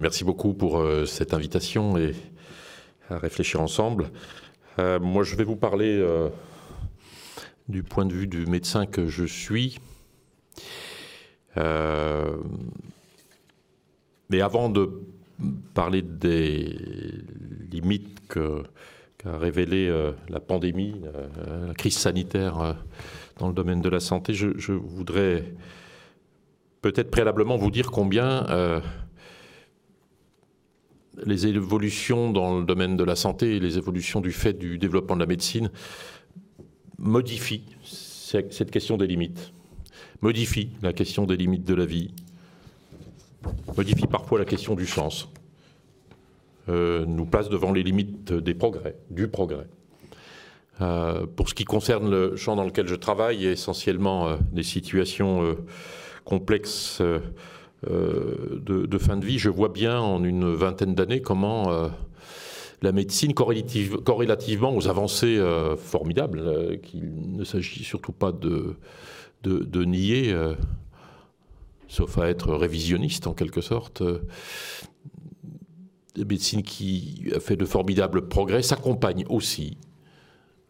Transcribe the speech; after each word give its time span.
Merci 0.00 0.22
beaucoup 0.22 0.54
pour 0.54 0.78
euh, 0.78 1.06
cette 1.06 1.34
invitation 1.34 1.98
et 1.98 2.14
à 3.10 3.18
réfléchir 3.18 3.60
ensemble. 3.60 4.12
Euh, 4.78 5.00
moi, 5.00 5.24
je 5.24 5.34
vais 5.34 5.42
vous 5.42 5.56
parler 5.56 5.98
euh, 5.98 6.28
du 7.66 7.82
point 7.82 8.06
de 8.06 8.12
vue 8.12 8.28
du 8.28 8.46
médecin 8.46 8.86
que 8.86 9.08
je 9.08 9.24
suis. 9.24 9.80
mais 14.30 14.40
avant 14.40 14.68
de 14.68 15.02
parler 15.74 16.02
des 16.02 16.78
limites 17.72 18.20
qu'a 18.28 19.36
révélé 19.36 19.90
la 20.28 20.38
pandémie, 20.38 21.02
la 21.66 21.74
crise 21.74 21.98
sanitaire 21.98 22.76
dans 23.38 23.48
le 23.48 23.54
domaine 23.54 23.80
de 23.80 23.88
la 23.88 23.98
santé, 23.98 24.32
je 24.32 24.72
voudrais 24.72 25.52
peut-être 26.82 27.10
préalablement 27.10 27.56
vous 27.56 27.72
dire 27.72 27.90
combien 27.90 28.46
les 31.24 31.46
évolutions 31.46 32.30
dans 32.32 32.58
le 32.58 32.64
domaine 32.64 32.96
de 32.96 33.04
la 33.04 33.16
santé 33.16 33.56
et 33.56 33.60
les 33.60 33.78
évolutions 33.78 34.20
du 34.20 34.32
fait 34.32 34.52
du 34.52 34.78
développement 34.78 35.16
de 35.16 35.20
la 35.20 35.26
médecine 35.26 35.70
modifient 36.98 37.64
cette 37.82 38.70
question 38.70 38.96
des 38.96 39.06
limites, 39.06 39.52
modifient 40.20 40.70
la 40.82 40.92
question 40.92 41.24
des 41.24 41.36
limites 41.36 41.64
de 41.64 41.74
la 41.74 41.86
vie, 41.86 42.10
modifient 43.76 44.06
parfois 44.06 44.38
la 44.38 44.44
question 44.44 44.74
du 44.74 44.86
sens, 44.86 45.28
euh, 46.68 47.06
nous 47.06 47.24
place 47.24 47.48
devant 47.48 47.72
les 47.72 47.82
limites 47.82 48.32
des 48.32 48.54
progrès, 48.54 48.96
du 49.10 49.28
progrès. 49.28 49.66
Euh, 50.80 51.26
pour 51.26 51.48
ce 51.48 51.54
qui 51.54 51.64
concerne 51.64 52.10
le 52.10 52.36
champ 52.36 52.56
dans 52.56 52.64
lequel 52.64 52.86
je 52.86 52.94
travaille, 52.94 53.46
essentiellement 53.46 54.28
euh, 54.28 54.36
des 54.52 54.62
situations 54.62 55.56
complexes 56.24 57.02
euh, 57.86 58.58
de, 58.60 58.98
fin 58.98 59.16
de 59.16 59.24
vie, 59.24 59.38
je 59.38 59.50
vois 59.50 59.68
bien 59.68 60.00
en 60.00 60.24
une 60.24 60.52
vingtaine 60.52 60.94
d'années 60.94 61.22
comment 61.22 61.70
euh, 61.70 61.88
la 62.82 62.90
médecine, 62.90 63.34
corrélativement 63.34 64.74
aux 64.74 64.88
avancées 64.88 65.36
euh, 65.38 65.76
formidables, 65.76 66.80
qu'il 66.82 67.36
ne 67.36 67.44
s'agit 67.44 67.84
surtout 67.84 68.12
pas 68.12 68.32
de, 68.32 68.74
nier, 69.84 70.34
sauf 71.86 72.18
à 72.18 72.28
être 72.28 72.52
révisionniste 72.52 73.26
en 73.28 73.34
quelque 73.34 73.60
sorte, 73.60 74.02
la 76.16 76.24
médecine 76.24 76.64
qui 76.64 77.30
a 77.34 77.38
fait 77.38 77.56
de 77.56 77.64
formidables 77.64 78.26
progrès 78.28 78.62
s'accompagne 78.62 79.24
aussi 79.28 79.78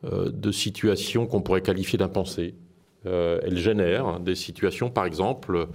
de 0.02 0.52
situations 0.52 1.26
qu'on 1.26 1.40
pourrait 1.40 1.62
qualifier 1.62 1.98
d'impensées. 1.98 2.54
elle 3.04 3.56
génère 3.56 4.20
des 4.20 4.34
situations, 4.34 4.90
par 4.90 5.06
exemple, 5.06 5.68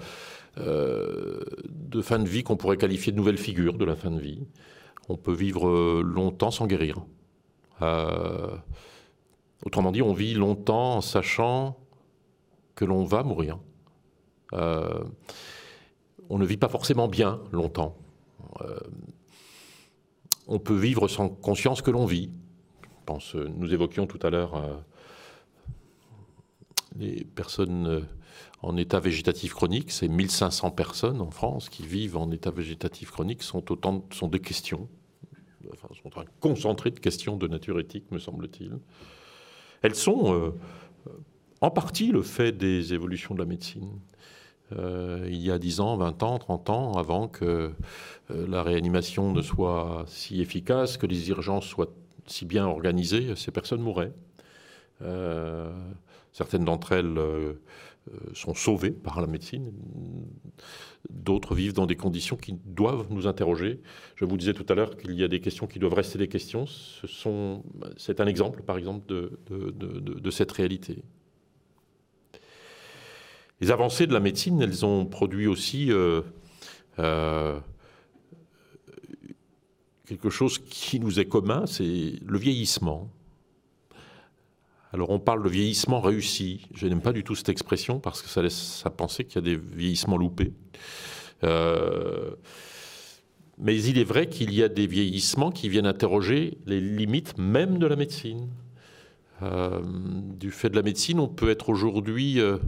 de 0.58 2.02
fin 2.02 2.20
de 2.20 2.28
vie 2.28 2.44
qu'on 2.44 2.58
pourrait 2.58 2.78
qualifier 2.78 3.12
de 3.12 3.18
nouvelle 3.18 3.38
figure 3.38 3.74
de 3.74 3.86
la 3.86 3.96
fin 3.96 4.12
de 4.12 4.20
vie. 4.20 4.46
On 5.10 5.18
peut 5.18 5.34
vivre 5.34 5.68
euh, 5.68 6.02
longtemps 6.04 6.52
sans 6.52 6.68
guérir. 6.68 7.04
Euh, 7.82 8.56
autrement 9.66 9.92
dit, 9.92 10.02
on 10.02 10.14
vit 10.14 10.34
longtemps 10.34 10.98
en 10.98 11.02
sachant 11.02 11.78
que 12.76 12.86
l'on 12.86 13.04
va 13.04 13.24
mourir. 13.24 13.60
on 14.52 16.38
ne 16.38 16.46
vit 16.46 16.58
pas 16.58 16.70
forcément 16.70 17.08
bien 17.08 17.42
longtemps. 17.52 17.96
on 20.48 20.60
peut 20.60 20.76
vivre 20.76 21.08
sans 21.08 21.30
conscience 21.30 21.82
que 21.82 21.92
l'on 21.92 22.06
vit. 22.06 22.32
Je 22.84 23.06
pense, 23.06 23.36
nous 23.36 23.74
évoquions 23.74 24.08
tout 24.08 24.20
à 24.26 24.30
l'heure 24.30 24.84
les 26.96 27.24
personnes 27.24 28.08
en 28.64 28.78
état 28.78 29.00
végétatif 29.00 29.54
chronique. 29.54 29.92
C'est 29.92 30.08
1500 30.08 30.72
personnes 30.72 31.22
en 31.22 31.30
France 31.30 31.70
qui 31.70 31.86
vivent 31.86 32.18
en 32.18 32.32
état 32.32 32.50
végétatif 32.50 33.12
chronique. 33.12 33.44
Sont 33.44 33.72
autant 33.72 34.06
sont 34.12 34.30
des 34.30 34.40
questions, 34.40 34.88
enfin, 35.72 35.90
sont 36.02 36.20
un 36.20 36.26
concentré 36.40 36.90
de 36.90 37.00
questions 37.00 37.38
de 37.38 37.48
nature 37.48 37.80
éthique, 37.80 38.10
me 38.12 38.20
semble-t-il. 38.20 38.72
Elles 39.82 39.96
sont 39.96 40.34
euh, 40.34 40.52
en 41.62 41.70
partie 41.70 42.12
le 42.12 42.22
fait 42.22 42.54
des 42.54 42.94
évolutions 42.94 43.36
de 43.36 43.40
la 43.40 43.46
médecine. 43.46 43.92
Euh, 44.72 45.28
il 45.28 45.42
y 45.42 45.52
a 45.52 45.60
10 45.60 45.82
ans, 45.82 45.98
20 45.98 46.24
ans, 46.24 46.40
30 46.40 46.70
ans, 46.70 46.94
avant 46.94 47.28
que 47.28 47.74
euh, 48.32 48.48
la 48.48 48.64
réanimation 48.64 49.34
ne 49.34 49.42
soit 49.42 50.06
si 50.08 50.42
efficace, 50.42 50.96
que 50.98 51.06
les 51.06 51.30
urgences 51.30 51.66
soient 51.66 51.92
si 52.28 52.46
bien 52.46 52.66
organisées, 52.66 53.36
ces 53.36 53.52
personnes 53.52 53.82
mouraient. 53.82 54.14
certaines 56.32 56.64
d'entre 56.64 56.94
elles 56.94 57.20
sont 58.34 58.54
sauvés 58.54 58.92
par 58.92 59.22
la 59.22 59.28
médecine. 59.28 59.72
D'autres 61.10 61.56
vivent 61.56 61.74
dans 61.74 61.86
des 61.86 61.96
conditions 61.96 62.36
qui 62.36 62.58
doivent 62.66 63.08
nous 63.10 63.28
interroger. 63.28 63.82
Je 64.16 64.26
vous 64.26 64.38
disais 64.38 64.54
tout 64.54 64.66
à 64.70 64.76
l'heure 64.76 64.98
qu'il 64.98 65.14
y 65.14 65.24
a 65.24 65.28
des 65.28 65.40
questions 65.40 65.68
qui 65.68 65.80
doivent 65.80 65.94
rester 65.94 66.18
des 66.18 66.28
questions. 66.28 66.66
C'est 67.98 68.20
un 68.20 68.28
exemple, 68.28 68.62
par 68.64 68.78
exemple, 68.78 69.06
de, 69.08 69.40
de, 69.50 70.32
cette 70.32 70.52
réalité. 70.52 71.04
Les 73.62 73.72
avancées 73.72 74.08
de 74.08 74.14
la 74.14 74.20
médecine, 74.20 74.62
elles 74.62 74.86
ont 74.86 75.06
produit 75.06 75.48
aussi 75.48 75.92
euh, 75.92 76.22
euh, 77.00 77.60
quelque 80.06 80.30
chose 80.30 80.58
qui 80.58 81.00
nous 81.00 81.20
est 81.20 81.26
commun, 81.26 81.66
c'est 81.66 82.14
le 82.26 82.38
vieillissement. 82.38 83.10
Alors 84.94 85.10
on 85.10 85.20
parle 85.20 85.44
de 85.44 85.50
vieillissement 85.50 86.00
réussi. 86.00 86.68
Je 86.76 86.88
n'aime 86.88 87.02
pas 87.02 87.14
du 87.14 87.24
tout 87.24 87.34
cette 87.34 87.50
expression 87.50 88.00
parce 88.00 88.22
que 88.22 88.30
ça 88.30 88.44
laisse 88.44 88.84
à 88.86 88.92
penser 88.92 89.26
qu'il 89.26 89.36
y 89.36 89.40
a 89.40 89.56
des 89.56 89.56
vieillissements 89.56 90.18
loupés. 90.18 90.54
Euh, 91.44 92.36
mais 93.58 93.82
il 93.82 93.98
est 93.98 94.04
vrai 94.04 94.28
qu'il 94.28 94.54
y 94.54 94.62
a 94.62 94.70
des 94.70 94.86
vieillissements 94.86 95.52
qui 95.52 95.68
viennent 95.68 95.88
interroger 95.88 96.60
les 96.68 96.80
limites 96.80 97.38
même 97.40 97.80
de 97.80 97.88
la 97.88 97.96
médecine. 97.96 98.50
Euh, 99.42 99.82
du 99.84 100.52
fait 100.52 100.70
de 100.70 100.76
la 100.76 100.84
médecine, 100.84 101.20
on 101.20 101.28
peut 101.28 101.50
être 101.50 101.70
aujourd'hui 101.70 102.40
euh, 102.40 102.60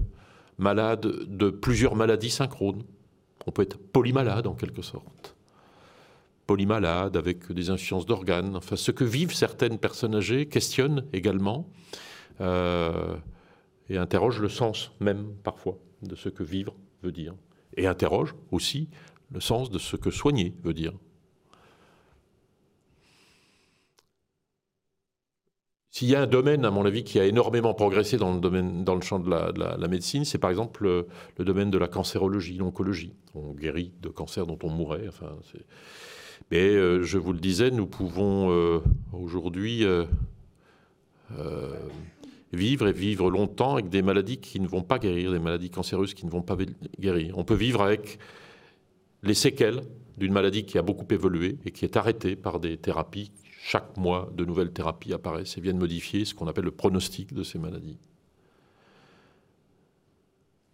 malade 0.57 1.01
de 1.27 1.49
plusieurs 1.51 1.95
maladies 1.95 2.31
synchrones. 2.31 2.83
On 3.45 3.51
peut 3.51 3.61
être 3.61 3.77
polymalade 3.77 4.47
en 4.47 4.55
quelque 4.55 4.81
sorte. 4.81 5.35
Polymalade 6.47 7.17
avec 7.17 7.51
des 7.51 7.69
insuffisances 7.69 8.07
d'organes. 8.07 8.55
Enfin, 8.55 8.75
ce 8.75 8.91
que 8.91 9.03
vivent 9.03 9.33
certaines 9.33 9.77
personnes 9.77 10.15
âgées 10.15 10.47
questionne 10.47 11.05
également 11.13 11.69
euh, 12.41 13.15
et 13.89 13.97
interroge 13.97 14.39
le 14.39 14.49
sens 14.49 14.91
même 14.99 15.33
parfois 15.43 15.77
de 16.01 16.15
ce 16.15 16.29
que 16.29 16.43
vivre 16.43 16.75
veut 17.03 17.11
dire, 17.11 17.33
et 17.77 17.87
interroge 17.87 18.35
aussi 18.51 18.89
le 19.31 19.39
sens 19.39 19.69
de 19.69 19.79
ce 19.79 19.95
que 19.95 20.11
soigner 20.11 20.53
veut 20.63 20.73
dire. 20.73 20.93
S'il 25.95 26.09
y 26.09 26.15
a 26.15 26.21
un 26.21 26.27
domaine, 26.27 26.65
à 26.65 26.71
mon 26.71 26.85
avis, 26.85 27.05
qui 27.05 27.21
a 27.21 27.25
énormément 27.25 27.73
progressé 27.73 28.17
dans 28.17 28.33
le, 28.33 28.41
domaine, 28.41 28.83
dans 28.83 28.95
le 28.95 29.01
champ 29.01 29.17
de 29.17 29.29
la, 29.29 29.87
médecine, 29.87 30.25
c'est 30.25 30.37
par 30.37 30.49
exemple 30.49 30.83
le, 30.83 31.45
domaine 31.45 31.71
de 31.71 31.77
la 31.77 31.87
cancérologie, 31.87 32.57
l'oncologie. 32.57 33.13
On 33.33 33.53
guérit 33.53 33.93
de 34.01 34.09
cancer 34.09 34.45
dont 34.45 34.59
on 34.63 34.69
mourrait. 34.69 35.07
Enfin, 35.07 35.29
Mais 36.51 36.67
euh, 36.67 37.01
je 37.03 37.17
vous 37.17 37.31
le 37.31 37.39
disais, 37.39 37.71
nous 37.71 37.87
pouvons 37.87 38.51
euh, 38.51 38.81
aujourd'hui 39.13 39.85
vivre 42.55 42.87
et 42.87 42.93
vivre 42.93 43.29
longtemps 43.29 43.73
avec 43.73 43.89
des 43.89 44.01
maladies 44.01 44.37
qui 44.37 44.59
ne 44.59 44.67
vont 44.67 44.81
pas 44.81 44.99
guérir, 44.99 45.31
des 45.31 45.39
maladies 45.39 45.69
cancéreuses 45.69 46.13
qui 46.13 46.25
ne 46.25 46.31
vont 46.31 46.41
pas 46.41 46.57
guérir. 46.99 47.37
On 47.37 47.43
peut 47.43 47.55
vivre 47.55 47.81
avec 47.81 48.19
les 49.23 49.33
séquelles 49.33 49.81
d'une 50.17 50.31
maladie 50.31 50.65
qui 50.65 50.77
a 50.77 50.81
beaucoup 50.81 51.07
évolué 51.13 51.57
et 51.65 51.71
qui 51.71 51.85
est 51.85 51.97
arrêtée 51.97 52.35
par 52.35 52.59
des 52.59 52.77
thérapies. 52.77 53.31
Chaque 53.61 53.97
mois, 53.97 54.31
de 54.35 54.45
nouvelles 54.45 54.71
thérapies 54.71 55.13
apparaissent 55.13 55.57
et 55.57 55.61
viennent 55.61 55.79
modifier 55.79 56.23
ce 56.23 56.33
qu'on 56.33 56.47
appelle 56.47 56.65
le 56.65 56.71
pronostic 56.71 57.33
de 57.33 57.43
ces 57.43 57.57
maladies. 57.57 57.97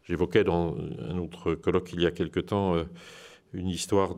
J'évoquais 0.04 0.44
dans 0.44 0.75
un 1.00 1.18
autre 1.18 1.56
colloque 1.56 1.94
il 1.94 2.01
y 2.01 2.06
a 2.06 2.12
quelque 2.12 2.42
temps 2.42 2.75
euh, 2.75 2.84
une 3.54 3.69
histoire 3.69 4.16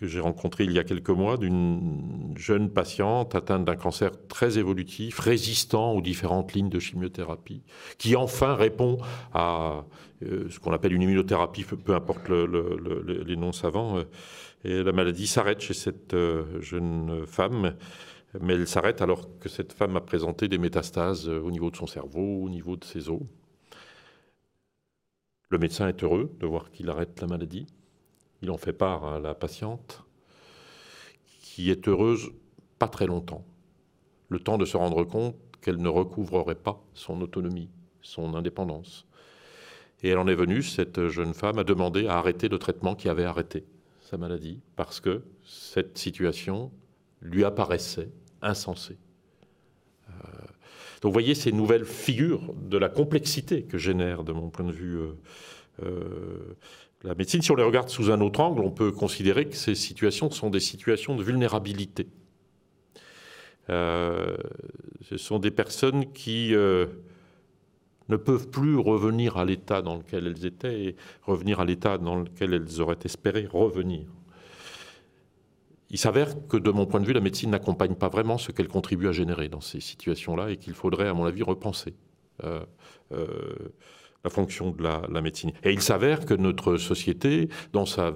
que 0.00 0.06
j'ai 0.06 0.20
rencontré 0.20 0.64
il 0.64 0.72
y 0.72 0.78
a 0.78 0.84
quelques 0.84 1.10
mois 1.10 1.36
d'une 1.36 2.32
jeune 2.34 2.70
patiente 2.70 3.34
atteinte 3.34 3.66
d'un 3.66 3.76
cancer 3.76 4.10
très 4.28 4.58
évolutif, 4.58 5.18
résistant 5.18 5.92
aux 5.92 6.00
différentes 6.00 6.54
lignes 6.54 6.70
de 6.70 6.78
chimiothérapie, 6.78 7.62
qui 7.98 8.16
enfin 8.16 8.54
répond 8.54 8.96
à 9.34 9.84
euh, 10.22 10.48
ce 10.48 10.58
qu'on 10.58 10.72
appelle 10.72 10.94
une 10.94 11.02
immunothérapie, 11.02 11.64
peu 11.64 11.94
importe 11.94 12.30
les 12.30 13.36
noms 13.36 13.52
savants. 13.52 13.98
Euh, 13.98 14.04
et 14.64 14.82
la 14.82 14.92
maladie 14.92 15.26
s'arrête 15.26 15.60
chez 15.60 15.74
cette 15.74 16.14
euh, 16.14 16.60
jeune 16.62 17.26
femme, 17.26 17.74
mais 18.40 18.54
elle 18.54 18.66
s'arrête 18.66 19.02
alors 19.02 19.38
que 19.38 19.50
cette 19.50 19.74
femme 19.74 19.96
a 19.96 20.00
présenté 20.00 20.48
des 20.48 20.58
métastases 20.58 21.28
au 21.28 21.50
niveau 21.50 21.70
de 21.70 21.76
son 21.76 21.86
cerveau, 21.86 22.42
au 22.42 22.48
niveau 22.48 22.76
de 22.76 22.84
ses 22.84 23.10
os. 23.10 23.20
Le 25.50 25.58
médecin 25.58 25.88
est 25.88 26.02
heureux 26.02 26.34
de 26.40 26.46
voir 26.46 26.70
qu'il 26.70 26.88
arrête 26.88 27.20
la 27.20 27.26
maladie. 27.26 27.66
Il 28.42 28.50
en 28.50 28.56
fait 28.56 28.72
part 28.72 29.04
à 29.04 29.20
la 29.20 29.34
patiente, 29.34 30.04
qui 31.42 31.70
est 31.70 31.88
heureuse 31.88 32.30
pas 32.78 32.88
très 32.88 33.06
longtemps. 33.06 33.44
Le 34.28 34.38
temps 34.38 34.58
de 34.58 34.64
se 34.64 34.76
rendre 34.76 35.04
compte 35.04 35.36
qu'elle 35.60 35.80
ne 35.80 35.88
recouvrerait 35.88 36.54
pas 36.54 36.82
son 36.94 37.20
autonomie, 37.20 37.68
son 38.02 38.34
indépendance. 38.34 39.06
Et 40.02 40.08
elle 40.08 40.18
en 40.18 40.26
est 40.26 40.34
venue, 40.34 40.62
cette 40.62 41.08
jeune 41.08 41.34
femme, 41.34 41.58
à 41.58 41.64
demander 41.64 42.06
à 42.06 42.16
arrêter 42.16 42.48
le 42.48 42.58
traitement 42.58 42.94
qui 42.94 43.08
avait 43.08 43.24
arrêté 43.24 43.64
sa 44.00 44.16
maladie 44.16 44.60
parce 44.76 45.00
que 45.00 45.22
cette 45.44 45.98
situation 45.98 46.72
lui 47.22 47.44
apparaissait 47.44 48.10
insensée. 48.42 48.98
Euh, 50.08 50.12
donc 51.00 51.10
vous 51.10 51.12
voyez 51.12 51.34
ces 51.34 51.52
nouvelles 51.52 51.84
figures 51.84 52.54
de 52.54 52.78
la 52.78 52.88
complexité 52.88 53.62
que 53.62 53.78
génère, 53.78 54.24
de 54.24 54.32
mon 54.32 54.50
point 54.50 54.64
de 54.64 54.72
vue, 54.72 54.98
euh, 54.98 55.12
euh, 55.82 56.56
la 57.02 57.14
médecine. 57.14 57.42
Si 57.42 57.50
on 57.50 57.56
les 57.56 57.62
regarde 57.62 57.88
sous 57.88 58.10
un 58.10 58.20
autre 58.20 58.40
angle, 58.40 58.60
on 58.60 58.70
peut 58.70 58.92
considérer 58.92 59.48
que 59.48 59.56
ces 59.56 59.74
situations 59.74 60.30
sont 60.30 60.50
des 60.50 60.60
situations 60.60 61.16
de 61.16 61.22
vulnérabilité. 61.22 62.06
ce 63.68 65.16
sont 65.16 65.38
des 65.38 65.50
personnes 65.50 66.12
qui 66.12 66.54
ne 68.10 68.16
peuvent 68.16 68.48
plus 68.48 68.76
revenir 68.76 69.38
à 69.38 69.44
l'état 69.44 69.80
dans 69.80 69.96
lequel 69.96 70.26
elles 70.26 70.44
étaient 70.44 70.84
et 70.84 70.96
revenir 71.22 71.60
à 71.60 71.64
l'état 71.64 71.96
dans 71.96 72.16
lequel 72.16 72.52
elles 72.52 72.80
auraient 72.80 72.98
espéré 73.04 73.46
revenir. 73.50 74.06
Il 75.90 75.98
s'avère 75.98 76.46
que, 76.46 76.56
de 76.56 76.70
mon 76.70 76.86
point 76.86 77.00
de 77.00 77.06
vue, 77.06 77.12
la 77.12 77.20
médecine 77.20 77.50
n'accompagne 77.50 77.94
pas 77.94 78.08
vraiment 78.08 78.38
ce 78.38 78.52
qu'elle 78.52 78.68
contribue 78.68 79.08
à 79.08 79.12
générer 79.12 79.48
dans 79.48 79.60
ces 79.60 79.80
situations-là 79.80 80.50
et 80.50 80.56
qu'il 80.56 80.74
faudrait, 80.74 81.08
à 81.08 81.14
mon 81.14 81.24
avis, 81.24 81.42
repenser 81.42 81.94
euh, 82.44 82.64
euh, 83.12 83.26
la 84.24 84.30
fonction 84.30 84.70
de 84.70 84.82
la, 84.82 85.20
médecine. 85.20 85.52
Et 85.62 85.72
il 85.72 85.80
s'avère 85.80 86.26
que 86.26 86.34
notre 86.34 86.76
société, 86.76 87.48
dans 87.72 87.86
sa 87.86 88.12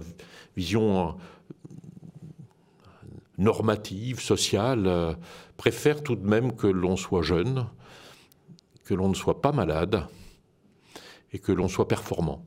vision 0.56 1.16
normative, 3.38 4.20
sociale, 4.20 4.86
euh, 4.86 5.14
préfère 5.56 6.02
tout 6.02 6.16
de 6.16 6.26
même 6.26 6.54
que 6.54 6.66
l'on 6.66 6.96
soit 6.96 7.22
jeune, 7.22 7.66
que 8.84 8.94
l'on 8.94 9.08
ne 9.08 9.14
soit 9.14 9.40
pas 9.40 9.52
malade 9.52 10.06
et 11.32 11.38
que 11.38 11.52
l'on 11.52 11.68
soit 11.68 11.88
performant, 11.88 12.46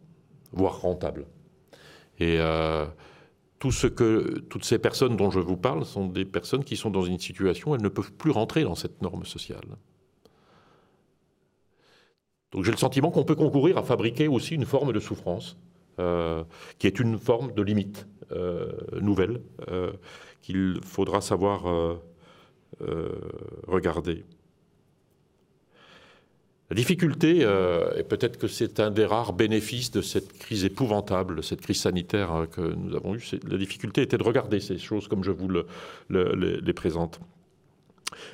voire 0.53 0.81
rentable. 0.81 1.25
Et 2.19 2.37
euh, 2.39 2.85
toutes 3.59 4.63
ces 4.63 4.79
personnes 4.79 5.17
dont 5.17 5.31
je 5.31 5.39
vous 5.39 5.57
parle 5.57 5.83
sont 5.85 6.07
des 6.07 6.25
personnes 6.25 6.63
qui 6.63 6.77
sont 6.77 6.89
dans 6.89 7.03
une 7.03 7.19
situation 7.19 7.71
où 7.71 7.75
elles 7.75 7.81
ne 7.81 7.89
peuvent 7.89 8.13
plus 8.13 8.31
rentrer 8.31 8.63
dans 8.63 8.75
cette 8.75 9.01
norme 9.01 9.25
sociale. 9.25 9.77
Donc 12.57 12.65
j'ai 12.65 12.71
le 12.71 12.77
sentiment 12.77 13.11
qu'on 13.11 13.23
peut 13.23 13.35
concourir 13.35 13.77
à 13.77 13.83
fabriquer 13.83 14.27
aussi 14.27 14.55
une 14.55 14.65
forme 14.65 14.91
de 14.91 14.99
souffrance, 14.99 15.57
euh, 15.99 16.43
qui 16.79 16.87
est 16.87 16.99
une 16.99 17.19
forme 17.19 17.51
de 17.51 17.61
limite 17.61 18.07
euh, 18.31 18.71
nouvelle, 18.99 19.41
qu'il 20.41 20.79
faudra 20.83 21.21
savoir 21.21 21.99
regarder. 23.67 24.25
La 26.71 26.75
difficulté, 26.75 27.41
euh, 27.41 27.95
et 27.95 28.01
peut-être 28.01 28.39
que 28.39 28.47
c'est 28.47 28.79
un 28.79 28.89
des 28.89 29.05
rares 29.05 29.33
bénéfices 29.33 29.91
de 29.91 30.01
cette 30.01 30.33
crise 30.33 30.65
épouvantable, 30.65 31.43
cette 31.43 31.61
crise 31.61 31.81
sanitaire 31.81 32.47
que 32.51 32.61
nous 32.61 32.95
avons 32.95 33.13
eue, 33.13 33.23
la 33.47 33.57
difficulté 33.59 34.01
était 34.01 34.17
de 34.17 34.23
regarder 34.23 34.59
ces 34.61 34.79
choses 34.79 35.07
comme 35.07 35.23
je 35.23 35.29
vous 35.29 35.47
les 36.09 36.73
présente. 36.73 37.19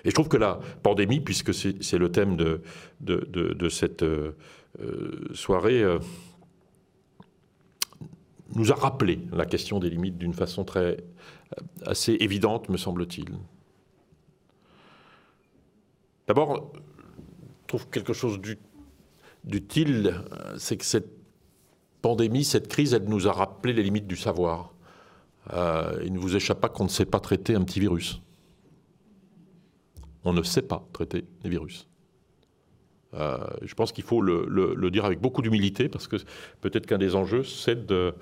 Et 0.05 0.09
je 0.09 0.13
trouve 0.13 0.27
que 0.27 0.37
la 0.37 0.59
pandémie, 0.81 1.19
puisque 1.19 1.53
c'est 1.53 1.97
le 1.97 2.11
thème 2.11 2.35
de, 2.35 2.61
de, 3.01 3.69
cette 3.69 4.03
euh, 4.03 4.33
soirée, 5.33 5.81
euh, 5.81 5.99
nous 8.55 8.71
a 8.71 8.75
rappelé 8.75 9.19
la 9.31 9.45
question 9.45 9.79
des 9.79 9.89
limites 9.89 10.17
d'une 10.17 10.33
façon 10.33 10.63
très 10.63 10.97
assez 11.85 12.13
évidente, 12.19 12.69
me 12.69 12.77
semble-t-il. 12.77 13.29
D'abord, 16.27 16.71
trouve 17.67 17.89
quelque 17.89 18.13
chose 18.13 18.39
d'utile, 19.43 20.21
c'est 20.57 20.77
que 20.77 20.85
cette 20.85 21.09
pandémie, 22.03 22.43
cette 22.43 22.67
crise, 22.67 22.93
elle 22.93 23.05
nous 23.05 23.27
a 23.27 23.31
rappelé 23.31 23.73
les 23.73 23.81
limites 23.81 24.07
du 24.07 24.17
savoir. 24.17 24.73
Euh, 25.53 25.99
il 26.05 26.13
ne 26.13 26.19
vous 26.19 26.35
échappe 26.35 26.59
pas 26.61 26.69
qu'on 26.69 26.83
ne 26.83 26.89
sait 26.89 27.05
pas 27.05 27.19
traiter 27.19 27.55
un 27.55 27.63
petit 27.63 27.79
virus. 27.79 28.21
On 30.23 30.33
ne 30.33 30.43
sait 30.43 30.61
pas 30.61 30.87
traiter 30.93 31.25
les 31.43 31.49
virus. 31.49 31.87
Euh, 33.15 33.37
je 33.61 33.73
pense 33.75 33.91
qu'il 33.91 34.03
faut 34.03 34.21
le, 34.21 34.89
dire 34.89 35.05
avec 35.05 35.19
beaucoup 35.19 35.41
d'humilité, 35.41 35.89
parce 35.89 36.07
que 36.07 36.17
peut-être 36.61 36.85
qu'un 36.85 36.97
des 36.97 37.15
enjeux, 37.15 37.43
c'est 37.43 37.85
de 37.85 38.13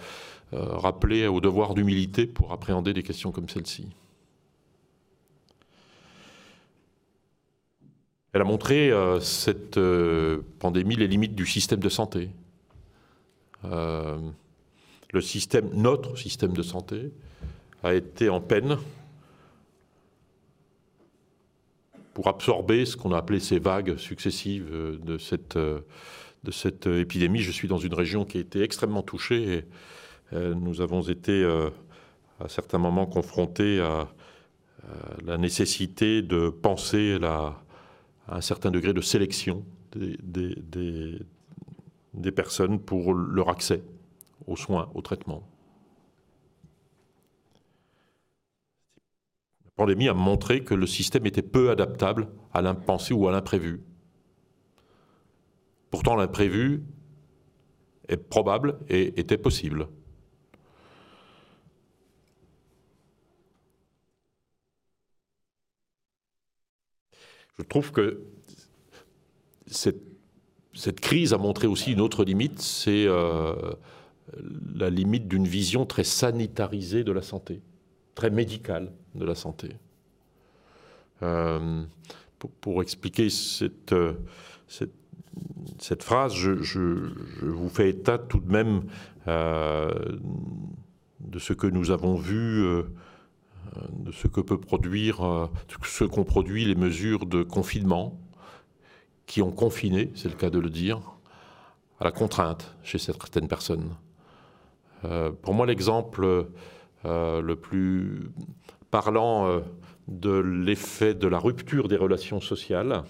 euh, 0.54 0.66
rappeler 0.78 1.28
au 1.28 1.40
devoir 1.40 1.74
d'humilité 1.74 2.28
pour 2.28 2.52
appréhender 2.52 2.94
des 2.94 3.04
questions 3.04 3.32
comme 3.32 3.48
celle-ci. 3.48 3.88
Elle 8.34 8.42
a 8.42 8.46
montré, 8.46 8.92
euh, 8.92 9.20
cette 9.20 9.80
pandémie, 10.60 10.96
les 10.96 11.08
limites 11.08 11.36
du 11.36 11.46
système 11.46 11.80
de 11.80 11.90
santé. 11.90 12.30
Le 13.64 15.20
système, 15.20 15.70
notre 15.74 16.18
système 16.18 16.54
de 16.54 16.64
santé, 16.64 17.12
a 17.84 17.94
été 17.94 18.30
en 18.30 18.42
peine 18.42 18.78
pour 22.14 22.28
absorber 22.28 22.86
ce 22.86 22.98
qu'on 22.98 23.12
a 23.12 23.18
appelé 23.18 23.40
ces 23.40 23.60
vagues 23.60 23.98
successives 23.98 24.70
de 24.72 25.18
cette, 25.18 25.58
de 25.58 26.52
cette 26.52 26.88
épidémie. 26.88 27.40
Je 27.40 27.52
suis 27.52 27.68
dans 27.68 27.78
une 27.78 27.94
région 27.94 28.26
qui 28.26 28.38
a 28.38 28.42
été 28.42 28.62
extrêmement 28.62 29.02
touchée 29.02 29.64
et 30.34 30.36
nous 30.36 30.82
avons 30.82 31.02
été 31.02 31.44
à 32.40 32.50
certains 32.50 32.80
moments 32.80 33.06
confrontés 33.06 33.80
à 33.80 34.10
la 35.26 35.38
nécessité 35.38 36.22
de 36.22 36.50
penser 36.50 37.18
la, 37.20 37.56
un 38.28 38.42
certain 38.42 38.72
degré 38.72 38.94
de 38.94 39.02
sélection 39.02 39.66
des, 39.96 40.18
des, 42.14 42.32
personnes 42.32 42.80
pour 42.80 43.14
leur 43.14 43.50
accès 43.50 43.84
aux 44.48 44.56
soins, 44.56 44.90
aux 44.96 45.02
traitements. 45.02 45.44
Pandémie 49.76 50.10
a 50.10 50.14
montré 50.14 50.64
que 50.64 50.74
le 50.74 50.86
système 50.86 51.26
était 51.26 51.42
peu 51.42 51.70
adaptable 51.72 52.30
à 52.54 52.62
l'impensé 52.62 53.14
ou 53.14 53.28
à 53.28 53.32
l'imprévu. 53.32 53.82
Pourtant, 55.90 56.16
l'imprévu 56.16 56.84
est 58.08 58.18
probable 58.18 58.78
et 58.90 59.20
était 59.20 59.38
possible. 59.38 59.88
Je 67.62 67.64
trouve 67.64 67.92
que 67.92 68.24
cette, 69.68 71.00
crise 71.00 71.34
a 71.34 71.38
montré 71.38 71.68
aussi 71.68 71.92
une 71.92 72.02
autre 72.02 72.24
limite, 72.24 72.60
c'est 72.60 73.06
euh, 73.06 73.54
la 74.74 74.90
limite 74.90 75.28
d'une 75.28 75.48
vision 75.48 75.86
très 75.86 76.04
sanitarisée 76.04 77.04
de 77.04 77.12
la 77.12 77.22
santé, 77.22 77.62
très 78.16 78.30
médicale 78.30 78.92
de 79.16 79.26
la 79.26 79.36
santé. 79.36 79.70
Euh, 81.24 81.84
pour, 82.60 82.82
expliquer 82.82 83.30
cette, 83.30 83.94
cette, 84.68 86.04
phrase, 86.04 86.34
je, 86.34 86.80
vous 87.42 87.70
fais 87.70 87.90
état 87.90 88.18
tout 88.18 88.40
de 88.40 88.52
même 88.52 88.84
euh, 89.28 89.92
de 91.20 91.38
ce 91.38 91.54
que 91.54 91.68
nous 91.68 91.92
avons 91.92 92.16
vu 92.16 92.66
de 93.92 94.12
ce 94.12 94.28
que 94.28 94.42
peut 94.42 94.60
produire, 94.60 95.26
euh, 95.26 95.48
ce 95.86 96.04
qu'ont 96.04 96.24
produit 96.24 96.66
les 96.66 96.76
mesures 96.76 97.26
de 97.26 97.44
confinement, 97.44 98.20
qui 99.26 99.42
ont 99.42 99.52
confiné, 99.52 100.12
c'est 100.16 100.30
le 100.30 100.36
cas 100.36 100.50
de 100.50 100.60
le 100.60 100.70
dire, 100.70 101.00
à 102.00 102.06
la 102.06 102.12
contrainte 102.12 102.76
chez 102.84 102.98
certaines 102.98 103.48
personnes. 103.48 103.90
Euh, 105.06 105.32
pour 105.32 105.54
moi, 105.54 105.66
l'exemple 105.66 106.26
euh, 106.26 106.44
le 107.04 107.54
plus 107.56 108.32
parlant 108.92 109.62
de 110.08 110.32
l'effet 110.32 111.14
de 111.14 111.28
la 111.28 111.40
rupture 111.40 111.88
des 111.88 111.98
relations 111.98 112.42
sociales, 112.42 113.04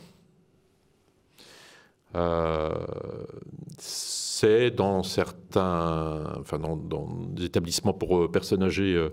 c'est 4.42 4.72
dans 4.72 5.04
certains, 5.04 6.24
enfin 6.40 6.58
dans, 6.58 7.08
des 7.30 7.46
établissements 7.46 7.94
pour 7.94 8.18
euh, 8.18 8.32
personnes 8.32 8.64
âgées, 8.64 8.96
euh, 8.96 9.10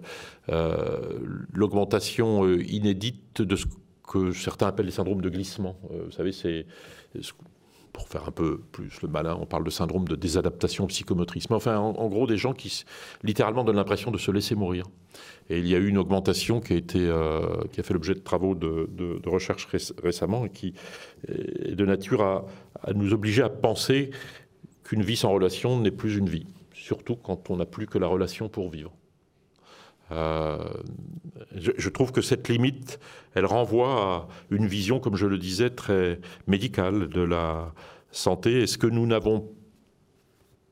euh, 0.49 1.18
l'augmentation 1.52 2.49
inédite 2.49 3.42
de 3.42 3.54
ce 3.54 3.66
que 4.11 4.32
certains 4.32 4.68
appellent 4.68 4.87
les 4.87 4.92
syndromes 4.92 5.20
de 5.20 5.28
glissement. 5.28 5.76
vous 5.90 6.11
savez, 6.12 6.32
c'est 6.32 6.64
pour 7.99 8.09
faire 8.09 8.28
un 8.28 8.31
peu 8.31 8.59
plus 8.71 9.02
le 9.02 9.09
malin, 9.09 9.37
on 9.40 9.45
parle 9.45 9.64
de 9.64 9.71
syndrome 9.71 10.07
de 10.07 10.14
désadaptation 10.14 10.87
psychomotrice. 10.87 11.50
Mais 11.50 11.57
enfin, 11.57 11.78
en, 11.78 12.09
gros, 12.09 12.28
des 12.28 12.37
gens 12.37 12.52
qui 12.52 12.85
littéralement 13.25 13.64
donnent 13.64 13.76
l'impression 13.76 14.12
de 14.12 14.19
se 14.19 14.31
laisser 14.31 14.55
mourir. 14.55 14.85
Et 15.50 15.59
il 15.59 15.67
y 15.67 15.75
a 15.75 15.78
eu 15.78 15.88
une 15.88 15.99
augmentation 15.99 16.61
qui 16.61 16.75
a, 16.75 16.76
été, 16.76 17.11
qui 17.73 17.81
a 17.81 17.83
fait 17.83 17.95
l'objet 17.95 18.14
de 18.14 18.21
travaux 18.21 18.55
de, 18.55 19.28
recherche 19.28 19.67
récemment 20.00 20.47
et 20.47 20.50
qui 20.50 20.75
est 21.26 21.75
de 21.75 21.85
nature 21.85 22.23
à 22.23 22.93
nous 22.95 23.12
obliger 23.12 23.43
à 23.43 23.49
penser 23.49 24.11
qu'une 24.85 25.02
vie 25.02 25.17
sans 25.17 25.33
relation 25.33 25.81
n'est 25.81 25.90
plus 25.90 26.17
une 26.17 26.28
vie, 26.28 26.47
surtout 26.73 27.17
quand 27.17 27.50
on 27.50 27.57
n'a 27.57 27.67
plus 27.67 27.88
que 27.88 27.99
la 27.99 28.07
relation 28.07 28.49
pour 28.49 28.71
vivre. 28.71 28.93
Euh, 30.11 30.59
je, 31.55 31.88
trouve 31.88 32.12
que 32.12 32.23
cette 32.23 32.49
limite, 32.49 32.99
elle 33.35 33.47
renvoie 33.47 34.03
à 34.03 34.29
une 34.50 34.67
vision, 34.67 35.00
comme 35.00 35.17
je 35.17 35.27
le 35.27 35.38
disais, 35.38 35.71
très 35.71 36.21
médicale 36.47 37.09
de 37.09 37.21
la 37.21 37.73
santé. 38.11 38.62
Est-ce 38.62 38.79
que 38.79 38.87
nous 38.87 39.07
n'avons 39.07 39.50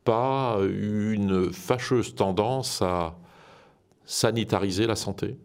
pas 0.05 0.59
une 0.63 1.53
fâcheuse 1.53 2.15
tendance 2.15 2.81
à 2.83 3.19
sanitariser 4.05 4.87
la 4.87 4.97
santé? 4.97 5.37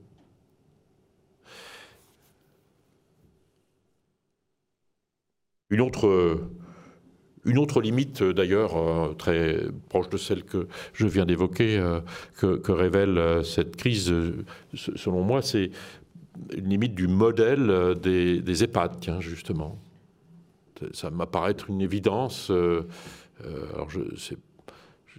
Une 5.69 5.81
autre, 5.81 6.51
une 7.45 7.57
autre 7.57 7.81
limite, 7.81 8.23
d'ailleurs, 8.23 8.77
euh, 8.77 9.13
très 9.13 9.57
proche 9.89 10.09
de 10.09 10.17
celle 10.17 10.43
que 10.43 10.67
je 10.93 11.07
viens 11.07 11.25
d'évoquer, 11.25 11.77
euh, 11.77 11.99
que, 12.37 12.71
révèle 12.71 13.17
euh, 13.17 13.43
cette 13.43 13.75
crise, 13.75 14.13
selon 14.73 15.23
moi, 15.23 15.41
c'est 15.41 15.71
une 16.55 16.69
limite 16.69 16.95
du 16.95 17.07
modèle 17.07 17.95
des, 18.01 18.63
EHPAD, 18.63 18.97
tiens, 19.01 19.19
justement. 19.19 19.79
Ça 20.93 21.09
m'apparaît 21.09 21.51
être 21.51 21.69
une 21.69 21.81
évidence. 21.81 22.51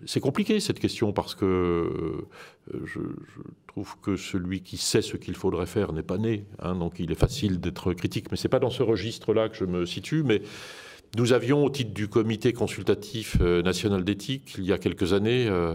c'est 0.07 0.21
compliqué 0.21 0.59
cette 0.59 0.81
question 0.81 1.13
parce 1.13 1.37
que 1.37 2.25
je, 2.85 3.01
trouve 3.69 3.97
que 4.03 4.17
celui 4.17 4.61
qui 4.61 4.77
sait 4.77 5.03
ce 5.03 5.17
qu'il 5.17 5.35
faudrait 5.35 5.67
faire 5.67 5.93
n'est 5.93 6.03
pas 6.03 6.19
né. 6.19 6.45
Hein, 6.59 6.75
donc 6.75 6.99
il 6.99 7.11
est 7.11 7.19
facile 7.19 7.61
d'être 7.61 7.93
critique. 7.95 8.31
Mais 8.31 8.37
ce 8.37 8.47
n'est 8.47 8.51
pas 8.51 8.59
dans 8.59 8.71
ce 8.71 8.83
registre-là 8.83 9.49
que 9.49 9.57
je 9.57 9.65
me 9.65 9.87
situe. 9.87 10.23
Mais 10.25 10.43
nous 11.19 11.35
avions, 11.35 11.63
au 11.63 11.69
titre 11.69 11.93
du 11.93 12.09
comité 12.09 12.55
consultatif 12.55 13.37
euh, 13.43 13.61
national 13.61 14.03
d'éthique, 14.03 14.55
il 14.57 14.65
y 14.65 14.73
a 14.73 14.79
quelques 14.79 15.13
années, 15.13 15.47
euh, 15.47 15.75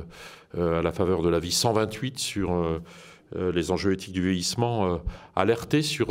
euh, 0.58 0.80
à 0.80 0.82
la 0.82 0.92
faveur 0.92 1.22
de 1.22 1.30
l'avis 1.30 1.52
128 1.52 2.18
sur 2.18 2.82
les 3.36 3.72
enjeux 3.72 3.92
éthiques 3.92 4.14
du 4.14 4.22
vieillissement, 4.22 5.02
alerté 5.36 5.82
sur 5.82 6.08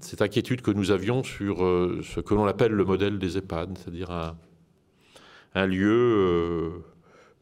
cette 0.00 0.22
inquiétude 0.22 0.62
que 0.62 0.70
nous 0.70 0.92
avions 0.92 1.22
sur 1.22 1.58
ce 1.58 2.20
que 2.20 2.32
l'on 2.32 2.46
appelle 2.46 2.72
le 2.72 2.86
modèle 2.86 3.18
des 3.18 3.36
EHPAD, 3.36 3.76
c'est-à-dire 3.76 4.10
un, 4.10 4.34
un, 5.54 5.66
lieu 5.66 6.72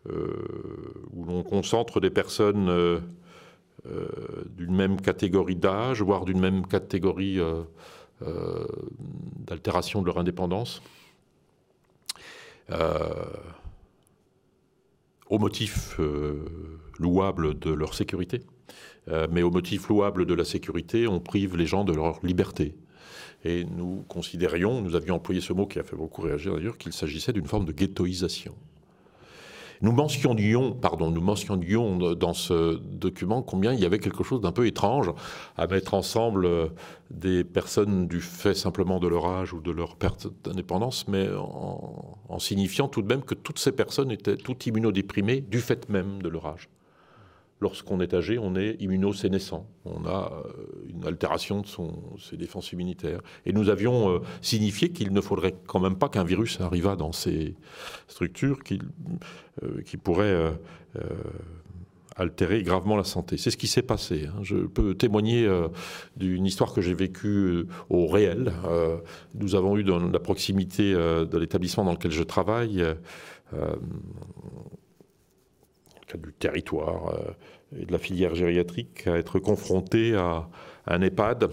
où 0.08 1.24
l'on 1.24 1.44
concentre 1.44 2.00
des 2.00 2.10
personnes 2.10 3.00
d'une 4.56 4.74
même 4.74 5.00
catégorie 5.00 5.54
d'âge, 5.54 6.02
voire 6.02 6.24
d'une 6.24 6.40
même 6.40 6.66
catégorie 6.66 7.38
euh, 8.22 8.66
d'altération 9.46 10.02
de 10.02 10.06
leur 10.06 10.18
indépendance. 10.18 10.82
Euh, 12.70 13.24
au 15.30 15.38
motif 15.38 15.98
euh, 16.00 16.44
louable 16.98 17.58
de 17.58 17.70
leur 17.70 17.94
sécurité. 17.94 18.42
mais 19.30 19.42
au 19.42 19.50
motif 19.50 19.88
louable 19.88 20.26
de 20.26 20.34
la 20.34 20.44
sécurité, 20.44 21.06
on 21.06 21.20
prive 21.20 21.56
les 21.56 21.66
gens 21.66 21.84
de 21.84 21.94
leur 21.94 22.18
liberté. 22.24 22.74
Et 23.44 23.64
nous 23.64 24.04
considérions, 24.08 24.82
nous 24.82 24.96
avions 24.96 25.14
employé 25.14 25.40
ce 25.40 25.52
mot 25.52 25.66
qui 25.66 25.78
a 25.78 25.82
fait 25.82 25.96
beaucoup 25.96 26.22
réagir 26.22 26.54
d'ailleurs, 26.54 26.76
qu'il 26.76 26.92
s'agissait 26.92 27.32
d'une 27.32 27.46
forme 27.46 27.64
de 27.64 27.72
ghettoisation. 27.72 28.54
Nous 29.80 29.92
mentionnions, 29.92 30.72
pardon, 30.72 31.10
nous 31.10 31.20
mentionnions 31.20 32.14
dans 32.14 32.34
ce 32.34 32.76
document 32.76 33.42
combien 33.42 33.72
il 33.72 33.80
y 33.80 33.86
avait 33.86 33.98
quelque 33.98 34.24
chose 34.24 34.40
d'un 34.40 34.52
peu 34.52 34.66
étrange 34.66 35.12
à 35.56 35.66
mettre 35.66 35.94
ensemble 35.94 36.46
euh, 36.46 36.66
des 37.10 37.44
personnes 37.44 38.08
du 38.08 38.20
fait 38.20 38.54
simplement 38.54 38.98
de 38.98 39.08
leur 39.08 39.26
âge 39.26 39.52
ou 39.52 39.60
de 39.60 39.70
leur 39.70 39.96
perte 39.96 40.28
d'indépendance, 40.44 41.06
mais 41.08 41.28
en, 41.36 42.38
signifiant 42.38 42.88
tout 42.88 43.02
de 43.02 43.08
même 43.08 43.22
que 43.22 43.34
toutes 43.34 43.58
ces 43.58 43.72
personnes 43.72 44.10
étaient 44.10 44.36
toutes 44.36 44.66
immunodéprimées 44.66 45.40
du 45.40 45.60
fait 45.60 45.88
même 45.88 46.22
de 46.22 46.28
leur 46.28 46.46
âge 46.46 46.68
lorsqu'on 47.60 48.00
est 48.00 48.14
âgé, 48.14 48.38
on 48.38 48.54
est 48.54 48.76
immunosénescent. 48.80 49.66
On 49.84 50.04
a 50.06 50.32
euh, 50.32 50.52
une 50.88 51.04
altération 51.06 51.60
de 51.60 51.66
ses 52.18 52.36
défenses 52.36 52.72
immunitaires. 52.72 53.20
Et 53.46 53.52
nous 53.52 53.68
avions 53.68 54.10
euh, 54.10 54.18
signifié 54.42 54.90
qu'il 54.90 55.12
ne 55.12 55.20
faudrait 55.20 55.54
quand 55.66 55.80
même 55.80 55.96
pas 55.96 56.08
qu'un 56.08 56.24
virus 56.24 56.60
arrivât 56.60 56.96
dans 56.96 57.12
ces 57.12 57.54
structures 58.06 58.62
qui, 58.62 58.78
euh, 59.62 59.82
qui 59.82 59.96
pourrait 59.96 60.58
altérer 62.16 62.62
gravement 62.62 62.96
la 62.96 63.04
santé. 63.04 63.36
C'est 63.36 63.50
ce 63.50 63.56
qui 63.56 63.68
s'est 63.68 63.82
passé. 63.82 64.26
Hein. 64.26 64.40
Je 64.42 64.56
peux 64.56 64.94
témoigner 64.94 65.48
d'une 66.16 66.44
histoire 66.46 66.72
que 66.72 66.80
j'ai 66.80 66.94
vécue 66.94 67.66
au 67.90 68.06
réel. 68.06 68.52
nous 69.34 69.54
avons 69.54 69.76
eu 69.76 69.84
dans 69.84 70.00
la 70.00 70.18
proximité 70.18 70.92
de 70.92 71.38
l'établissement 71.38 71.84
dans 71.84 71.92
lequel 71.92 72.10
je 72.10 72.24
travaille 72.24 72.84
du 76.16 76.32
territoire 76.32 77.14
euh, 77.14 77.80
et 77.80 77.84
de 77.84 77.92
la 77.92 77.98
filière 77.98 78.34
gériatrique, 78.34 79.06
à 79.06 79.18
être 79.18 79.38
confronté 79.38 80.14
à 80.14 80.48
un 80.86 81.02
EHPAD 81.02 81.50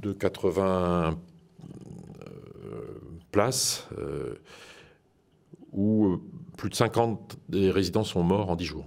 de 0.00 0.12
80 0.12 1.18
euh, 2.64 2.80
places 3.32 3.88
euh, 3.98 4.34
où 5.72 6.20
plus 6.56 6.70
de 6.70 6.74
50 6.74 7.38
des 7.48 7.70
résidents 7.70 8.04
sont 8.04 8.22
morts 8.22 8.50
en 8.50 8.56
10 8.56 8.64
jours. 8.64 8.86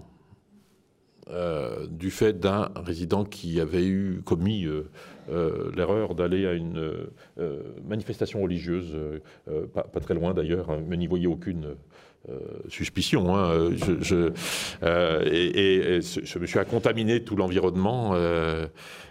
du 1.89 2.11
fait 2.11 2.39
d'un 2.39 2.69
résident 2.75 3.25
qui 3.25 3.59
avait 3.59 3.87
eu 3.87 4.21
commis 4.23 4.67
l'erreur 5.75 6.13
d'aller 6.13 6.45
à 6.45 6.53
une 6.53 7.09
manifestation 7.83 8.43
religieuse, 8.43 8.95
pas, 9.73 9.99
très 9.99 10.13
loin 10.13 10.35
d'ailleurs, 10.35 10.69
hein, 10.69 10.83
mais 10.87 10.95
n'y 10.97 11.07
voyait 11.07 11.25
aucune 11.25 11.75
euh, 12.27 12.39
suspicion. 12.69 13.35
Hein, 13.35 13.69
je, 14.01 14.31
euh, 14.81 15.21
et, 15.31 16.65
contaminé 16.65 17.23
tout 17.23 17.35
l'environnement. 17.35 18.11
Euh, 18.13 18.67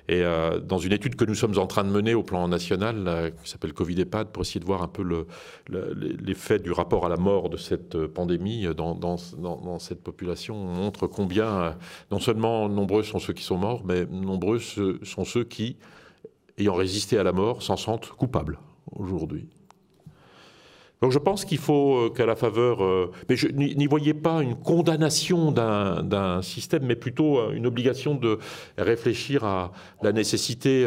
et 0.09 0.23
dans 0.63 0.77
une 0.77 0.93
étude 0.93 1.17
que 1.17 1.25
nous 1.25 1.35
sommes 1.35 1.59
en 1.59 1.67
train 1.67 1.83
de 1.83 1.89
mener 1.89 2.13
au 2.13 2.23
plan 2.23 2.47
national, 2.47 3.33
qui 3.43 3.49
s'appelle 3.49 3.73
Covid 3.73 4.03
EHPAD, 4.03 4.33
pour 4.33 4.43
essayer 4.43 4.61
de 4.61 4.67
voir 4.67 4.83
un 4.83 4.89
peu 4.89 5.03
l'effet 5.71 6.59
du 6.59 6.73
rapport 6.73 7.07
à 7.07 7.09
la 7.09 7.17
mort 7.17 7.49
de 7.49 7.57
cette 7.57 7.97
pandémie 8.09 8.67
dans, 8.77 8.95
dans, 8.95 9.79
cette 9.79 10.03
population, 10.03 10.57
on 10.57 10.75
montre 10.75 11.07
combien, 11.07 11.75
non 12.11 12.21
seulement 12.21 12.69
nombreux 12.69 13.03
sont 13.03 13.19
ceux 13.19 13.33
qui 13.33 13.45
sont 13.45 13.57
morts, 13.57 13.83
mais 13.87 14.05
nombreux 14.05 14.59
sont 14.59 15.25
ceux 15.25 15.45
qui, 15.45 15.79
ayant 16.59 16.75
résisté 16.75 17.17
à 17.17 17.23
la 17.23 17.33
mort, 17.33 17.63
s'en 17.63 17.79
sentent 17.79 18.11
coupables 18.11 18.59
aujourd'hui. 18.93 19.49
Donc 21.01 21.13
je 21.13 21.19
pense 21.19 21.45
qu'il 21.45 21.59
faut 21.59 21.97
euh, 21.97 22.11
qu'à 22.11 22.25
la 22.25 22.37
faveur, 22.37 22.83
euh, 22.83 23.11
mais 23.29 23.37
je 23.37 23.49
n'y 23.49 23.87
voyais 23.87 24.15
pas 24.15 24.43
une 24.43 24.57
condamnation 24.57 25.53
d'un 25.53 26.41
système, 26.43 26.85
mais 26.87 26.97
plutôt 26.97 27.39
euh, 27.39 27.53
une 27.53 27.67
obligation 27.67 28.15
de 28.15 28.39
réfléchir 28.79 29.45
à 29.45 29.73
la 30.03 30.13
nécessité 30.13 30.85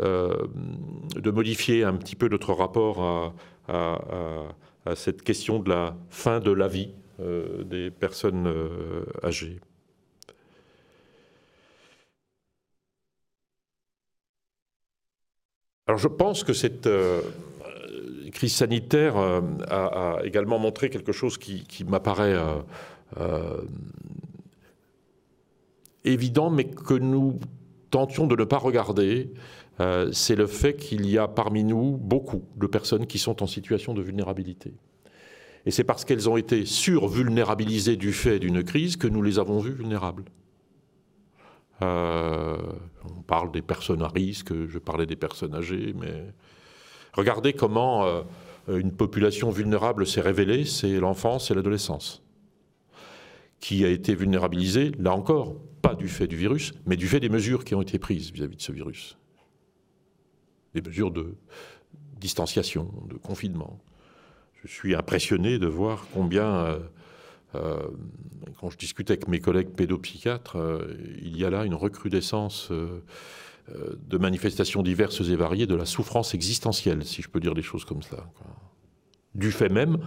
de 0.00 1.30
modifier 1.30 1.84
un 1.84 1.94
petit 1.94 2.16
peu 2.16 2.28
notre 2.28 2.52
rapport 2.52 3.32
à, 3.68 4.02
cette 4.96 5.22
question 5.22 5.58
de 5.60 5.70
la 5.70 5.96
fin 6.10 6.40
de 6.40 6.50
la 6.50 6.68
vie 6.68 6.90
des 7.18 7.90
personnes 7.90 8.52
âgées. 9.22 9.60
Alors 15.86 15.98
je 15.98 16.08
pense 16.08 16.44
que 16.44 16.52
cette 16.52 16.88
crise 18.34 18.54
sanitaire 18.54 19.16
euh, 19.16 19.40
a, 19.68 20.18
également 20.24 20.58
montré 20.58 20.90
quelque 20.90 21.12
chose 21.12 21.38
qui, 21.38 21.84
m'apparaît 21.88 22.34
euh, 22.34 22.56
euh, 23.18 23.62
évident, 26.04 26.50
mais 26.50 26.64
que 26.64 26.94
nous 26.94 27.38
tentions 27.90 28.26
de 28.26 28.36
ne 28.36 28.44
pas 28.44 28.58
regarder, 28.58 29.32
c'est 30.12 30.36
le 30.36 30.46
fait 30.46 30.74
qu'il 30.74 31.08
y 31.08 31.18
a 31.18 31.26
parmi 31.26 31.64
nous 31.64 31.96
beaucoup 31.96 32.44
de 32.56 32.66
personnes 32.66 33.06
qui 33.06 33.18
sont 33.18 33.42
en 33.42 33.46
situation 33.46 33.94
de 33.94 34.02
vulnérabilité. 34.02 34.74
Et 35.66 35.70
c'est 35.70 35.84
parce 35.84 36.04
qu'elles 36.04 36.28
ont 36.28 36.36
été 36.36 36.66
survulnérabilisées 36.66 37.96
du 37.96 38.12
fait 38.12 38.38
d'une 38.38 38.62
crise 38.62 38.96
que 38.96 39.08
nous 39.08 39.22
les 39.22 39.38
avons 39.38 39.60
vues 39.60 39.72
vulnérables. 39.72 40.24
on 41.80 43.22
parle 43.26 43.50
des 43.52 43.62
personnes 43.62 44.02
à 44.02 44.08
risque, 44.08 44.52
je 44.68 44.78
parlais 44.78 45.06
des 45.06 45.16
personnes 45.16 45.54
âgées, 45.54 45.94
mais 45.98 46.24
Regardez 47.14 47.52
comment 47.52 48.06
euh, 48.06 48.22
une 48.68 48.92
population 48.92 49.50
vulnérable 49.50 50.06
s'est 50.06 50.20
révélée, 50.20 50.64
c'est 50.64 50.98
l'enfance 50.98 51.50
et 51.50 51.54
l'adolescence, 51.54 52.22
qui 53.60 53.84
a 53.84 53.88
été 53.88 54.14
vulnérabilisée, 54.14 54.92
là 54.98 55.14
encore, 55.14 55.54
pas 55.80 55.94
du 55.94 56.08
fait 56.08 56.26
du 56.26 56.36
virus, 56.36 56.74
mais 56.86 56.96
du 56.96 57.06
fait 57.06 57.20
des 57.20 57.28
mesures 57.28 57.64
qui 57.64 57.74
ont 57.74 57.82
été 57.82 57.98
prises 57.98 58.32
vis-à-vis 58.32 58.56
de 58.56 58.62
ce 58.62 58.72
virus. 58.72 59.16
Des 60.74 60.82
mesures 60.82 61.10
de 61.10 61.36
distanciation, 62.18 62.90
de 63.08 63.14
confinement. 63.14 63.78
Je 64.62 64.68
suis 64.68 64.94
impressionné 64.94 65.58
de 65.58 65.66
voir 65.66 66.06
combien, 66.12 66.46
euh, 66.46 66.78
euh, 67.54 67.78
quand 68.58 68.70
je 68.70 68.78
discute 68.78 69.10
avec 69.10 69.28
mes 69.28 69.38
collègues 69.38 69.68
pédopsychiatres, 69.68 70.56
il 71.22 71.36
y 71.36 71.44
a 71.44 71.50
là 71.50 71.64
une 71.64 71.74
recrudescence 71.74 72.72
de 73.68 74.18
manifestations 74.18 74.82
diverses 74.82 75.20
et 75.20 75.36
variées 75.36 75.66
de 75.66 75.74
la 75.74 75.86
souffrance 75.86 76.34
existentielle, 76.34 77.04
si 77.04 77.22
je 77.22 77.28
peux 77.28 77.40
dire 77.40 77.54
des 77.54 77.62
choses 77.62 77.84
comme 77.84 78.02
ça. 78.02 78.26
Du 79.34 79.50
fait 79.50 79.68
même 79.68 79.98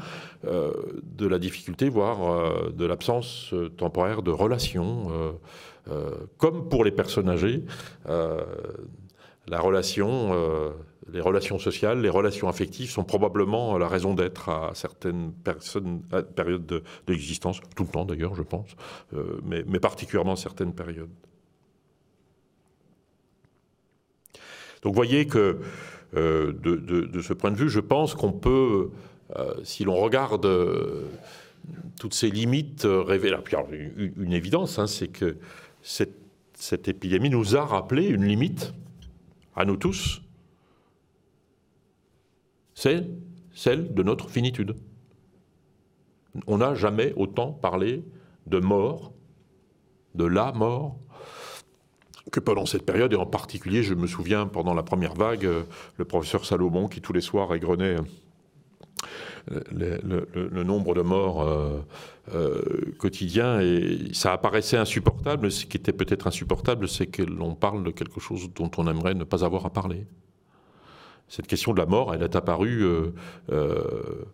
euh, 0.45 0.71
de 1.03 1.27
la 1.27 1.39
difficulté, 1.39 1.89
voire 1.89 2.29
euh, 2.29 2.71
de 2.71 2.85
l'absence 2.85 3.53
temporaire 3.75 4.21
de 4.21 4.31
relations, 4.31 5.37
comme 6.37 6.67
pour 6.67 6.83
les 6.83 6.91
personnes 6.91 7.29
âgées, 7.29 7.63
la 8.05 9.59
relation 9.59 10.75
les 11.11 11.21
relations 11.21 11.59
sociales, 11.59 12.01
les 12.01 12.09
relations 12.09 12.47
affectives 12.47 12.89
sont 12.89 13.03
probablement 13.03 13.77
la 13.77 13.87
raison 13.87 14.13
d'être 14.13 14.49
à 14.49 14.71
certaines 14.73 15.31
personnes, 15.31 16.01
à 16.11 16.21
périodes 16.21 16.65
de, 16.65 16.83
l'existence, 17.07 17.61
tout 17.75 17.83
le 17.83 17.89
temps 17.89 18.05
d'ailleurs, 18.05 18.35
je 18.35 18.43
pense, 18.43 18.69
euh, 19.13 19.39
mais, 19.43 19.63
particulièrement 19.79 20.35
certaines 20.35 20.73
périodes. 20.73 21.09
Donc 24.81 24.93
vous 24.93 24.97
voyez 24.97 25.27
que 25.27 25.59
euh, 26.15 26.53
de, 26.53 27.21
ce 27.21 27.33
point 27.33 27.51
de 27.51 27.57
vue, 27.57 27.69
je 27.69 27.79
pense 27.79 28.13
qu'on 28.13 28.31
peut, 28.31 28.91
euh, 29.35 29.53
si 29.63 29.83
l'on 29.83 29.95
regarde 29.95 30.47
toutes 31.99 32.13
ces 32.13 32.29
limites 32.29 32.85
révélées, 32.85 33.37
une, 33.71 34.13
une 34.17 34.33
évidence, 34.33 34.79
hein, 34.79 34.87
c'est 34.87 35.07
que 35.09 35.37
cette 35.81 36.87
épidémie 36.87 37.29
nous 37.29 37.55
a 37.55 37.65
rappelé 37.65 38.07
une 38.07 38.25
limite 38.25 38.73
à 39.55 39.65
nous 39.65 39.77
tous, 39.77 40.21
c'est 42.73 43.07
celle 43.53 43.93
de 43.95 44.03
notre 44.03 44.29
finitude. 44.29 44.75
On 46.45 46.59
n'a 46.59 46.75
jamais 46.75 47.11
autant 47.15 47.51
parlé 47.51 48.03
de 48.45 48.59
mort, 48.59 49.13
de 50.13 50.25
la 50.25 50.51
mort, 50.51 50.99
que 52.31 52.39
pendant 52.39 52.65
cette 52.65 52.85
période, 52.85 53.13
et 53.13 53.15
en 53.15 53.25
particulier, 53.25 53.83
je 53.83 53.93
me 53.93 54.07
souviens, 54.07 54.47
pendant 54.47 54.73
la 54.73 54.83
première 54.83 55.13
vague, 55.13 55.47
le 55.97 56.05
professeur 56.05 56.45
Salomon, 56.45 56.87
qui 56.87 57.01
tous 57.01 57.13
les 57.13 57.21
soirs 57.21 57.53
égrenait 57.53 57.97
euh, 59.51 60.25
le, 60.33 60.63
nombre 60.63 60.93
de 60.93 61.01
morts 61.01 61.41
euh, 61.41 61.79
euh, 62.33 62.61
quotidiens, 62.97 63.61
et 63.61 64.09
ça 64.13 64.33
apparaissait 64.33 64.77
insupportable. 64.77 65.51
Ce 65.51 65.65
qui 65.65 65.77
était 65.77 65.93
peut-être 65.93 66.27
insupportable, 66.27 66.87
c'est 66.87 67.07
que 67.07 67.23
l'on 67.23 67.55
parle 67.55 67.83
de 67.83 67.91
quelque 67.91 68.19
chose 68.19 68.49
dont 68.53 68.71
on 68.77 68.87
aimerait 68.87 69.13
ne 69.13 69.23
pas 69.23 69.45
avoir 69.45 69.65
à 69.65 69.69
parler 69.69 70.05
cette 71.27 71.47
question 71.47 71.73
de 71.73 71.79
la 71.79 71.85
mort, 71.85 72.13
elle 72.13 72.23
est 72.23 72.35
apparue 72.35 72.83
euh, 72.83 73.13
euh, 73.51 74.25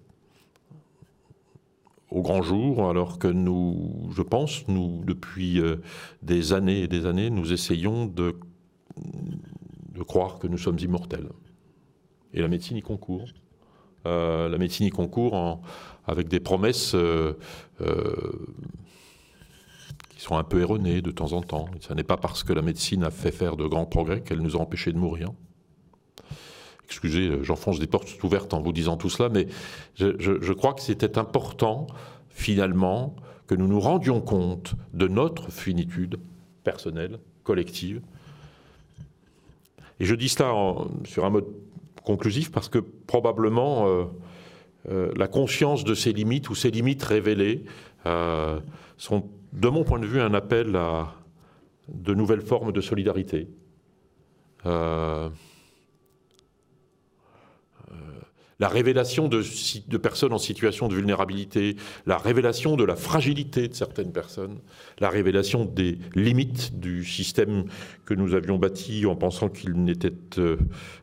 au 2.13 2.21
grand 2.21 2.41
jour, 2.41 2.89
alors 2.89 3.17
que 3.17 3.27
nous, 3.27 4.09
je 4.15 4.21
pense, 4.21 4.67
nous, 4.67 5.03
depuis 5.03 5.59
euh, 5.59 5.77
des 6.21 6.53
années 6.53 6.81
et 6.81 6.87
des 6.87 7.05
années, 7.05 7.29
nous 7.29 7.51
essayons 7.51 8.05
de, 8.05 8.35
croire 10.07 10.37
que 10.37 10.47
nous 10.47 10.57
sommes 10.57 10.79
immortels. 10.79 11.29
Et 12.33 12.41
la 12.41 12.47
médecine 12.47 12.77
y 12.77 12.81
concourt. 12.81 13.25
la 14.05 14.57
médecine 14.57 14.85
y 14.85 14.89
concourt 14.89 15.61
avec 16.05 16.27
des 16.27 16.41
promesses 16.41 16.95
qui 20.09 20.21
sont 20.21 20.37
un 20.37 20.43
peu 20.43 20.59
erronées 20.61 21.01
de 21.01 21.11
temps 21.11 21.33
en 21.33 21.41
temps. 21.41 21.65
Ce 21.79 21.93
n'est 21.93 22.03
pas 22.03 22.17
parce 22.17 22.43
que 22.43 22.53
la 22.53 22.61
médecine 22.61 23.03
a 23.03 23.11
fait 23.11 23.31
faire 23.31 23.55
de 23.55 23.65
grands 23.65 23.85
progrès 23.85 24.21
qu'elle 24.21 24.41
nous 24.41 24.57
a 24.57 24.59
empêchés 24.59 24.91
de 24.91 24.97
mourir. 24.97 25.31
Excusez, 26.93 27.39
j'enfonce 27.41 27.79
des 27.79 27.87
portes 27.87 28.23
ouvertes 28.23 28.53
en 28.53 28.61
vous 28.61 28.71
disant 28.71 28.97
tout 28.97 29.09
cela, 29.09 29.27
mais 29.27 29.47
je, 29.95 30.53
crois 30.53 30.75
que 30.75 30.81
c'était 30.81 31.17
important, 31.17 31.87
finalement, 32.29 33.15
que 33.47 33.55
nous 33.55 33.67
nous 33.67 33.79
rendions 33.79 34.21
compte 34.21 34.75
de 34.93 35.07
notre 35.07 35.51
finitude 35.51 36.19
personnelle, 36.63 37.17
collective. 37.43 37.99
Et 39.99 40.05
je 40.05 40.13
dis 40.13 40.29
cela 40.29 40.53
sur 41.03 41.25
un 41.25 41.31
mode 41.31 41.47
conclusif 42.03 42.51
parce 42.51 42.69
que 42.69 42.77
probablement 42.77 43.87
euh, 43.87 44.03
euh, 44.91 45.11
la 45.15 45.27
conscience 45.27 45.83
de 45.83 45.95
ces 45.95 46.13
limites 46.13 46.51
ou 46.51 46.55
ces 46.55 46.69
limites 46.69 47.03
révélées 47.03 47.63
euh, 48.05 48.59
sont, 48.97 49.31
de 49.51 49.67
mon 49.67 49.83
point 49.83 49.97
de 49.97 50.05
vue, 50.05 50.21
un 50.21 50.35
appel 50.35 50.75
à 50.75 51.15
de 51.89 52.13
nouvelles 52.13 52.41
formes 52.41 52.71
de 52.71 52.81
solidarité. 52.81 53.47
La 58.59 58.67
révélation 58.67 59.27
de, 59.27 59.97
personnes 59.97 60.33
en 60.33 60.37
situation 60.37 60.87
de 60.87 60.95
vulnérabilité, 60.95 61.75
la 62.05 62.17
révélation 62.17 62.75
de 62.75 62.83
la 62.83 62.95
fragilité 62.95 63.67
de 63.67 63.73
certaines 63.73 64.11
personnes, 64.11 64.59
la 64.99 65.09
révélation 65.09 65.65
des 65.65 65.97
limites 66.15 66.79
du 66.79 67.03
système 67.03 67.65
que 68.05 68.13
nous 68.13 68.35
avions 68.35 68.57
bâti 68.57 69.05
en 69.05 69.15
pensant 69.15 69.49
qu'il 69.49 69.73
n'était 69.83 70.13
euh, 70.37 70.57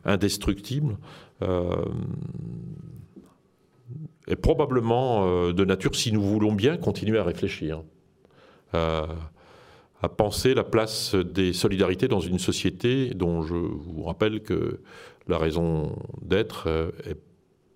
indestructible, 0.05 0.97
euh, 1.41 1.85
est 4.27 4.35
probablement 4.35 5.25
euh, 5.25 5.53
de 5.53 5.65
nature, 5.65 5.95
si 5.95 6.11
nous 6.11 6.21
voulons 6.21 6.53
bien 6.53 6.77
continuer 6.77 7.17
à 7.17 7.23
réfléchir, 7.23 7.83
à 8.73 10.07
penser 10.15 10.53
la 10.53 10.63
place 10.63 11.13
des 11.13 11.51
solidarités 11.51 12.07
dans 12.07 12.21
une 12.21 12.39
société 12.39 13.13
dont 13.13 13.41
je 13.41 13.53
vous 13.53 14.03
rappelle 14.03 14.41
que 14.43 14.79
la 15.27 15.37
raison 15.37 15.93
d'être 16.21 16.69
est 17.05 17.17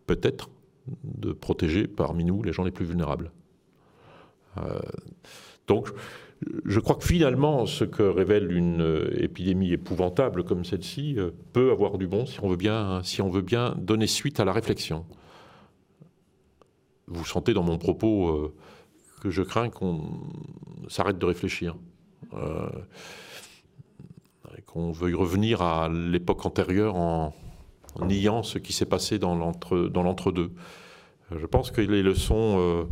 peut-être 0.06 0.50
de 1.04 1.32
protéger 1.32 1.88
parmi 1.88 2.24
nous 2.24 2.44
les 2.44 2.54
gens 2.54 2.64
les 2.64 2.72
plus 2.72 2.86
vulnérables. 2.86 3.32
Euh, 4.58 4.80
donc, 5.68 5.90
je 6.66 6.80
crois 6.80 6.96
que 6.96 7.06
finalement, 7.06 7.66
ce 7.66 7.84
que 7.84 8.04
révèle 8.04 8.52
une 8.52 8.82
euh, 8.82 9.24
épidémie 9.24 9.72
épouvantable 9.72 10.44
comme 10.44 10.64
celle-ci 10.64 11.16
euh, 11.18 11.32
peut 11.54 11.72
avoir 11.72 11.98
du 11.98 12.08
bon 12.08 12.26
si 12.26 12.44
on 12.44 12.50
veut 12.50 12.56
bien, 12.56 13.02
si 13.04 13.22
on 13.22 13.30
veut 13.30 13.42
bien 13.42 13.76
donner 13.78 14.08
suite 14.08 14.40
à 14.40 14.46
la 14.46 14.54
réflexion. 14.54 15.06
Vous 17.08 17.26
sentez 17.26 17.54
dans 17.54 17.64
mon 17.64 17.78
propos 17.78 18.52
que 19.22 19.30
je 19.30 19.44
crains 19.44 19.70
qu'on 19.70 20.10
s'arrête 20.88 21.20
de 21.20 21.26
réfléchir, 21.28 21.76
qu'on 24.66 24.92
veuille 24.92 25.14
revenir 25.14 25.62
à 25.62 25.88
l'époque 25.88 26.44
antérieure 26.48 26.96
en, 26.96 27.32
en 27.96 28.06
niant 28.06 28.44
ce 28.44 28.58
qui 28.60 28.74
s'est 28.74 28.86
passé 28.86 29.20
dans 29.20 29.36
l'entre-deux. 29.36 30.52
Je 31.32 31.46
pense 31.46 31.72
que 31.72 31.82
les 31.82 32.04
leçons, 32.04 32.58
euh, 32.60 32.84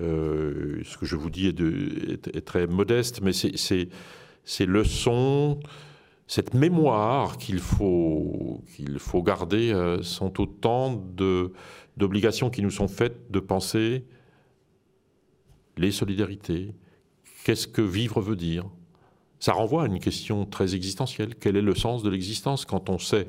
euh, 0.00 0.80
ce 0.84 0.96
que 0.96 1.06
je 1.06 1.16
vous 1.16 1.30
dis 1.30 1.46
est, 1.48 2.44
très 2.44 2.66
modeste, 2.66 3.20
mais 3.22 3.32
c'est 3.32 3.88
ces 4.44 4.66
leçons, 4.66 5.60
cette 6.26 6.54
mémoire 6.54 7.36
qu'il 7.36 7.58
faut, 7.58 8.62
faut 8.98 9.22
garder, 9.22 9.72
euh, 9.72 10.02
sont 10.02 10.40
autant 10.40 11.02
d'obligations 11.96 12.50
qui 12.50 12.62
nous 12.62 12.70
sont 12.70 12.88
faites 12.88 13.30
de 13.30 13.40
penser 13.40 14.04
les 15.76 15.90
solidarités, 15.90 16.74
qu'est-ce 17.44 17.66
que 17.66 17.82
vivre 17.82 18.20
veut 18.20 18.36
dire. 18.36 18.66
Ça 19.40 19.52
renvoie 19.52 19.84
à 19.84 19.86
une 19.86 20.00
question 20.00 20.44
très 20.44 20.74
existentielle. 20.74 21.34
Quel 21.34 21.56
est 21.56 21.62
le 21.62 21.74
sens 21.74 22.02
de 22.02 22.10
l'existence 22.10 22.66
quand 22.66 22.90
on 22.90 22.98
sait 22.98 23.28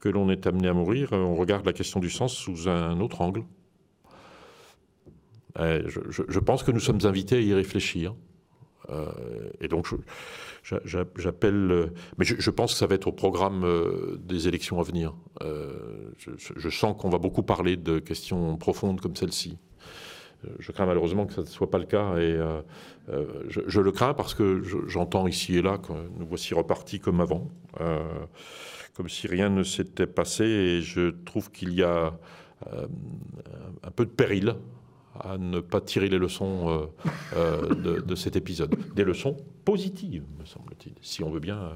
que 0.00 0.08
l'on 0.08 0.30
est 0.30 0.46
amené 0.46 0.68
à 0.68 0.72
mourir, 0.72 1.12
on 1.12 1.34
regarde 1.34 1.66
la 1.66 1.72
question 1.72 2.00
du 2.00 2.10
sens 2.10 2.34
sous 2.34 2.68
un 2.68 3.00
autre 3.00 3.20
angle. 3.20 3.44
Je, 5.58 6.38
pense 6.38 6.62
que 6.62 6.70
nous 6.70 6.80
sommes 6.80 7.00
invités 7.04 7.36
à 7.36 7.40
y 7.40 7.54
réfléchir. 7.54 8.14
Euh, 8.90 9.10
et 9.60 9.68
donc, 9.68 9.88
j'appelle. 11.16 11.92
Mais 12.18 12.24
je, 12.24 12.50
pense 12.50 12.72
que 12.72 12.78
ça 12.78 12.86
va 12.86 12.94
être 12.94 13.08
au 13.08 13.12
programme 13.12 13.64
euh, 13.64 14.16
des 14.18 14.48
élections 14.48 14.80
à 14.80 14.82
venir. 14.82 15.14
Euh, 15.42 16.10
je, 16.16 16.68
sens 16.68 16.96
qu'on 17.00 17.08
va 17.08 17.18
beaucoup 17.18 17.42
parler 17.42 17.76
de 17.76 17.98
questions 17.98 18.56
profondes 18.56 19.00
comme 19.00 19.16
celle-ci. 19.16 19.58
Je 20.58 20.72
crains 20.72 20.86
malheureusement 20.86 21.26
que 21.26 21.32
ça 21.32 21.42
ne 21.42 21.46
soit 21.46 21.70
pas 21.70 21.78
le 21.78 21.84
cas 21.84 22.16
et 22.16 22.38
je, 23.48 23.80
le 23.80 23.92
crains 23.92 24.14
parce 24.14 24.34
que 24.34 24.62
j'entends 24.86 25.26
ici 25.26 25.56
et 25.56 25.62
là 25.62 25.78
que 25.78 25.92
nous 26.18 26.26
voici 26.26 26.54
repartis 26.54 27.00
comme 27.00 27.20
avant 27.20 27.48
comme 28.96 29.08
si 29.10 29.26
rien 29.26 29.50
ne 29.50 29.62
s'était 29.62 30.06
passé. 30.06 30.44
Et 30.44 30.82
je 30.82 31.10
trouve 31.10 31.50
qu'il 31.50 31.74
y 31.74 31.82
a 31.82 32.18
euh, 32.72 32.86
un 33.82 33.90
peu 33.90 34.06
de 34.06 34.10
péril 34.10 34.56
à 35.20 35.38
ne 35.38 35.60
pas 35.60 35.80
tirer 35.80 36.08
les 36.08 36.18
leçons 36.18 36.68
euh, 36.68 36.86
euh, 37.36 38.00
de, 38.00 38.14
cet 38.14 38.36
épisode. 38.36 38.74
Des 38.94 39.04
leçons 39.04 39.36
positives, 39.64 40.24
me 40.38 40.44
semble-t-il, 40.44 40.94
si 41.00 41.22
on 41.22 41.30
veut 41.30 41.40
bien 41.40 41.72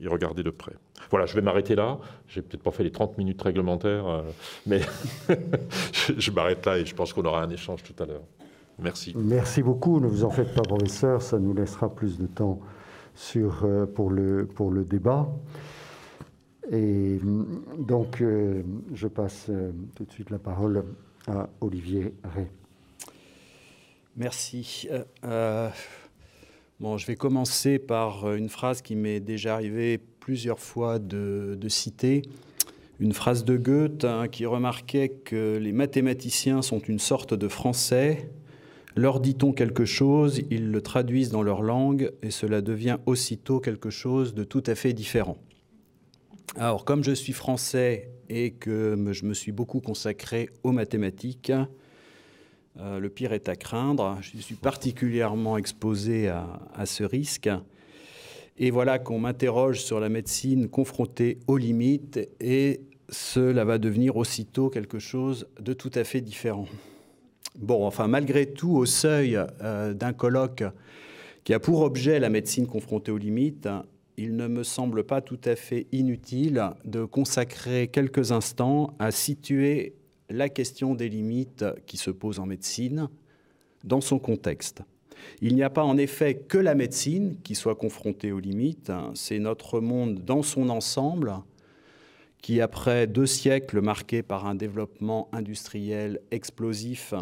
y 0.00 0.08
regarder 0.08 0.42
de 0.42 0.50
près. 0.50 0.72
Voilà, 1.10 1.26
je 1.26 1.34
vais 1.34 1.42
m'arrêter 1.42 1.74
là. 1.74 1.98
J'ai 2.28 2.42
peut-être 2.42 2.62
pas 2.62 2.70
fait 2.70 2.84
les 2.84 2.90
30 2.90 3.18
minutes 3.18 3.40
réglementaires, 3.42 4.24
mais 4.66 4.80
je, 5.92 6.12
je 6.18 6.30
m'arrête 6.30 6.64
là 6.66 6.78
et 6.78 6.84
je 6.84 6.94
pense 6.94 7.12
qu'on 7.12 7.24
aura 7.24 7.42
un 7.42 7.50
échange 7.50 7.82
tout 7.82 8.02
à 8.02 8.06
l'heure. 8.06 8.22
Merci. 8.78 9.14
Merci 9.16 9.62
beaucoup. 9.62 10.00
Ne 10.00 10.06
vous 10.06 10.24
en 10.24 10.30
faites 10.30 10.54
pas, 10.54 10.62
professeur. 10.62 11.20
Ça 11.20 11.38
nous 11.38 11.52
laissera 11.52 11.94
plus 11.94 12.18
de 12.18 12.26
temps 12.26 12.60
sur, 13.14 13.66
pour, 13.94 14.10
le, 14.10 14.46
pour 14.46 14.70
le 14.70 14.84
débat. 14.84 15.28
Et 16.70 17.18
donc, 17.78 18.20
euh, 18.20 18.62
je 18.94 19.08
passe 19.08 19.46
euh, 19.48 19.72
tout 19.96 20.04
de 20.04 20.12
suite 20.12 20.30
la 20.30 20.38
parole 20.38 20.84
à 21.26 21.48
Olivier 21.60 22.14
Ray. 22.22 22.46
Merci. 24.16 24.88
Euh, 25.24 25.68
bon, 26.80 26.96
je 26.96 27.06
vais 27.06 27.16
commencer 27.16 27.78
par 27.78 28.34
une 28.34 28.48
phrase 28.48 28.82
qui 28.82 28.96
m'est 28.96 29.20
déjà 29.20 29.54
arrivé 29.54 29.98
plusieurs 30.18 30.58
fois 30.58 30.98
de, 30.98 31.58
citer. 31.68 32.22
Une 32.98 33.12
phrase 33.12 33.44
de 33.44 33.56
Goethe 33.56 34.04
hein, 34.04 34.28
qui 34.28 34.44
remarquait 34.46 35.08
que 35.08 35.56
les 35.56 35.72
mathématiciens 35.72 36.62
sont 36.62 36.80
une 36.80 36.98
sorte 36.98 37.32
de 37.34 37.48
français. 37.48 38.30
Leur 38.96 39.20
dit-on 39.20 39.52
quelque 39.52 39.84
chose, 39.84 40.42
ils 40.50 40.70
le 40.70 40.82
traduisent 40.82 41.30
dans 41.30 41.42
leur 41.42 41.62
langue 41.62 42.12
et 42.22 42.30
cela 42.30 42.60
devient 42.60 42.98
aussitôt 43.06 43.60
quelque 43.60 43.88
chose 43.88 44.34
de 44.34 44.44
tout 44.44 44.64
à 44.66 44.74
fait 44.74 44.92
différent. 44.92 45.38
Alors, 46.56 46.84
comme 46.84 47.04
je 47.04 47.12
suis 47.12 47.32
français 47.32 48.10
et 48.28 48.50
que 48.50 48.96
je 49.12 49.24
me 49.24 49.34
suis 49.34 49.52
beaucoup 49.52 49.80
consacré 49.80 50.50
aux 50.64 50.72
mathématiques, 50.72 51.52
euh, 52.78 52.98
le 52.98 53.08
pire 53.08 53.32
est 53.32 53.48
à 53.48 53.56
craindre. 53.56 54.18
Je 54.20 54.38
suis 54.38 54.54
particulièrement 54.54 55.56
exposé 55.56 56.28
à, 56.28 56.86
ce 56.86 57.04
risque. 57.04 57.50
Et 58.58 58.70
voilà 58.70 58.98
qu'on 58.98 59.18
m'interroge 59.18 59.80
sur 59.80 60.00
la 60.00 60.08
médecine 60.08 60.68
confrontée 60.68 61.38
aux 61.46 61.56
limites 61.56 62.20
et 62.40 62.80
cela 63.08 63.64
va 63.64 63.78
devenir 63.78 64.16
aussitôt 64.16 64.68
quelque 64.68 64.98
chose 64.98 65.48
de 65.58 65.72
tout 65.72 65.90
à 65.94 66.04
fait 66.04 66.20
différent. 66.20 66.66
Bon, 67.58 67.84
enfin, 67.84 68.06
malgré 68.06 68.46
tout, 68.46 68.72
au 68.76 68.86
seuil 68.86 69.38
euh, 69.62 69.94
d'un 69.94 70.12
colloque 70.12 70.62
qui 71.42 71.54
a 71.54 71.58
pour 71.58 71.80
objet 71.80 72.20
la 72.20 72.28
médecine 72.28 72.66
confrontée 72.66 73.10
aux 73.10 73.18
limites, 73.18 73.68
il 74.16 74.36
ne 74.36 74.46
me 74.46 74.62
semble 74.62 75.04
pas 75.04 75.22
tout 75.22 75.40
à 75.44 75.56
fait 75.56 75.86
inutile 75.92 76.62
de 76.84 77.04
consacrer 77.04 77.88
quelques 77.88 78.32
instants 78.32 78.94
à 78.98 79.10
situer 79.10 79.94
la 80.30 80.48
question 80.48 80.94
des 80.94 81.08
limites 81.08 81.64
qui 81.86 81.96
se 81.96 82.10
posent 82.10 82.38
en 82.38 82.46
médecine 82.46 83.08
dans 83.84 84.00
son 84.00 84.18
contexte. 84.18 84.82
Il 85.42 85.54
n'y 85.54 85.62
a 85.62 85.70
pas 85.70 85.84
en 85.84 85.98
effet 85.98 86.34
que 86.34 86.56
la 86.56 86.74
médecine 86.74 87.36
qui 87.42 87.54
soit 87.54 87.74
confrontée 87.74 88.32
aux 88.32 88.40
limites, 88.40 88.92
c'est 89.14 89.38
notre 89.38 89.80
monde 89.80 90.24
dans 90.24 90.42
son 90.42 90.70
ensemble 90.70 91.34
qui, 92.40 92.60
après 92.60 93.06
deux 93.06 93.26
siècles 93.26 93.80
marqués 93.80 94.22
par 94.22 94.46
un 94.46 94.54
développement 94.54 95.28
industriel 95.32 96.20
explosif, 96.30 97.12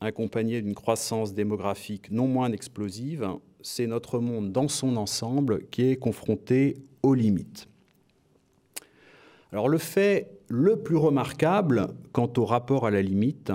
accompagné 0.00 0.62
d'une 0.62 0.74
croissance 0.74 1.34
démographique 1.34 2.10
non 2.10 2.26
moins 2.26 2.50
explosive, 2.52 3.28
c'est 3.60 3.86
notre 3.86 4.18
monde 4.18 4.50
dans 4.50 4.68
son 4.68 4.96
ensemble 4.96 5.66
qui 5.66 5.90
est 5.90 5.96
confronté 5.96 6.76
aux 7.02 7.14
limites. 7.14 7.68
Alors 9.52 9.68
le 9.68 9.78
fait 9.78 10.30
le 10.48 10.76
plus 10.76 10.96
remarquable 10.96 11.88
quant 12.12 12.32
au 12.36 12.44
rapport 12.44 12.86
à 12.86 12.90
la 12.90 13.02
limite 13.02 13.52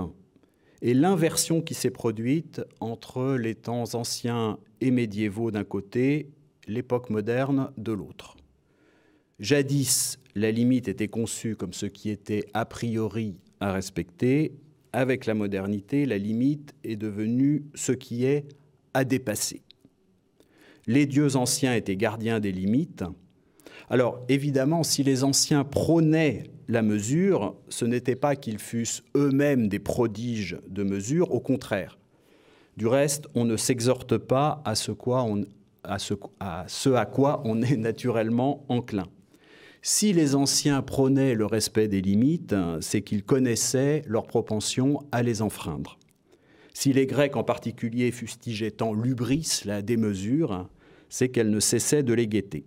est 0.82 0.93
l'inversion 0.93 1.62
qui 1.62 1.73
s'est 1.73 1.91
produite 1.91 2.62
entre 2.80 3.36
les 3.36 3.56
temps 3.56 3.95
anciens 3.95 4.58
et 4.82 4.91
médiévaux 4.91 5.52
d'un 5.52 5.63
côté, 5.63 6.30
l'époque 6.67 7.10
moderne 7.10 7.71
de 7.78 7.91
l'autre. 7.91 8.38
Jadis, 9.39 10.19
la 10.36 10.52
limite 10.52 10.88
était 10.88 11.08
conçue 11.08 11.56
comme 11.56 11.73
ce 11.73 11.86
qui 11.86 12.10
était 12.10 12.45
a 12.54 12.65
priori 12.65 13.38
à 13.60 13.71
respecter. 13.71 14.54
Avec 14.93 15.26
la 15.26 15.34
modernité, 15.34 16.06
la 16.06 16.17
limite 16.17 16.73
est 16.84 16.95
devenue 16.95 17.65
ce 17.76 17.91
qui 17.91 18.26
est 18.26 18.47
à 18.93 19.04
dépasser. 19.04 19.62
Les 20.86 21.06
dieux 21.06 21.36
anciens 21.36 21.76
étaient 21.76 21.97
gardiens 21.97 22.39
des 22.39 22.52
limites, 22.52 23.04
alors 23.89 24.26
évidemment, 24.28 24.84
si 24.84 25.04
les 25.04 25.23
anciens 25.23 25.63
prônaient 25.63 26.43
la 26.67 26.82
mesure, 26.82 27.56
ce 27.69 27.86
n'était 27.86 28.15
pas 28.15 28.36
qu'ils 28.36 28.60
fussent 28.60 29.03
eux-mêmes 29.15 29.67
des 29.67 29.80
prodiges 29.80 30.58
de 30.67 30.84
mesure, 30.84 31.34
au 31.34 31.39
contraire. 31.39 31.97
Du 32.75 32.88
reste, 32.88 33.27
on 33.36 33.45
ne 33.45 33.58
s'exhorte 33.58 34.17
pas 34.17 34.62
à 34.65 34.75
ce, 34.75 34.91
à 36.93 37.06
quoi 37.06 37.41
on 37.45 37.62
est 37.62 37.77
naturellement 37.77 38.65
enclin. 38.69 39.08
Si 39.82 40.12
les 40.12 40.36
anciens 40.36 40.82
prônaient 40.82 41.34
le 41.34 41.45
respect 41.45 41.88
des 41.88 42.01
limites, 42.01 42.56
c'est 42.82 43.01
qu'ils 43.01 43.23
connaissaient 43.23 44.03
leur 44.06 44.27
propension 44.27 44.99
à 45.12 45.23
les 45.23 45.41
enfreindre. 45.41 45.97
Si 46.73 46.93
les 46.93 47.08
Grecs 47.08 47.38
en 47.38 47.43
particulier 47.43 48.12
fustigeaient 48.12 48.71
tant 48.71 48.93
l'ubris, 48.93 49.62
la 49.65 49.82
démesure, 49.82 50.67
c'est 51.10 51.30
qu'elles 51.30 51.49
ne 51.49 51.60
cessaient 51.60 52.03
de 52.03 52.13
les 52.13 52.27
guetter 52.27 52.65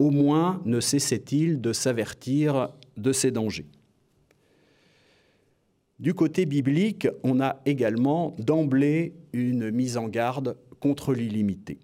au 0.00 0.10
moins 0.10 0.62
ne 0.64 0.80
cessait-il 0.80 1.60
de 1.60 1.74
s'avertir 1.74 2.70
de 3.00 3.12
ces 3.12 3.30
dangers. 3.30 3.66
Du 5.98 6.14
côté 6.14 6.46
biblique, 6.46 7.08
on 7.22 7.40
a 7.40 7.60
également 7.66 8.34
d'emblée 8.38 9.12
une 9.32 9.70
mise 9.70 9.98
en 9.98 10.08
garde 10.08 10.56
contre 10.80 11.12
l'illimité. 11.12 11.78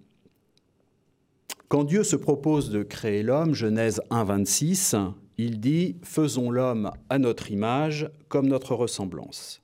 Quand 1.69 1.85
Dieu 1.85 2.03
se 2.03 2.17
propose 2.17 2.71
de 2.71 2.83
créer 2.83 3.23
l'homme, 3.23 3.53
Genèse 3.53 4.01
1.26, 4.11 5.13
il 5.37 5.61
dit⁇ 5.61 5.97
Faisons 6.05 6.51
l'homme 6.51 6.93
à 7.11 7.19
notre 7.19 7.51
image, 7.51 8.09
comme 8.29 8.47
notre 8.47 8.75
ressemblance 8.75 9.61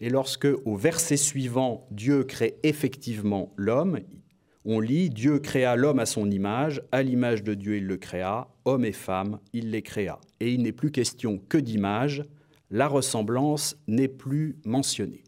⁇Et 0.04 0.10
lorsque, 0.10 0.48
au 0.64 0.76
verset 0.76 1.16
suivant, 1.16 1.86
Dieu 1.90 2.24
crée 2.24 2.56
effectivement 2.64 3.52
l'homme, 3.56 4.00
on 4.64 4.80
lit 4.80 5.10
Dieu 5.10 5.38
créa 5.38 5.76
l'homme 5.76 6.00
à 6.00 6.06
son 6.06 6.28
image, 6.28 6.82
à 6.90 7.04
l'image 7.04 7.44
de 7.44 7.54
Dieu 7.54 7.76
il 7.76 7.86
le 7.86 7.98
créa, 7.98 8.48
homme 8.64 8.84
et 8.84 8.92
femme 8.92 9.38
il 9.52 9.70
les 9.70 9.82
créa. 9.82 10.18
Et 10.40 10.52
il 10.52 10.62
n'est 10.62 10.72
plus 10.72 10.90
question 10.90 11.40
que 11.48 11.58
d'image, 11.58 12.24
la 12.70 12.88
ressemblance 12.88 13.76
n'est 13.86 14.08
plus 14.08 14.56
mentionnée. 14.64 15.24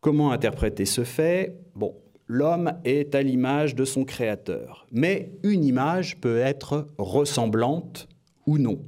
Comment 0.00 0.30
interpréter 0.30 0.84
ce 0.84 1.04
fait? 1.04 1.58
Bon, 1.74 1.96
l'homme 2.28 2.72
est 2.84 3.14
à 3.14 3.22
l'image 3.22 3.74
de 3.74 3.84
son 3.84 4.04
créateur, 4.04 4.86
mais 4.92 5.32
une 5.42 5.64
image 5.64 6.20
peut 6.20 6.38
être 6.38 6.86
ressemblante 6.98 8.08
ou 8.46 8.58
non. 8.58 8.80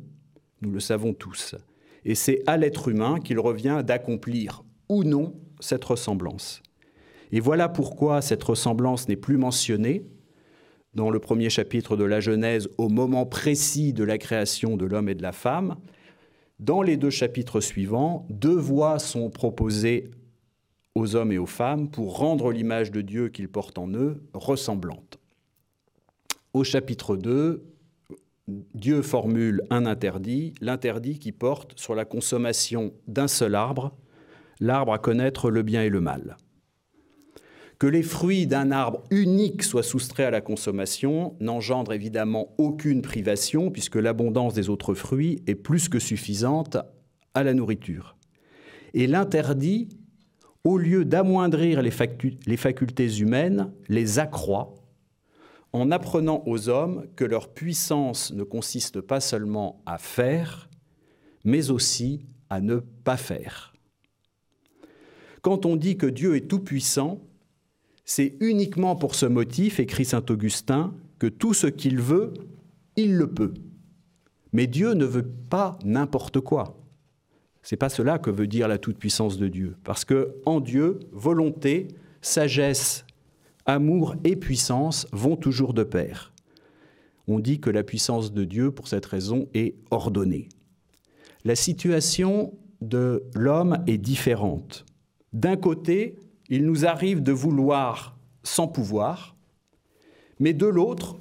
Nous 0.62 0.70
le 0.70 0.80
savons 0.80 1.12
tous. 1.14 1.56
Et 2.04 2.14
c'est 2.14 2.42
à 2.46 2.56
l'être 2.56 2.88
humain 2.88 3.18
qu'il 3.18 3.38
revient 3.38 3.82
d'accomplir 3.84 4.62
ou 4.88 5.04
non 5.04 5.34
cette 5.58 5.84
ressemblance. 5.84 6.62
Et 7.32 7.40
voilà 7.40 7.68
pourquoi 7.68 8.22
cette 8.22 8.42
ressemblance 8.42 9.08
n'est 9.08 9.16
plus 9.16 9.36
mentionnée 9.36 10.04
dans 10.94 11.10
le 11.10 11.18
premier 11.18 11.50
chapitre 11.50 11.96
de 11.96 12.04
la 12.04 12.20
Genèse 12.20 12.68
au 12.78 12.88
moment 12.88 13.26
précis 13.26 13.92
de 13.92 14.04
la 14.04 14.18
création 14.18 14.76
de 14.76 14.84
l'homme 14.84 15.08
et 15.08 15.14
de 15.14 15.22
la 15.22 15.32
femme. 15.32 15.76
Dans 16.58 16.82
les 16.82 16.96
deux 16.96 17.10
chapitres 17.10 17.60
suivants, 17.60 18.26
deux 18.28 18.56
voies 18.56 18.98
sont 18.98 19.30
proposées 19.30 20.10
aux 20.94 21.14
hommes 21.14 21.32
et 21.32 21.38
aux 21.38 21.46
femmes 21.46 21.90
pour 21.90 22.18
rendre 22.18 22.52
l'image 22.52 22.90
de 22.90 23.00
Dieu 23.00 23.28
qu'ils 23.28 23.48
portent 23.48 23.78
en 23.78 23.88
eux 23.88 24.22
ressemblante. 24.34 25.18
Au 26.52 26.64
chapitre 26.64 27.16
2, 27.16 27.64
Dieu 28.74 29.02
formule 29.02 29.62
un 29.70 29.86
interdit, 29.86 30.54
l'interdit 30.60 31.20
qui 31.20 31.30
porte 31.30 31.78
sur 31.78 31.94
la 31.94 32.04
consommation 32.04 32.92
d'un 33.06 33.28
seul 33.28 33.54
arbre, 33.54 33.96
l'arbre 34.58 34.92
à 34.92 34.98
connaître 34.98 35.50
le 35.50 35.62
bien 35.62 35.82
et 35.82 35.88
le 35.88 36.00
mal. 36.00 36.36
Que 37.80 37.86
les 37.86 38.02
fruits 38.02 38.46
d'un 38.46 38.72
arbre 38.72 39.02
unique 39.10 39.62
soient 39.62 39.82
soustraits 39.82 40.26
à 40.26 40.30
la 40.30 40.42
consommation 40.42 41.34
n'engendre 41.40 41.94
évidemment 41.94 42.54
aucune 42.58 43.00
privation 43.00 43.70
puisque 43.70 43.96
l'abondance 43.96 44.52
des 44.52 44.68
autres 44.68 44.92
fruits 44.92 45.42
est 45.46 45.54
plus 45.54 45.88
que 45.88 45.98
suffisante 45.98 46.76
à 47.32 47.42
la 47.42 47.54
nourriture. 47.54 48.18
Et 48.92 49.06
l'interdit, 49.06 49.88
au 50.62 50.76
lieu 50.76 51.06
d'amoindrir 51.06 51.80
les, 51.80 51.92
les 52.44 52.56
facultés 52.58 53.16
humaines, 53.16 53.72
les 53.88 54.18
accroît 54.18 54.74
en 55.72 55.90
apprenant 55.90 56.42
aux 56.44 56.68
hommes 56.68 57.06
que 57.16 57.24
leur 57.24 57.48
puissance 57.48 58.30
ne 58.34 58.42
consiste 58.42 59.00
pas 59.00 59.20
seulement 59.20 59.80
à 59.86 59.96
faire, 59.96 60.68
mais 61.44 61.70
aussi 61.70 62.26
à 62.50 62.60
ne 62.60 62.76
pas 62.76 63.16
faire. 63.16 63.72
Quand 65.40 65.64
on 65.64 65.76
dit 65.76 65.96
que 65.96 66.04
Dieu 66.06 66.36
est 66.36 66.46
tout-puissant, 66.46 67.22
c'est 68.10 68.34
uniquement 68.40 68.96
pour 68.96 69.14
ce 69.14 69.24
motif, 69.24 69.78
écrit 69.78 70.04
saint 70.04 70.24
Augustin, 70.30 70.92
que 71.20 71.28
tout 71.28 71.54
ce 71.54 71.68
qu'il 71.68 72.00
veut, 72.00 72.34
il 72.96 73.14
le 73.14 73.28
peut. 73.28 73.54
Mais 74.52 74.66
Dieu 74.66 74.94
ne 74.94 75.04
veut 75.04 75.30
pas 75.48 75.78
n'importe 75.84 76.40
quoi. 76.40 76.76
C'est 77.62 77.76
pas 77.76 77.88
cela 77.88 78.18
que 78.18 78.28
veut 78.28 78.48
dire 78.48 78.66
la 78.66 78.78
toute-puissance 78.78 79.38
de 79.38 79.46
Dieu, 79.46 79.76
parce 79.84 80.04
que 80.04 80.34
en 80.44 80.58
Dieu, 80.58 80.98
volonté, 81.12 81.86
sagesse, 82.20 83.04
amour 83.64 84.16
et 84.24 84.34
puissance 84.34 85.06
vont 85.12 85.36
toujours 85.36 85.72
de 85.72 85.84
pair. 85.84 86.32
On 87.28 87.38
dit 87.38 87.60
que 87.60 87.70
la 87.70 87.84
puissance 87.84 88.32
de 88.32 88.42
Dieu, 88.42 88.72
pour 88.72 88.88
cette 88.88 89.06
raison, 89.06 89.46
est 89.54 89.76
ordonnée. 89.92 90.48
La 91.44 91.54
situation 91.54 92.54
de 92.80 93.22
l'homme 93.36 93.84
est 93.86 93.98
différente. 93.98 94.84
D'un 95.32 95.56
côté, 95.56 96.16
il 96.50 96.66
nous 96.66 96.84
arrive 96.84 97.22
de 97.22 97.32
vouloir 97.32 98.18
sans 98.42 98.66
pouvoir, 98.66 99.36
mais 100.40 100.52
de 100.52 100.66
l'autre, 100.66 101.16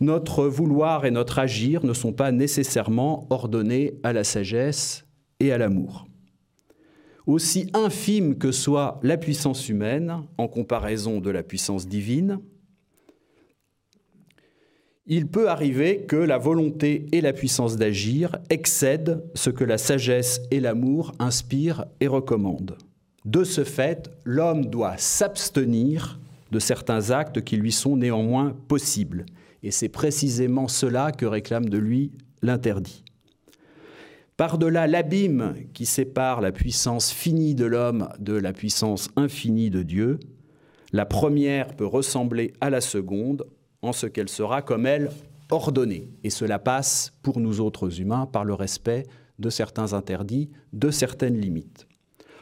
notre 0.00 0.46
vouloir 0.46 1.06
et 1.06 1.10
notre 1.10 1.38
agir 1.38 1.84
ne 1.84 1.94
sont 1.94 2.12
pas 2.12 2.32
nécessairement 2.32 3.26
ordonnés 3.30 3.94
à 4.02 4.12
la 4.12 4.24
sagesse 4.24 5.06
et 5.40 5.52
à 5.52 5.58
l'amour. 5.58 6.06
Aussi 7.26 7.70
infime 7.72 8.36
que 8.36 8.52
soit 8.52 9.00
la 9.02 9.16
puissance 9.16 9.68
humaine 9.68 10.24
en 10.38 10.48
comparaison 10.48 11.20
de 11.20 11.30
la 11.30 11.42
puissance 11.42 11.88
divine, 11.88 12.40
il 15.06 15.28
peut 15.28 15.48
arriver 15.48 16.04
que 16.06 16.16
la 16.16 16.38
volonté 16.38 17.06
et 17.12 17.20
la 17.20 17.32
puissance 17.32 17.76
d'agir 17.76 18.36
excèdent 18.50 19.24
ce 19.34 19.50
que 19.50 19.62
la 19.62 19.78
sagesse 19.78 20.40
et 20.50 20.58
l'amour 20.58 21.12
inspirent 21.20 21.84
et 22.00 22.08
recommandent. 22.08 22.76
De 23.26 23.42
ce 23.42 23.64
fait, 23.64 24.08
l'homme 24.24 24.66
doit 24.66 24.96
s'abstenir 24.98 26.20
de 26.52 26.60
certains 26.60 27.10
actes 27.10 27.42
qui 27.42 27.56
lui 27.56 27.72
sont 27.72 27.96
néanmoins 27.96 28.56
possibles. 28.68 29.26
Et 29.64 29.72
c'est 29.72 29.88
précisément 29.88 30.68
cela 30.68 31.10
que 31.10 31.26
réclame 31.26 31.68
de 31.68 31.76
lui 31.76 32.12
l'interdit. 32.40 33.02
Par-delà 34.36 34.86
l'abîme 34.86 35.56
qui 35.74 35.86
sépare 35.86 36.40
la 36.40 36.52
puissance 36.52 37.10
finie 37.10 37.56
de 37.56 37.64
l'homme 37.64 38.08
de 38.20 38.34
la 38.34 38.52
puissance 38.52 39.08
infinie 39.16 39.70
de 39.70 39.82
Dieu, 39.82 40.20
la 40.92 41.04
première 41.04 41.74
peut 41.74 41.84
ressembler 41.84 42.52
à 42.60 42.70
la 42.70 42.80
seconde 42.80 43.44
en 43.82 43.92
ce 43.92 44.06
qu'elle 44.06 44.28
sera 44.28 44.62
comme 44.62 44.86
elle 44.86 45.10
ordonnée. 45.50 46.10
Et 46.22 46.30
cela 46.30 46.60
passe 46.60 47.12
pour 47.22 47.40
nous 47.40 47.60
autres 47.60 48.00
humains 48.00 48.26
par 48.26 48.44
le 48.44 48.54
respect 48.54 49.02
de 49.40 49.50
certains 49.50 49.94
interdits, 49.94 50.48
de 50.72 50.92
certaines 50.92 51.40
limites. 51.40 51.88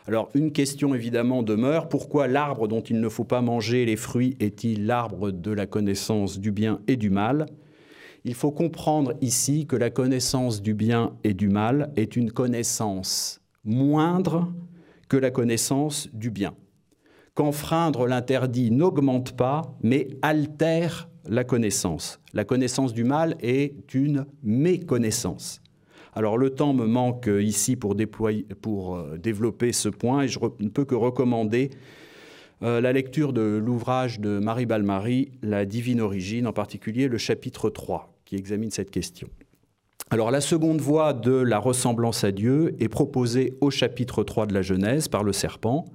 Alors 0.06 0.28
une 0.34 0.52
question 0.52 0.94
évidemment 0.94 1.42
demeure, 1.42 1.88
pourquoi 1.88 2.28
l'arbre 2.28 2.68
dont 2.68 2.82
il 2.82 3.00
ne 3.00 3.08
faut 3.08 3.24
pas 3.24 3.40
manger 3.40 3.86
les 3.86 3.96
fruits 3.96 4.36
est-il 4.38 4.84
l'arbre 4.84 5.30
de 5.30 5.50
la 5.50 5.66
connaissance 5.66 6.38
du 6.38 6.52
bien 6.52 6.80
et 6.86 6.96
du 6.96 7.08
mal? 7.08 7.46
Il 8.24 8.34
faut 8.34 8.50
comprendre 8.50 9.14
ici 9.22 9.66
que 9.66 9.76
la 9.76 9.88
connaissance 9.88 10.60
du 10.60 10.74
bien 10.74 11.16
et 11.24 11.32
du 11.32 11.48
mal 11.48 11.90
est 11.96 12.16
une 12.16 12.32
connaissance 12.32 13.40
moindre 13.64 14.52
que 15.08 15.16
la 15.16 15.30
connaissance 15.30 16.08
du 16.12 16.30
bien. 16.30 16.54
Qu'enfreindre 17.34 18.06
l'interdit 18.06 18.70
n'augmente 18.70 19.32
pas, 19.32 19.62
mais 19.82 20.08
altère 20.20 21.08
la 21.26 21.44
connaissance. 21.44 22.20
La 22.34 22.44
connaissance 22.44 22.92
du 22.92 23.04
mal 23.04 23.36
est 23.40 23.94
une 23.94 24.26
méconnaissance. 24.42 25.62
Alors 26.14 26.38
le 26.38 26.50
temps 26.50 26.72
me 26.72 26.86
manque 26.86 27.28
ici 27.28 27.74
pour, 27.74 27.96
pour 28.62 28.96
euh, 28.96 29.18
développer 29.18 29.72
ce 29.72 29.88
point 29.88 30.22
et 30.22 30.28
je 30.28 30.38
ne 30.60 30.68
peux 30.68 30.84
que 30.84 30.94
recommander 30.94 31.70
euh, 32.62 32.80
la 32.80 32.92
lecture 32.92 33.32
de 33.32 33.42
l'ouvrage 33.42 34.20
de 34.20 34.38
Marie 34.38 34.66
Balmary, 34.66 35.32
La 35.42 35.64
divine 35.64 36.00
origine, 36.00 36.46
en 36.46 36.52
particulier 36.52 37.08
le 37.08 37.18
chapitre 37.18 37.68
3, 37.68 38.14
qui 38.24 38.36
examine 38.36 38.70
cette 38.70 38.92
question. 38.92 39.28
Alors 40.10 40.30
la 40.30 40.40
seconde 40.40 40.80
voie 40.80 41.14
de 41.14 41.32
la 41.32 41.58
ressemblance 41.58 42.22
à 42.22 42.30
Dieu 42.30 42.76
est 42.78 42.88
proposée 42.88 43.54
au 43.60 43.70
chapitre 43.70 44.22
3 44.22 44.46
de 44.46 44.54
la 44.54 44.62
Genèse 44.62 45.08
par 45.08 45.24
le 45.24 45.32
serpent. 45.32 45.86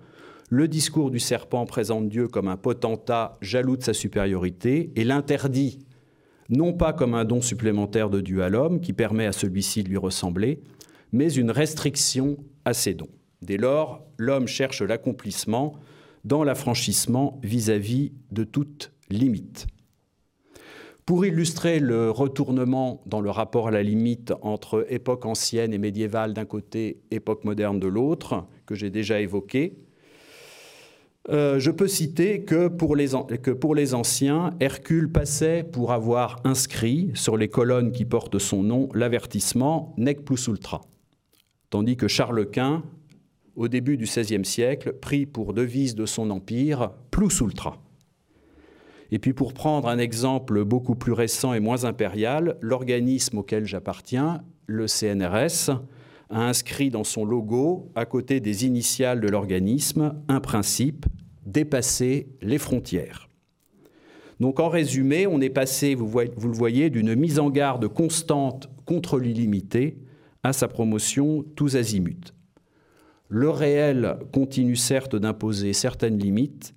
Le 0.50 0.68
discours 0.68 1.12
du 1.12 1.20
serpent 1.20 1.66
présente 1.66 2.10
Dieu 2.10 2.28
comme 2.28 2.50
un 2.50 2.58
potentat 2.58 3.38
jaloux 3.40 3.78
de 3.78 3.84
sa 3.84 3.94
supériorité 3.94 4.92
et 4.96 5.06
l'interdit 5.06 5.80
non 6.50 6.74
pas 6.74 6.94
comme 6.94 7.14
un 7.14 7.26
don 7.26 7.42
supplémentaire 7.42 8.10
de 8.10 8.22
Dieu 8.22 8.44
à 8.44 8.50
l'homme 8.50 8.82
qui 8.82 8.94
permet 8.94 9.26
à 9.26 9.32
celui-ci 9.32 9.84
de 9.84 9.90
lui 9.90 9.98
ressembler, 9.98 10.62
mais 11.12 11.32
une 11.32 11.52
restriction 11.52 12.38
à 12.66 12.74
ses 12.74 12.94
dons. 12.94 13.10
Dès 13.42 13.58
lors, 13.58 14.04
l'homme 14.18 14.48
cherche 14.48 14.82
l'accomplissement 14.82 15.76
dans 16.26 16.44
l'affranchissement 16.44 17.40
vis-à-vis 17.44 18.12
de 18.32 18.44
toute 18.44 18.92
limite. 19.10 19.68
Pour 21.06 21.26
illustrer 21.26 21.80
le 21.80 22.12
retournement 22.12 23.02
dans 23.08 23.22
le 23.22 23.32
rapport 23.32 23.70
à 23.70 23.72
la 23.72 23.82
limite 23.82 24.32
entre 24.42 24.86
époque 24.90 25.26
ancienne 25.26 25.74
et 25.74 25.80
médiévale 25.80 26.34
d'un 26.34 26.46
côté, 26.46 27.02
époque 27.10 27.46
moderne 27.46 27.80
de 27.80 27.88
l'autre, 27.88 28.46
que 28.68 28.76
j'ai 28.76 28.92
déjà 28.92 29.20
évoqué, 29.20 29.80
euh, 31.28 31.60
je 31.60 31.70
peux 31.70 31.88
citer 31.88 32.42
que 32.44 32.70
pour, 32.70 32.96
les, 32.96 33.10
que 33.42 33.52
pour 33.52 33.76
les 33.76 33.94
anciens, 33.94 34.52
Hercule 34.60 35.12
passait 35.12 35.64
pour 35.64 35.92
avoir 35.92 36.40
inscrit 36.46 37.12
sur 37.14 37.38
les 37.38 37.50
colonnes 37.50 37.92
qui 37.92 38.06
portent 38.06 38.40
son 38.40 38.64
nom 38.64 38.90
l'avertissement 38.94 39.94
Nec 39.98 40.24
plus 40.24 40.48
ultra, 40.48 40.82
tandis 41.70 41.98
que 41.98 42.08
Charles 42.08 42.50
Quint, 42.50 42.84
au 43.56 43.68
début 43.68 43.98
du 43.98 44.06
XVIe 44.06 44.46
siècle, 44.46 44.94
prit 44.94 45.26
pour 45.26 45.54
devise 45.54 45.94
de 45.94 46.06
son 46.06 46.30
empire 46.30 46.92
plus 47.12 47.42
ultra. 47.42 47.82
Et 49.12 49.20
puis 49.20 49.34
pour 49.34 49.54
prendre 49.54 49.88
un 49.88 49.98
exemple 49.98 50.64
beaucoup 50.64 50.96
plus 50.96 51.14
récent 51.14 51.54
et 51.54 51.60
moins 51.60 51.84
impérial, 51.84 52.58
l'organisme 52.62 53.40
auquel 53.40 53.66
j'appartiens, 53.66 54.42
le 54.68 54.88
CNRS, 54.88 55.72
a 56.30 56.48
inscrit 56.48 56.90
dans 56.90 57.04
son 57.04 57.26
logo, 57.26 57.92
à 57.96 58.06
côté 58.06 58.40
des 58.40 58.66
initiales 58.66 59.22
de 59.22 59.28
l'organisme, 59.28 60.16
un 60.28 60.40
principe, 60.40 61.06
dépasser 61.46 62.28
les 62.42 62.58
frontières. 62.58 63.30
Donc 64.40 64.60
en 64.60 64.70
résumé, 64.70 65.28
on 65.28 65.42
est 65.42 65.50
passé, 65.50 65.96
vous, 65.96 66.08
le 66.18 66.54
voyez, 66.54 66.90
d'une 66.90 67.16
mise 67.16 67.40
en 67.40 67.50
garde 67.50 67.88
constante 67.88 68.70
contre 68.86 69.20
l'illimité 69.20 69.98
à 70.44 70.54
sa 70.54 70.68
promotion 70.68 71.44
tous 71.56 71.76
azimuts. 71.76 72.34
Le 73.28 73.50
réel 73.50 74.18
continue 74.32 74.78
certes 74.78 75.16
d'imposer 75.16 75.74
certaines 75.74 76.18
limites, 76.18 76.74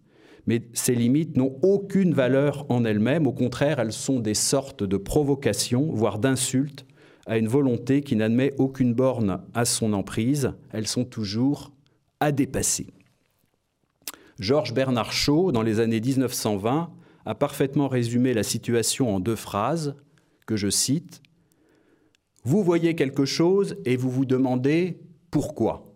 mais 0.47 0.62
ces 0.73 0.95
limites 0.95 1.37
n'ont 1.37 1.57
aucune 1.62 2.12
valeur 2.12 2.67
en 2.69 2.85
elles-mêmes, 2.85 3.29
au 3.29 3.33
contraire, 3.33 3.79
elles 3.79 3.93
sont 3.93 4.19
des 4.19 4.35
sortes 4.35 4.83
de 4.83 4.97
provocations, 4.97 5.88
voire 5.93 6.19
d'insultes 6.19 6.85
à 7.27 7.39
une 7.39 7.49
volonté 7.49 8.03
qui 8.03 8.17
n'admet 8.17 8.55
aucune 8.59 8.95
borne 8.95 9.43
à 9.55 9.65
son 9.65 9.93
emprise, 9.93 10.53
elles 10.73 10.89
sont 10.89 11.05
toujours 11.05 11.73
à 12.21 12.33
dépasser. 12.33 12.87
Georges 14.39 14.75
Bernard 14.75 15.13
Shaw, 15.13 15.53
dans 15.53 15.63
les 15.63 15.81
années 15.81 16.01
1920, 16.01 16.91
a 17.25 17.35
parfaitement 17.35 17.89
résumé 17.89 18.35
la 18.35 18.43
situation 18.43 19.15
en 19.15 19.21
deux 19.21 19.37
phrases 19.37 19.95
que 20.47 20.57
je 20.57 20.69
cite. 20.69 21.23
Vous 22.45 22.65
voyez 22.65 22.97
quelque 22.97 23.25
chose 23.25 23.77
et 23.85 23.97
vous 23.97 24.11
vous 24.11 24.25
demandez 24.25 24.99
pourquoi. 25.31 25.95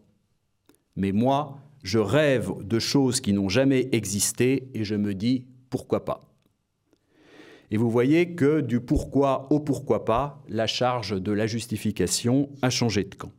Mais 0.94 1.12
moi, 1.12 1.58
je 1.82 1.98
rêve 1.98 2.52
de 2.62 2.78
choses 2.78 3.20
qui 3.20 3.32
n'ont 3.32 3.48
jamais 3.48 3.88
existé 3.92 4.68
et 4.74 4.84
je 4.84 4.94
me 4.94 5.14
dis 5.14 5.44
pourquoi 5.70 6.04
pas. 6.04 6.25
Et 7.70 7.76
vous 7.76 7.90
voyez 7.90 8.34
que 8.34 8.60
du 8.60 8.80
pourquoi 8.80 9.46
au 9.50 9.60
pourquoi 9.60 10.04
pas, 10.04 10.42
la 10.48 10.66
charge 10.66 11.20
de 11.20 11.32
la 11.32 11.46
justification 11.46 12.48
a 12.62 12.70
changé 12.70 13.04
de 13.04 13.14
camp. 13.14 13.32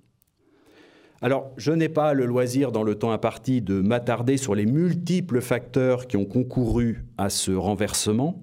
Alors, 1.21 1.51
je 1.57 1.71
n'ai 1.71 1.89
pas 1.89 2.13
le 2.13 2.25
loisir 2.25 2.71
dans 2.71 2.83
le 2.83 2.95
temps 2.95 3.11
imparti 3.11 3.61
de 3.61 3.81
m'attarder 3.81 4.37
sur 4.37 4.53
les 4.53 4.67
multiples 4.67 5.41
facteurs 5.41 6.05
qui 6.07 6.15
ont 6.15 6.25
concouru 6.25 7.05
à 7.17 7.29
ce 7.29 7.51
renversement, 7.51 8.39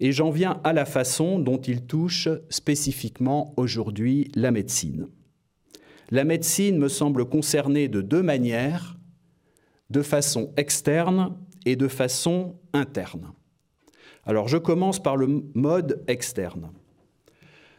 et 0.00 0.12
j'en 0.12 0.30
viens 0.30 0.60
à 0.64 0.72
la 0.72 0.86
façon 0.86 1.38
dont 1.38 1.60
il 1.60 1.82
touche 1.82 2.28
spécifiquement 2.48 3.52
aujourd'hui 3.56 4.32
la 4.34 4.50
médecine. 4.50 5.08
La 6.10 6.24
médecine 6.24 6.78
me 6.78 6.88
semble 6.88 7.26
concernée 7.26 7.86
de 7.86 8.00
deux 8.00 8.22
manières, 8.22 8.98
de 9.90 10.02
façon 10.02 10.52
externe 10.56 11.36
et 11.66 11.76
de 11.76 11.86
façon 11.86 12.56
interne. 12.72 13.32
Alors 14.26 14.48
je 14.48 14.58
commence 14.58 15.02
par 15.02 15.16
le 15.16 15.42
mode 15.54 16.02
externe. 16.06 16.70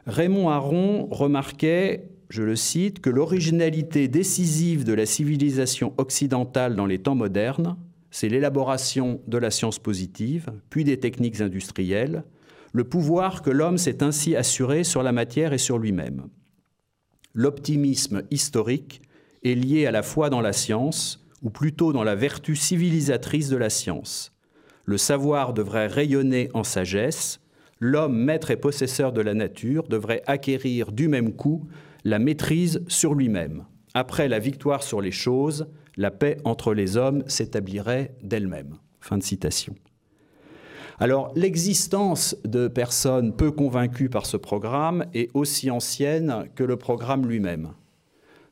Raymond 0.07 0.49
Aron 0.49 1.07
remarquait, 1.11 2.09
je 2.29 2.41
le 2.41 2.55
cite, 2.55 2.99
que 3.01 3.09
l'originalité 3.09 4.07
décisive 4.07 4.83
de 4.83 4.93
la 4.93 5.05
civilisation 5.05 5.93
occidentale 5.97 6.75
dans 6.75 6.87
les 6.87 6.99
temps 6.99 7.15
modernes, 7.15 7.77
c'est 8.09 8.27
l'élaboration 8.27 9.21
de 9.27 9.37
la 9.37 9.51
science 9.51 9.79
positive, 9.79 10.51
puis 10.69 10.83
des 10.83 10.99
techniques 10.99 11.39
industrielles, 11.39 12.23
le 12.73 12.83
pouvoir 12.83 13.41
que 13.41 13.49
l'homme 13.49 13.77
s'est 13.77 14.03
ainsi 14.03 14.35
assuré 14.35 14.83
sur 14.83 15.03
la 15.03 15.11
matière 15.11 15.53
et 15.53 15.57
sur 15.57 15.77
lui-même. 15.77 16.27
L'optimisme 17.33 18.23
historique 18.31 19.01
est 19.43 19.55
lié 19.55 19.85
à 19.85 19.91
la 19.91 20.03
foi 20.03 20.29
dans 20.29 20.41
la 20.41 20.53
science, 20.53 21.25
ou 21.41 21.49
plutôt 21.49 21.93
dans 21.93 22.03
la 22.03 22.15
vertu 22.15 22.55
civilisatrice 22.55 23.49
de 23.49 23.57
la 23.57 23.69
science 23.69 24.33
le 24.91 24.97
savoir 24.97 25.53
devrait 25.53 25.87
rayonner 25.87 26.49
en 26.53 26.65
sagesse, 26.65 27.39
l'homme 27.79 28.17
maître 28.17 28.51
et 28.51 28.57
possesseur 28.57 29.13
de 29.13 29.21
la 29.21 29.33
nature 29.33 29.87
devrait 29.87 30.21
acquérir 30.27 30.91
du 30.91 31.07
même 31.07 31.31
coup 31.31 31.65
la 32.03 32.19
maîtrise 32.19 32.83
sur 32.89 33.13
lui-même. 33.13 33.63
Après 33.93 34.27
la 34.27 34.37
victoire 34.37 34.83
sur 34.83 34.99
les 34.99 35.11
choses, 35.11 35.67
la 35.95 36.11
paix 36.11 36.35
entre 36.43 36.73
les 36.73 36.97
hommes 36.97 37.23
s'établirait 37.27 38.15
d'elle-même. 38.21 38.75
Fin 38.99 39.17
de 39.17 39.23
citation. 39.23 39.75
Alors, 40.99 41.31
l'existence 41.37 42.35
de 42.43 42.67
personnes 42.67 43.33
peu 43.33 43.49
convaincues 43.49 44.09
par 44.09 44.25
ce 44.25 44.35
programme 44.35 45.05
est 45.13 45.29
aussi 45.33 45.71
ancienne 45.71 46.49
que 46.53 46.65
le 46.65 46.75
programme 46.75 47.25
lui-même. 47.29 47.69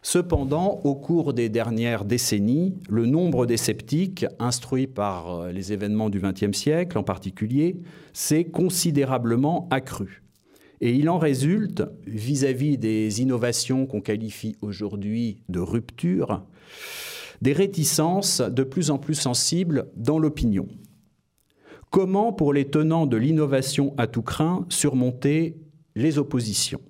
Cependant, 0.01 0.79
au 0.85 0.95
cours 0.95 1.33
des 1.33 1.49
dernières 1.49 2.05
décennies, 2.05 2.75
le 2.89 3.05
nombre 3.05 3.45
des 3.45 3.57
sceptiques, 3.57 4.25
instruits 4.39 4.87
par 4.87 5.41
euh, 5.41 5.51
les 5.51 5.73
événements 5.73 6.09
du 6.09 6.21
XXe 6.21 6.57
siècle 6.57 6.97
en 6.97 7.03
particulier, 7.03 7.81
s'est 8.13 8.45
considérablement 8.45 9.67
accru. 9.71 10.23
Et 10.79 10.93
il 10.93 11.09
en 11.09 11.17
résulte, 11.17 11.83
vis-à-vis 12.07 12.77
des 12.77 13.21
innovations 13.21 13.85
qu'on 13.85 13.99
qualifie 13.99 14.55
aujourd'hui 14.61 15.41
de 15.49 15.59
rupture, 15.59 16.43
des 17.41 17.51
réticences 17.51 18.39
de 18.39 18.63
plus 18.63 18.91
en 18.91 18.97
plus 18.97 19.15
sensibles 19.15 19.89
dans 19.97 20.17
l'opinion. 20.17 20.67
Comment, 21.89 22.31
pour 22.31 22.53
les 22.53 22.69
tenants 22.69 23.05
de 23.05 23.17
l'innovation 23.17 23.93
à 23.97 24.07
tout 24.07 24.21
craint, 24.21 24.65
surmonter 24.69 25.57
les 25.95 26.17
oppositions? 26.17 26.81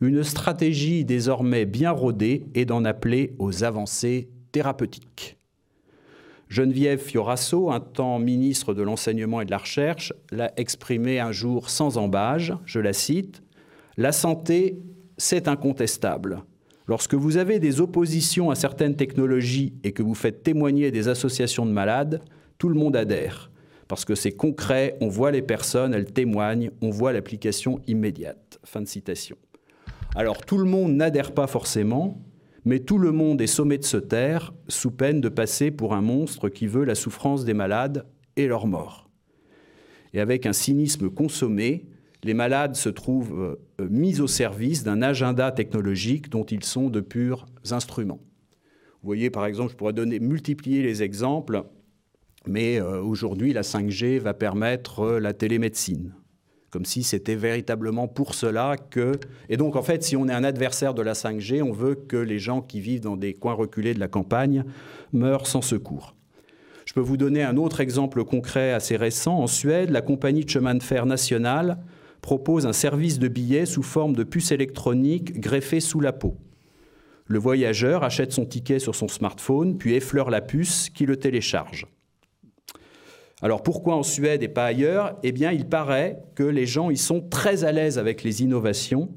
Une 0.00 0.24
stratégie 0.24 1.04
désormais 1.04 1.66
bien 1.66 1.90
rodée 1.90 2.46
est 2.54 2.64
d'en 2.64 2.84
appeler 2.84 3.34
aux 3.38 3.64
avancées 3.64 4.30
thérapeutiques. 4.50 5.36
Geneviève 6.48 6.98
Fiorasso, 6.98 7.70
un 7.70 7.80
temps 7.80 8.18
ministre 8.18 8.74
de 8.74 8.82
l'Enseignement 8.82 9.40
et 9.40 9.44
de 9.44 9.50
la 9.50 9.58
Recherche, 9.58 10.12
l'a 10.32 10.52
exprimé 10.56 11.20
un 11.20 11.32
jour 11.32 11.70
sans 11.70 11.96
embâge, 11.96 12.54
je 12.64 12.80
la 12.80 12.92
cite, 12.92 13.42
La 13.96 14.10
santé, 14.10 14.78
c'est 15.16 15.46
incontestable. 15.46 16.42
Lorsque 16.88 17.14
vous 17.14 17.36
avez 17.36 17.60
des 17.60 17.80
oppositions 17.80 18.50
à 18.50 18.56
certaines 18.56 18.96
technologies 18.96 19.74
et 19.84 19.92
que 19.92 20.02
vous 20.02 20.14
faites 20.14 20.42
témoigner 20.42 20.90
des 20.90 21.06
associations 21.06 21.66
de 21.66 21.70
malades, 21.70 22.20
tout 22.58 22.68
le 22.68 22.74
monde 22.74 22.96
adhère. 22.96 23.50
Parce 23.86 24.04
que 24.04 24.14
c'est 24.14 24.32
concret, 24.32 24.96
on 25.00 25.08
voit 25.08 25.30
les 25.30 25.42
personnes, 25.42 25.94
elles 25.94 26.12
témoignent, 26.12 26.70
on 26.80 26.90
voit 26.90 27.12
l'application 27.12 27.80
immédiate. 27.86 28.58
Fin 28.64 28.80
de 28.80 28.88
citation. 28.88 29.36
Alors 30.16 30.44
tout 30.44 30.58
le 30.58 30.64
monde 30.64 30.94
n'adhère 30.94 31.32
pas 31.32 31.46
forcément, 31.46 32.20
mais 32.64 32.80
tout 32.80 32.98
le 32.98 33.12
monde 33.12 33.40
est 33.40 33.46
sommé 33.46 33.78
de 33.78 33.84
se 33.84 33.96
taire, 33.96 34.52
sous 34.68 34.90
peine 34.90 35.20
de 35.20 35.28
passer 35.28 35.70
pour 35.70 35.94
un 35.94 36.02
monstre 36.02 36.48
qui 36.48 36.66
veut 36.66 36.84
la 36.84 36.96
souffrance 36.96 37.44
des 37.44 37.54
malades 37.54 38.06
et 38.36 38.48
leur 38.48 38.66
mort. 38.66 39.08
Et 40.12 40.20
avec 40.20 40.46
un 40.46 40.52
cynisme 40.52 41.10
consommé, 41.10 41.86
les 42.24 42.34
malades 42.34 42.74
se 42.74 42.88
trouvent 42.88 43.56
euh, 43.80 43.88
mis 43.88 44.20
au 44.20 44.26
service 44.26 44.82
d'un 44.82 45.00
agenda 45.00 45.52
technologique 45.52 46.28
dont 46.28 46.44
ils 46.44 46.64
sont 46.64 46.90
de 46.90 47.00
purs 47.00 47.46
instruments. 47.70 48.20
Vous 49.02 49.06
voyez, 49.06 49.30
par 49.30 49.46
exemple, 49.46 49.72
je 49.72 49.76
pourrais 49.76 49.94
multiplier 49.94 50.82
les 50.82 51.02
exemples, 51.02 51.62
mais 52.46 52.80
euh, 52.80 53.00
aujourd'hui, 53.00 53.52
la 53.52 53.62
5G 53.62 54.18
va 54.18 54.34
permettre 54.34 55.00
euh, 55.00 55.20
la 55.20 55.32
télémédecine 55.32 56.14
comme 56.70 56.84
si 56.84 57.02
c'était 57.02 57.34
véritablement 57.34 58.08
pour 58.08 58.34
cela 58.34 58.76
que... 58.76 59.12
Et 59.48 59.56
donc, 59.56 59.76
en 59.76 59.82
fait, 59.82 60.02
si 60.02 60.16
on 60.16 60.28
est 60.28 60.32
un 60.32 60.44
adversaire 60.44 60.94
de 60.94 61.02
la 61.02 61.14
5G, 61.14 61.62
on 61.62 61.72
veut 61.72 61.94
que 61.94 62.16
les 62.16 62.38
gens 62.38 62.62
qui 62.62 62.80
vivent 62.80 63.00
dans 63.00 63.16
des 63.16 63.34
coins 63.34 63.54
reculés 63.54 63.94
de 63.94 64.00
la 64.00 64.08
campagne 64.08 64.64
meurent 65.12 65.46
sans 65.46 65.62
secours. 65.62 66.14
Je 66.84 66.94
peux 66.94 67.00
vous 67.00 67.16
donner 67.16 67.42
un 67.42 67.56
autre 67.56 67.80
exemple 67.80 68.24
concret 68.24 68.72
assez 68.72 68.96
récent. 68.96 69.38
En 69.38 69.46
Suède, 69.46 69.90
la 69.90 70.02
compagnie 70.02 70.44
de 70.44 70.50
chemin 70.50 70.74
de 70.74 70.82
fer 70.82 71.06
nationale 71.06 71.78
propose 72.20 72.66
un 72.66 72.72
service 72.72 73.18
de 73.18 73.28
billets 73.28 73.66
sous 73.66 73.82
forme 73.82 74.14
de 74.14 74.24
puce 74.24 74.52
électronique 74.52 75.40
greffée 75.40 75.80
sous 75.80 76.00
la 76.00 76.12
peau. 76.12 76.36
Le 77.26 77.38
voyageur 77.38 78.02
achète 78.02 78.32
son 78.32 78.44
ticket 78.44 78.80
sur 78.80 78.96
son 78.96 79.06
smartphone, 79.06 79.78
puis 79.78 79.94
effleure 79.94 80.30
la 80.30 80.40
puce 80.40 80.90
qui 80.90 81.06
le 81.06 81.16
télécharge. 81.16 81.86
Alors 83.42 83.62
pourquoi 83.62 83.96
en 83.96 84.02
Suède 84.02 84.42
et 84.42 84.48
pas 84.48 84.66
ailleurs? 84.66 85.18
Eh 85.22 85.32
bien, 85.32 85.50
il 85.50 85.66
paraît 85.66 86.22
que 86.34 86.42
les 86.42 86.66
gens 86.66 86.90
y 86.90 86.96
sont 86.96 87.20
très 87.20 87.64
à 87.64 87.72
l'aise 87.72 87.98
avec 87.98 88.22
les 88.22 88.42
innovations, 88.42 89.10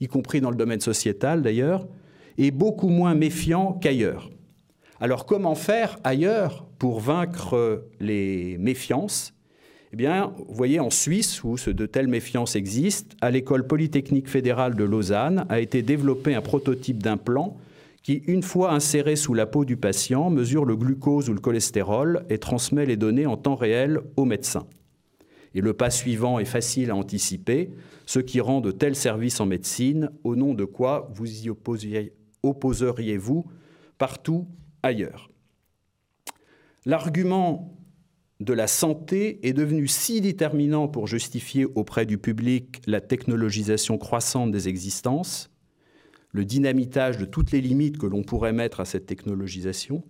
y 0.00 0.06
compris 0.06 0.40
dans 0.40 0.50
le 0.50 0.56
domaine 0.56 0.80
sociétal 0.80 1.42
d'ailleurs, 1.42 1.88
et 2.38 2.50
beaucoup 2.50 2.88
moins 2.88 3.14
méfiants 3.14 3.72
qu'ailleurs. 3.72 4.30
Alors 5.00 5.26
comment 5.26 5.54
faire 5.54 5.98
ailleurs 6.04 6.66
pour 6.78 7.00
vaincre 7.00 7.84
les 8.00 8.56
méfiances? 8.58 9.32
Eh 9.92 9.96
bien, 9.96 10.32
vous 10.36 10.54
voyez, 10.54 10.80
en 10.80 10.90
Suisse, 10.90 11.42
où 11.42 11.56
de 11.56 11.86
telles 11.86 12.08
méfiances 12.08 12.56
existent, 12.56 13.16
à 13.20 13.30
l'école 13.30 13.66
polytechnique 13.66 14.28
fédérale 14.28 14.74
de 14.74 14.84
Lausanne 14.84 15.46
a 15.48 15.60
été 15.60 15.82
développé 15.82 16.34
un 16.34 16.42
prototype 16.42 17.02
d'implant 17.02 17.56
qui, 18.06 18.22
une 18.28 18.44
fois 18.44 18.70
inséré 18.70 19.16
sous 19.16 19.34
la 19.34 19.46
peau 19.46 19.64
du 19.64 19.76
patient, 19.76 20.30
mesure 20.30 20.64
le 20.64 20.76
glucose 20.76 21.28
ou 21.28 21.34
le 21.34 21.40
cholestérol 21.40 22.24
et 22.30 22.38
transmet 22.38 22.86
les 22.86 22.96
données 22.96 23.26
en 23.26 23.36
temps 23.36 23.56
réel 23.56 23.98
au 24.14 24.24
médecin. 24.24 24.68
Et 25.56 25.60
le 25.60 25.72
pas 25.72 25.90
suivant 25.90 26.38
est 26.38 26.44
facile 26.44 26.92
à 26.92 26.94
anticiper, 26.94 27.72
ce 28.04 28.20
qui 28.20 28.40
rend 28.40 28.60
de 28.60 28.70
tels 28.70 28.94
services 28.94 29.40
en 29.40 29.46
médecine, 29.46 30.12
au 30.22 30.36
nom 30.36 30.54
de 30.54 30.64
quoi 30.64 31.10
vous 31.14 31.26
y 31.26 31.50
opposeriez-vous 32.44 33.44
partout 33.98 34.46
ailleurs. 34.84 35.28
L'argument 36.84 37.76
de 38.38 38.52
la 38.52 38.68
santé 38.68 39.44
est 39.48 39.52
devenu 39.52 39.88
si 39.88 40.20
déterminant 40.20 40.86
pour 40.86 41.08
justifier 41.08 41.64
auprès 41.74 42.06
du 42.06 42.18
public 42.18 42.82
la 42.86 43.00
technologisation 43.00 43.98
croissante 43.98 44.52
des 44.52 44.68
existences 44.68 45.50
le 46.36 46.44
dynamitage 46.44 47.18
de 47.18 47.24
toutes 47.24 47.50
les 47.50 47.60
limites 47.60 47.98
que 47.98 48.06
l'on 48.06 48.22
pourrait 48.22 48.52
mettre 48.52 48.80
à 48.80 48.84
cette 48.84 49.06
technologisation, 49.06 50.04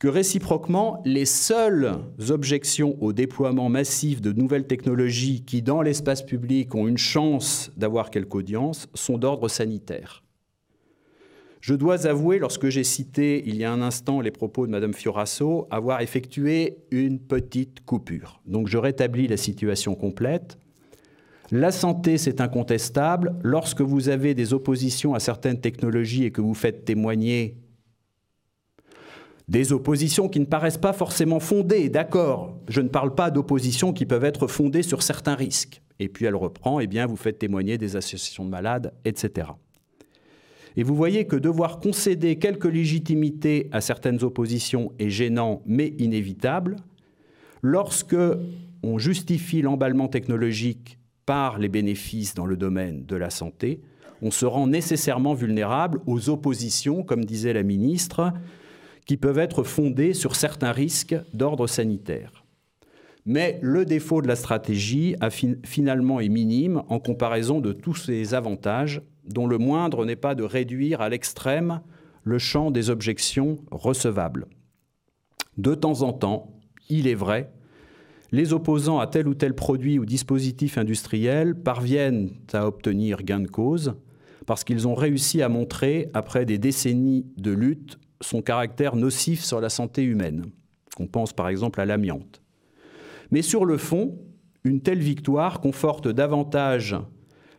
que 0.00 0.08
réciproquement, 0.08 1.02
les 1.04 1.24
seules 1.24 1.96
objections 2.30 2.96
au 3.00 3.12
déploiement 3.12 3.68
massif 3.68 4.20
de 4.20 4.32
nouvelles 4.32 4.66
technologies 4.66 5.42
qui, 5.44 5.60
dans 5.60 5.82
l'espace 5.82 6.24
public, 6.24 6.74
ont 6.74 6.86
une 6.86 6.98
chance 6.98 7.72
d'avoir 7.76 8.10
quelque 8.10 8.36
audience, 8.36 8.88
sont 8.94 9.18
d'ordre 9.18 9.48
sanitaire. 9.48 10.22
Je 11.60 11.74
dois 11.74 12.06
avouer, 12.06 12.38
lorsque 12.38 12.68
j'ai 12.68 12.84
cité 12.84 13.42
il 13.46 13.56
y 13.56 13.64
a 13.64 13.72
un 13.72 13.82
instant 13.82 14.20
les 14.20 14.30
propos 14.30 14.66
de 14.66 14.70
Mme 14.70 14.94
Fiorasso, 14.94 15.66
avoir 15.72 16.00
effectué 16.00 16.78
une 16.92 17.18
petite 17.18 17.84
coupure. 17.84 18.40
Donc 18.46 18.68
je 18.68 18.78
rétablis 18.78 19.26
la 19.26 19.36
situation 19.36 19.96
complète. 19.96 20.58
La 21.50 21.72
santé, 21.72 22.18
c'est 22.18 22.42
incontestable. 22.42 23.34
Lorsque 23.42 23.80
vous 23.80 24.10
avez 24.10 24.34
des 24.34 24.52
oppositions 24.52 25.14
à 25.14 25.20
certaines 25.20 25.60
technologies 25.60 26.24
et 26.24 26.30
que 26.30 26.42
vous 26.42 26.54
faites 26.54 26.84
témoigner 26.84 27.56
des 29.48 29.72
oppositions 29.72 30.28
qui 30.28 30.40
ne 30.40 30.44
paraissent 30.44 30.76
pas 30.76 30.92
forcément 30.92 31.40
fondées, 31.40 31.88
d'accord, 31.88 32.58
je 32.68 32.82
ne 32.82 32.88
parle 32.88 33.14
pas 33.14 33.30
d'oppositions 33.30 33.94
qui 33.94 34.04
peuvent 34.04 34.24
être 34.24 34.46
fondées 34.46 34.82
sur 34.82 35.02
certains 35.02 35.34
risques. 35.34 35.80
Et 35.98 36.08
puis 36.08 36.26
elle 36.26 36.36
reprend, 36.36 36.80
eh 36.80 36.86
bien, 36.86 37.06
vous 37.06 37.16
faites 37.16 37.38
témoigner 37.38 37.78
des 37.78 37.96
associations 37.96 38.44
de 38.44 38.50
malades, 38.50 38.92
etc. 39.06 39.48
Et 40.76 40.82
vous 40.82 40.94
voyez 40.94 41.26
que 41.26 41.34
devoir 41.34 41.80
concéder 41.80 42.36
quelque 42.36 42.68
légitimité 42.68 43.68
à 43.72 43.80
certaines 43.80 44.22
oppositions 44.22 44.92
est 44.98 45.08
gênant 45.08 45.62
mais 45.64 45.94
inévitable. 45.98 46.76
Lorsque 47.62 48.16
on 48.82 48.98
justifie 48.98 49.62
l'emballement 49.62 50.08
technologique 50.08 50.98
par 51.28 51.58
les 51.58 51.68
bénéfices 51.68 52.32
dans 52.32 52.46
le 52.46 52.56
domaine 52.56 53.04
de 53.04 53.14
la 53.14 53.28
santé, 53.28 53.82
on 54.22 54.30
se 54.30 54.46
rend 54.46 54.66
nécessairement 54.66 55.34
vulnérable 55.34 56.00
aux 56.06 56.30
oppositions, 56.30 57.02
comme 57.02 57.26
disait 57.26 57.52
la 57.52 57.64
ministre, 57.64 58.32
qui 59.04 59.18
peuvent 59.18 59.38
être 59.38 59.62
fondées 59.62 60.14
sur 60.14 60.34
certains 60.34 60.72
risques 60.72 61.14
d'ordre 61.34 61.66
sanitaire. 61.66 62.46
Mais 63.26 63.58
le 63.60 63.84
défaut 63.84 64.22
de 64.22 64.26
la 64.26 64.36
stratégie 64.36 65.16
finalement 65.66 66.18
est 66.18 66.30
minime 66.30 66.82
en 66.88 66.98
comparaison 66.98 67.60
de 67.60 67.74
tous 67.74 67.94
ces 67.94 68.32
avantages, 68.32 69.02
dont 69.26 69.46
le 69.46 69.58
moindre 69.58 70.06
n'est 70.06 70.16
pas 70.16 70.34
de 70.34 70.44
réduire 70.44 71.02
à 71.02 71.10
l'extrême 71.10 71.82
le 72.24 72.38
champ 72.38 72.70
des 72.70 72.88
objections 72.88 73.58
recevables. 73.70 74.46
De 75.58 75.74
temps 75.74 76.00
en 76.00 76.14
temps, 76.14 76.58
il 76.88 77.06
est 77.06 77.14
vrai, 77.14 77.52
les 78.30 78.52
opposants 78.52 78.98
à 78.98 79.06
tel 79.06 79.28
ou 79.28 79.34
tel 79.34 79.54
produit 79.54 79.98
ou 79.98 80.04
dispositif 80.04 80.78
industriel 80.78 81.54
parviennent 81.54 82.30
à 82.52 82.66
obtenir 82.66 83.22
gain 83.22 83.40
de 83.40 83.48
cause 83.48 83.94
parce 84.46 84.64
qu'ils 84.64 84.88
ont 84.88 84.94
réussi 84.94 85.42
à 85.42 85.50
montrer, 85.50 86.08
après 86.14 86.46
des 86.46 86.56
décennies 86.56 87.26
de 87.36 87.50
lutte, 87.50 87.98
son 88.22 88.40
caractère 88.40 88.96
nocif 88.96 89.44
sur 89.44 89.60
la 89.60 89.68
santé 89.68 90.02
humaine. 90.02 90.46
On 90.98 91.06
pense 91.06 91.34
par 91.34 91.48
exemple 91.48 91.80
à 91.82 91.86
l'amiante. 91.86 92.40
Mais 93.30 93.42
sur 93.42 93.66
le 93.66 93.76
fond, 93.76 94.18
une 94.64 94.80
telle 94.80 95.00
victoire 95.00 95.60
conforte 95.60 96.08
davantage 96.08 96.96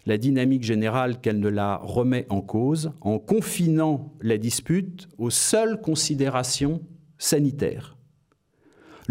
la 0.08 0.17
dynamique 0.17 0.63
générale 0.63 1.21
qu'elle 1.21 1.39
ne 1.39 1.49
la 1.49 1.77
remet 1.84 2.25
en 2.29 2.41
cause 2.41 2.91
en 3.01 3.19
confinant 3.19 4.12
la 4.21 4.39
dispute 4.39 5.08
aux 5.19 5.29
seules 5.29 5.79
considérations 5.79 6.82
sanitaires. 7.19 7.98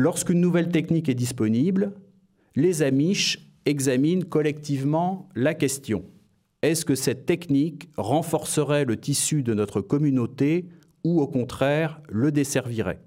Lorsqu'une 0.00 0.40
nouvelle 0.40 0.68
technique 0.68 1.08
est 1.08 1.14
disponible, 1.16 1.90
les 2.54 2.82
Amish 2.82 3.50
examinent 3.66 4.22
collectivement 4.22 5.28
la 5.34 5.54
question. 5.54 6.04
Est-ce 6.62 6.84
que 6.84 6.94
cette 6.94 7.26
technique 7.26 7.88
renforcerait 7.96 8.84
le 8.84 8.96
tissu 8.96 9.42
de 9.42 9.54
notre 9.54 9.80
communauté 9.80 10.66
ou 11.02 11.20
au 11.20 11.26
contraire 11.26 12.00
le 12.08 12.30
desservirait? 12.30 13.00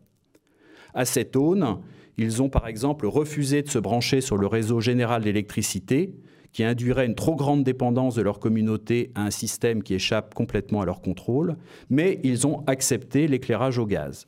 À 0.94 1.06
cette 1.06 1.38
aune, 1.38 1.78
ils 2.18 2.42
ont 2.42 2.50
par 2.50 2.68
exemple 2.68 3.06
refusé 3.06 3.62
de 3.62 3.70
se 3.70 3.80
brancher 3.80 4.20
sur 4.20 4.36
le 4.36 4.48
réseau 4.48 4.82
général 4.82 5.24
d'électricité, 5.24 6.14
qui 6.52 6.66
induirait 6.66 7.06
une 7.06 7.16
trop 7.16 7.38
grande 7.38 7.64
dépendance 7.64 8.16
de 8.16 8.22
leur 8.22 8.40
communauté 8.40 9.14
à 9.16 9.24
un 9.24 9.32
système 9.32 9.82
qui 9.82 9.94
échappe 9.94 10.34
complètement 10.34 10.82
à 10.82 10.86
leur 10.86 11.00
contrôle, 11.02 11.56
mais 11.90 12.20
ils 12.26 12.46
ont 12.46 12.66
accepté 12.68 13.30
l'éclairage 13.30 13.78
au 13.78 13.86
gaz. 13.86 14.28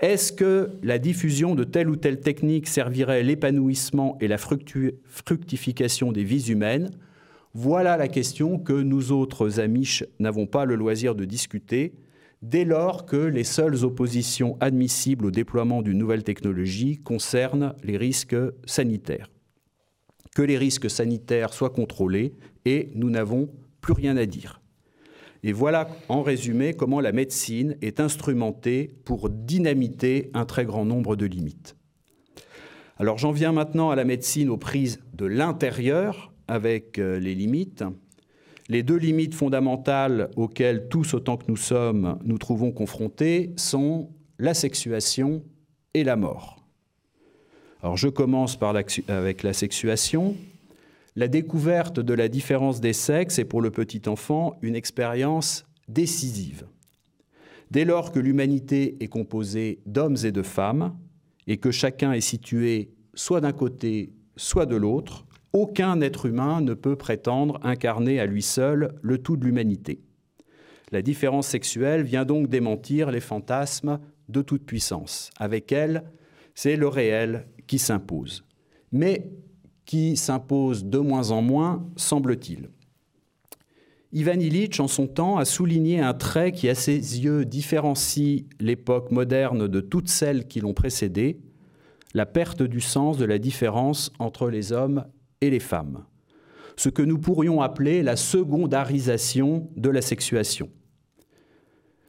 Est-ce 0.00 0.32
que 0.32 0.70
la 0.82 0.98
diffusion 0.98 1.54
de 1.54 1.64
telle 1.64 1.88
ou 1.88 1.96
telle 1.96 2.20
technique 2.20 2.66
servirait 2.66 3.22
l'épanouissement 3.22 4.18
et 4.20 4.28
la 4.28 4.38
fructification 4.38 6.10
des 6.12 6.24
vies 6.24 6.50
humaines? 6.50 6.90
Voilà 7.54 7.96
la 7.96 8.08
question 8.08 8.58
que 8.58 8.72
nous 8.72 9.12
autres 9.12 9.60
Amish 9.60 10.04
n'avons 10.18 10.46
pas 10.46 10.64
le 10.64 10.74
loisir 10.74 11.14
de 11.14 11.24
discuter 11.24 11.94
dès 12.42 12.64
lors 12.64 13.06
que 13.06 13.16
les 13.16 13.44
seules 13.44 13.84
oppositions 13.84 14.56
admissibles 14.60 15.26
au 15.26 15.30
déploiement 15.30 15.80
d'une 15.80 15.98
nouvelle 15.98 16.24
technologie 16.24 16.98
concernent 16.98 17.74
les 17.84 17.96
risques 17.96 18.36
sanitaires. 18.66 19.30
Que 20.34 20.42
les 20.42 20.58
risques 20.58 20.90
sanitaires 20.90 21.54
soient 21.54 21.70
contrôlés 21.70 22.34
et 22.64 22.90
nous 22.96 23.08
n'avons 23.08 23.48
plus 23.80 23.92
rien 23.94 24.16
à 24.16 24.26
dire. 24.26 24.60
Et 25.46 25.52
voilà 25.52 25.88
en 26.08 26.22
résumé 26.22 26.72
comment 26.72 27.00
la 27.00 27.12
médecine 27.12 27.76
est 27.82 28.00
instrumentée 28.00 28.90
pour 29.04 29.28
dynamiter 29.28 30.30
un 30.32 30.46
très 30.46 30.64
grand 30.64 30.86
nombre 30.86 31.16
de 31.16 31.26
limites. 31.26 31.76
Alors 32.96 33.18
j'en 33.18 33.30
viens 33.30 33.52
maintenant 33.52 33.90
à 33.90 33.96
la 33.96 34.04
médecine 34.04 34.48
aux 34.48 34.56
prises 34.56 35.00
de 35.12 35.26
l'intérieur 35.26 36.32
avec 36.48 36.98
euh, 36.98 37.18
les 37.18 37.34
limites. 37.34 37.84
Les 38.70 38.82
deux 38.82 38.96
limites 38.96 39.34
fondamentales 39.34 40.30
auxquelles 40.36 40.88
tous 40.88 41.12
autant 41.12 41.36
que 41.36 41.44
nous 41.48 41.58
sommes 41.58 42.18
nous 42.24 42.38
trouvons 42.38 42.72
confrontés 42.72 43.52
sont 43.56 44.08
la 44.38 44.54
sexuation 44.54 45.44
et 45.92 46.04
la 46.04 46.16
mort. 46.16 46.64
Alors 47.82 47.98
je 47.98 48.08
commence 48.08 48.58
avec 49.08 49.42
la 49.42 49.52
sexuation. 49.52 50.36
La 51.16 51.28
découverte 51.28 52.00
de 52.00 52.12
la 52.12 52.28
différence 52.28 52.80
des 52.80 52.92
sexes 52.92 53.38
est 53.38 53.44
pour 53.44 53.62
le 53.62 53.70
petit 53.70 54.02
enfant 54.08 54.58
une 54.62 54.74
expérience 54.74 55.64
décisive. 55.86 56.66
Dès 57.70 57.84
lors 57.84 58.10
que 58.10 58.18
l'humanité 58.18 58.96
est 58.98 59.06
composée 59.06 59.80
d'hommes 59.86 60.16
et 60.24 60.32
de 60.32 60.42
femmes, 60.42 60.96
et 61.46 61.58
que 61.58 61.70
chacun 61.70 62.12
est 62.12 62.20
situé 62.20 62.90
soit 63.14 63.40
d'un 63.40 63.52
côté, 63.52 64.12
soit 64.36 64.66
de 64.66 64.74
l'autre, 64.74 65.24
aucun 65.52 66.00
être 66.00 66.26
humain 66.26 66.60
ne 66.60 66.74
peut 66.74 66.96
prétendre 66.96 67.60
incarner 67.62 68.18
à 68.18 68.26
lui 68.26 68.42
seul 68.42 68.92
le 69.00 69.18
tout 69.18 69.36
de 69.36 69.44
l'humanité. 69.44 70.00
La 70.90 71.00
différence 71.00 71.46
sexuelle 71.46 72.02
vient 72.02 72.24
donc 72.24 72.48
démentir 72.48 73.12
les 73.12 73.20
fantasmes 73.20 74.00
de 74.28 74.42
toute 74.42 74.64
puissance. 74.64 75.30
Avec 75.38 75.70
elle, 75.70 76.04
c'est 76.56 76.76
le 76.76 76.88
réel 76.88 77.46
qui 77.68 77.78
s'impose. 77.78 78.44
Mais 78.90 79.30
qui 79.84 80.16
s'impose 80.16 80.84
de 80.84 80.98
moins 80.98 81.30
en 81.30 81.42
moins, 81.42 81.86
semble-t-il. 81.96 82.70
Ivan 84.12 84.38
Illich, 84.38 84.78
en 84.78 84.86
son 84.86 85.08
temps, 85.08 85.38
a 85.38 85.44
souligné 85.44 86.00
un 86.00 86.14
trait 86.14 86.52
qui, 86.52 86.68
à 86.68 86.76
ses 86.76 86.94
yeux, 86.94 87.44
différencie 87.44 88.44
l'époque 88.60 89.10
moderne 89.10 89.66
de 89.66 89.80
toutes 89.80 90.08
celles 90.08 90.46
qui 90.46 90.60
l'ont 90.60 90.72
précédée, 90.72 91.40
la 92.14 92.24
perte 92.24 92.62
du 92.62 92.80
sens 92.80 93.18
de 93.18 93.24
la 93.24 93.38
différence 93.38 94.12
entre 94.20 94.50
les 94.50 94.72
hommes 94.72 95.04
et 95.40 95.50
les 95.50 95.58
femmes. 95.58 96.04
Ce 96.76 96.88
que 96.88 97.02
nous 97.02 97.18
pourrions 97.18 97.60
appeler 97.60 98.04
la 98.04 98.14
secondarisation 98.14 99.68
de 99.76 99.90
la 99.90 100.00
sexuation. 100.00 100.70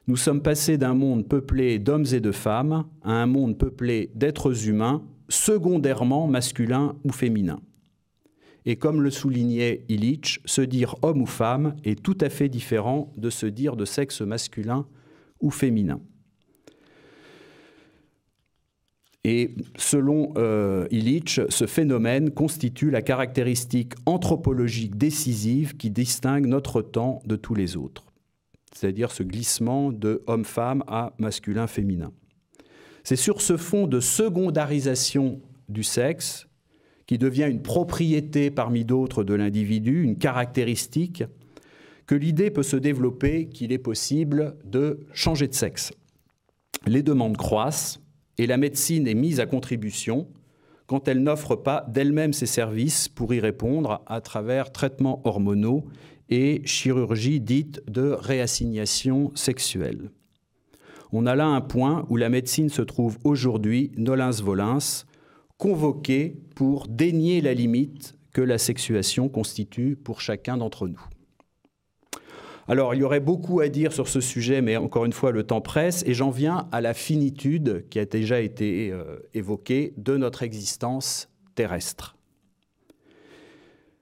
Nous 0.07 0.17
sommes 0.17 0.43
passés 0.43 0.78
d'un 0.78 0.93
monde 0.93 1.28
peuplé 1.28 1.80
d'hommes 1.80 2.05
et 2.13 2.19
de 2.19 2.32
femmes 2.32 2.86
à 3.03 3.13
un 3.13 3.26
monde 3.26 3.57
peuplé 3.57 4.11
d'êtres 4.13 4.67
humains 4.67 5.03
secondairement 5.30 6.28
masculin 6.28 6.95
ou 7.03 7.11
féminin. 7.11 7.59
Et 8.65 8.78
comme 8.78 9.01
le 9.01 9.11
soulignait 9.11 9.86
Illich, 9.89 10.39
se 10.45 10.61
dire 10.61 10.95
homme 11.03 11.21
ou 11.21 11.28
femme 11.28 11.76
est 11.84 12.01
tout 12.01 12.17
à 12.21 12.30
fait 12.30 12.49
différent 12.49 13.13
de 13.17 13.30
se 13.30 13.45
dire 13.45 13.76
de 13.76 13.86
sexe 13.86 14.21
masculin 14.21 14.88
ou 15.39 15.51
féminin. 15.51 16.01
Et 19.23 19.55
selon 19.76 20.34
euh, 20.38 20.88
Illich, 20.91 21.41
ce 21.49 21.65
phénomène 21.65 22.30
constitue 22.30 22.91
la 22.91 23.01
caractéristique 23.01 23.93
anthropologique 24.05 24.97
décisive 24.97 25.76
qui 25.78 25.89
distingue 25.89 26.45
notre 26.45 26.84
temps 26.84 27.23
de 27.26 27.36
tous 27.36 27.55
les 27.55 27.76
autres, 27.76 28.13
c'est-à-dire 28.71 29.11
ce 29.11 29.23
glissement 29.23 29.91
de 29.91 30.21
homme-femme 30.28 30.84
à 30.86 31.13
masculin-féminin. 31.17 32.11
C'est 33.06 33.16
sur 33.16 33.39
ce 33.39 33.56
fond 33.56 33.86
de 33.86 33.99
secondarisation 33.99 35.39
du 35.70 35.84
sexe, 35.84 36.47
qui 37.06 37.20
devient 37.20 37.47
une 37.47 37.62
propriété 37.62 38.49
parmi 38.49 38.84
d'autres 38.84 39.24
de 39.24 39.36
l'individu, 39.36 40.01
une 40.01 40.18
caractéristique, 40.18 41.24
que 42.08 42.16
l'idée 42.16 42.49
peut 42.49 42.64
se 42.64 42.78
développer 42.78 43.47
qu'il 43.47 43.72
est 43.72 43.78
possible 43.78 44.58
de 44.66 45.01
changer 45.14 45.47
de 45.47 45.53
sexe. 45.53 45.93
Les 46.88 47.03
demandes 47.03 47.38
croissent 47.38 48.01
et 48.39 48.47
la 48.47 48.58
médecine 48.58 49.08
est 49.08 49.14
mise 49.14 49.39
à 49.39 49.45
contribution 49.45 50.28
quand 50.88 51.08
elle 51.08 51.22
n'offre 51.22 51.56
pas 51.56 51.86
d'elle-même 51.88 52.34
ses 52.34 52.47
services 52.47 53.08
pour 53.08 53.36
y 53.36 53.39
répondre 53.39 54.01
à 54.08 54.20
travers 54.20 54.72
traitements 54.72 55.22
hormonaux 55.26 55.86
et 56.30 56.64
chirurgie 56.66 57.39
dite 57.39 57.84
de 57.88 58.10
réassignation 58.10 59.32
sexuelle. 59.36 60.10
On 61.18 61.26
a 61.28 61.34
là 61.34 61.45
un 61.45 61.61
point 61.61 62.05
où 62.09 62.18
la 62.18 62.28
médecine 62.28 62.68
se 62.68 62.82
trouve 62.82 63.18
aujourd'hui, 63.24 63.93
nolens 63.95 64.41
volens, 64.43 65.05
convoquée 65.57 66.36
pour 66.55 66.89
dénier 66.89 67.39
la 67.39 67.53
limite 67.53 68.18
que 68.34 68.41
la 68.41 68.57
sexuation 68.57 69.30
constitue 69.30 69.95
pour 69.95 70.20
chacun 70.20 70.57
d'entre 70.57 70.89
nous. 70.89 71.01
Alors, 72.68 72.93
il 72.93 72.99
y 72.99 73.03
aurait 73.03 73.22
beaucoup 73.22 73.61
à 73.61 73.70
dire 73.70 73.93
sur 73.93 74.09
ce 74.09 74.20
sujet, 74.20 74.61
mais 74.61 74.76
encore 74.76 75.05
une 75.05 75.13
fois, 75.13 75.32
le 75.32 75.43
temps 75.43 75.61
presse, 75.61 76.03
et 76.05 76.13
j'en 76.13 76.32
viens 76.32 76.68
à 76.74 76.82
la 76.82 76.93
finitude 76.93 77.86
qui 77.89 77.99
a 77.99 78.05
déjà 78.05 78.41
été 78.41 78.91
euh, 78.91 79.16
évoquée 79.34 79.93
de 79.95 80.18
notre 80.18 80.43
existence 80.43 81.30
terrestre. 81.55 82.18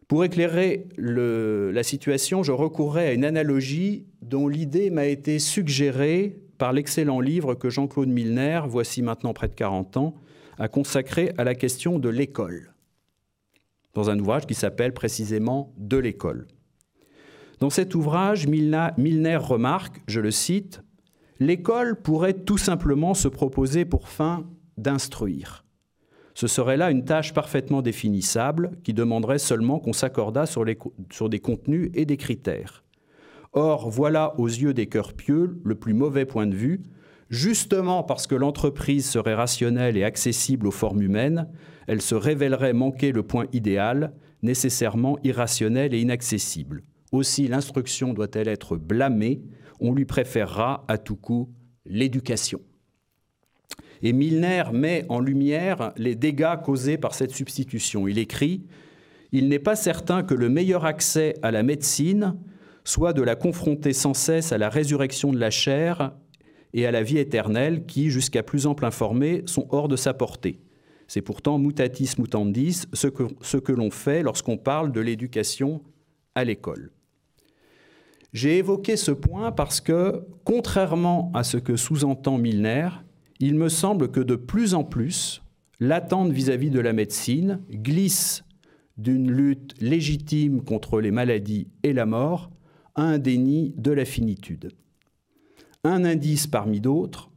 Pour 0.07 0.23
éclairer 0.23 0.87
la 0.97 1.83
situation, 1.83 2.41
je 2.41 2.51
recourrai 2.51 3.07
à 3.07 3.13
une 3.13 3.23
analogie 3.23 4.07
dont 4.23 4.47
l'idée 4.47 4.89
m'a 4.89 5.05
été 5.05 5.37
suggérée 5.37 6.42
par 6.63 6.71
l'excellent 6.71 7.19
livre 7.19 7.55
que 7.55 7.69
Jean-Claude 7.69 8.07
Milner, 8.07 8.61
voici 8.65 9.01
maintenant 9.01 9.33
près 9.33 9.49
de 9.49 9.53
40 9.53 9.97
ans, 9.97 10.15
a 10.57 10.69
consacré 10.69 11.33
à 11.37 11.43
la 11.43 11.55
question 11.55 11.99
de 11.99 12.07
l'école, 12.07 12.73
dans 13.93 14.09
un 14.09 14.17
ouvrage 14.17 14.45
qui 14.45 14.53
s'appelle 14.53 14.93
précisément 14.93 15.73
De 15.75 15.97
l'école. 15.97 16.47
Dans 17.59 17.69
cet 17.69 17.95
ouvrage, 17.95 18.47
Milner 18.47 19.35
remarque, 19.35 20.01
je 20.07 20.21
le 20.21 20.31
cite, 20.31 20.81
L'école 21.37 22.01
pourrait 22.01 22.31
tout 22.31 22.57
simplement 22.57 23.13
se 23.13 23.27
proposer 23.27 23.83
pour 23.83 24.07
fin 24.07 24.49
d'instruire. 24.77 25.65
Ce 26.33 26.47
serait 26.47 26.77
là 26.77 26.91
une 26.91 27.03
tâche 27.03 27.33
parfaitement 27.33 27.81
définissable 27.81 28.71
qui 28.85 28.93
demanderait 28.93 29.37
seulement 29.37 29.79
qu'on 29.79 29.91
s'accordât 29.91 30.45
sur, 30.45 30.63
sur 31.11 31.27
des 31.27 31.39
contenus 31.41 31.91
et 31.93 32.05
des 32.05 32.15
critères. 32.15 32.82
Or, 33.53 33.89
voilà 33.89 34.33
aux 34.39 34.47
yeux 34.47 34.73
des 34.73 34.87
cœurs 34.87 35.13
pieux 35.13 35.59
le 35.63 35.75
plus 35.75 35.93
mauvais 35.93 36.25
point 36.25 36.47
de 36.47 36.55
vue, 36.55 36.81
justement 37.29 38.03
parce 38.03 38.25
que 38.25 38.35
l'entreprise 38.35 39.07
serait 39.07 39.35
rationnelle 39.35 39.95
et 39.95 40.03
accessible 40.03 40.67
aux 40.67 40.71
formes 40.71 41.03
humaines, 41.03 41.47
elle 41.87 42.01
se 42.01 42.15
révélerait 42.15 42.73
manquer 42.73 43.11
le 43.11 43.23
point 43.23 43.45
idéal, 43.53 44.13
nécessairement 44.41 45.19
irrationnel 45.23 45.93
et 45.93 46.01
inaccessible. 46.01 46.83
Aussi 47.11 47.47
l'instruction 47.47 48.13
doit-elle 48.13 48.47
être 48.47 48.75
blâmée, 48.75 49.43
on 49.79 49.93
lui 49.93 50.05
préférera 50.05 50.83
à 50.87 50.97
tout 50.97 51.15
coup 51.15 51.49
l'éducation. 51.85 52.59
Et 54.01 54.13
Milner 54.13 54.63
met 54.73 55.05
en 55.09 55.19
lumière 55.19 55.93
les 55.95 56.15
dégâts 56.15 56.59
causés 56.63 56.97
par 56.97 57.13
cette 57.13 57.31
substitution. 57.31 58.07
Il 58.07 58.17
écrit 58.17 58.65
Il 59.31 59.47
n'est 59.47 59.59
pas 59.59 59.75
certain 59.75 60.23
que 60.23 60.33
le 60.33 60.49
meilleur 60.49 60.85
accès 60.85 61.35
à 61.41 61.51
la 61.51 61.63
médecine 61.63 62.35
soit 62.83 63.13
de 63.13 63.21
la 63.21 63.35
confronter 63.35 63.93
sans 63.93 64.13
cesse 64.13 64.51
à 64.51 64.57
la 64.57 64.69
résurrection 64.69 65.31
de 65.31 65.39
la 65.39 65.49
chair 65.49 66.13
et 66.73 66.85
à 66.85 66.91
la 66.91 67.03
vie 67.03 67.17
éternelle 67.17 67.85
qui, 67.85 68.09
jusqu'à 68.09 68.43
plus 68.43 68.65
ample 68.65 68.85
informé, 68.85 69.43
sont 69.45 69.67
hors 69.69 69.87
de 69.87 69.95
sa 69.95 70.13
portée. 70.13 70.59
C'est 71.07 71.21
pourtant 71.21 71.59
mutatis 71.59 72.15
mutandis 72.17 72.83
ce 72.93 73.07
que, 73.07 73.71
l'on 73.71 73.91
fait 73.91 74.23
lorsqu'on 74.23 74.57
parle 74.57 74.91
de 74.91 74.99
l'éducation 74.99 75.81
à 76.35 76.43
l'école. 76.43 76.91
J'ai 78.31 78.57
évoqué 78.57 78.97
ce 78.97 79.11
point 79.11 79.51
parce 79.51 79.79
que, 79.79 80.25
contrairement 80.43 81.31
à 81.35 81.43
ce 81.43 81.57
que 81.57 81.75
sous-entend 81.75 82.39
Milner, 82.39 82.89
il 83.39 83.55
me 83.55 83.69
semble 83.69 84.09
que 84.09 84.21
de 84.21 84.35
plus 84.35 84.73
en 84.73 84.83
plus, 84.83 85.43
l'attente 85.79 86.31
vis-à-vis 86.31 86.71
de 86.71 86.79
la 86.79 86.93
médecine 86.93 87.61
glisse 87.69 88.43
d'une 88.97 89.29
lutte 89.29 89.75
légitime 89.79 90.63
contre 90.63 90.99
les 90.99 91.11
maladies 91.11 91.67
et 91.83 91.93
la 91.93 92.05
mort 92.05 92.49
un 92.95 93.17
déni 93.17 93.73
de 93.77 93.91
la 93.91 94.05
finitude. 94.05 94.71
Un 95.83 96.05
indice 96.05 96.47
parmi 96.47 96.79
d'autres, 96.79 97.31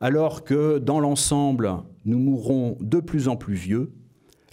alors 0.00 0.44
que 0.44 0.78
dans 0.78 1.00
l'ensemble, 1.00 1.70
nous 2.04 2.18
mourrons 2.18 2.76
de 2.80 3.00
plus 3.00 3.28
en 3.28 3.36
plus 3.36 3.54
vieux, 3.54 3.92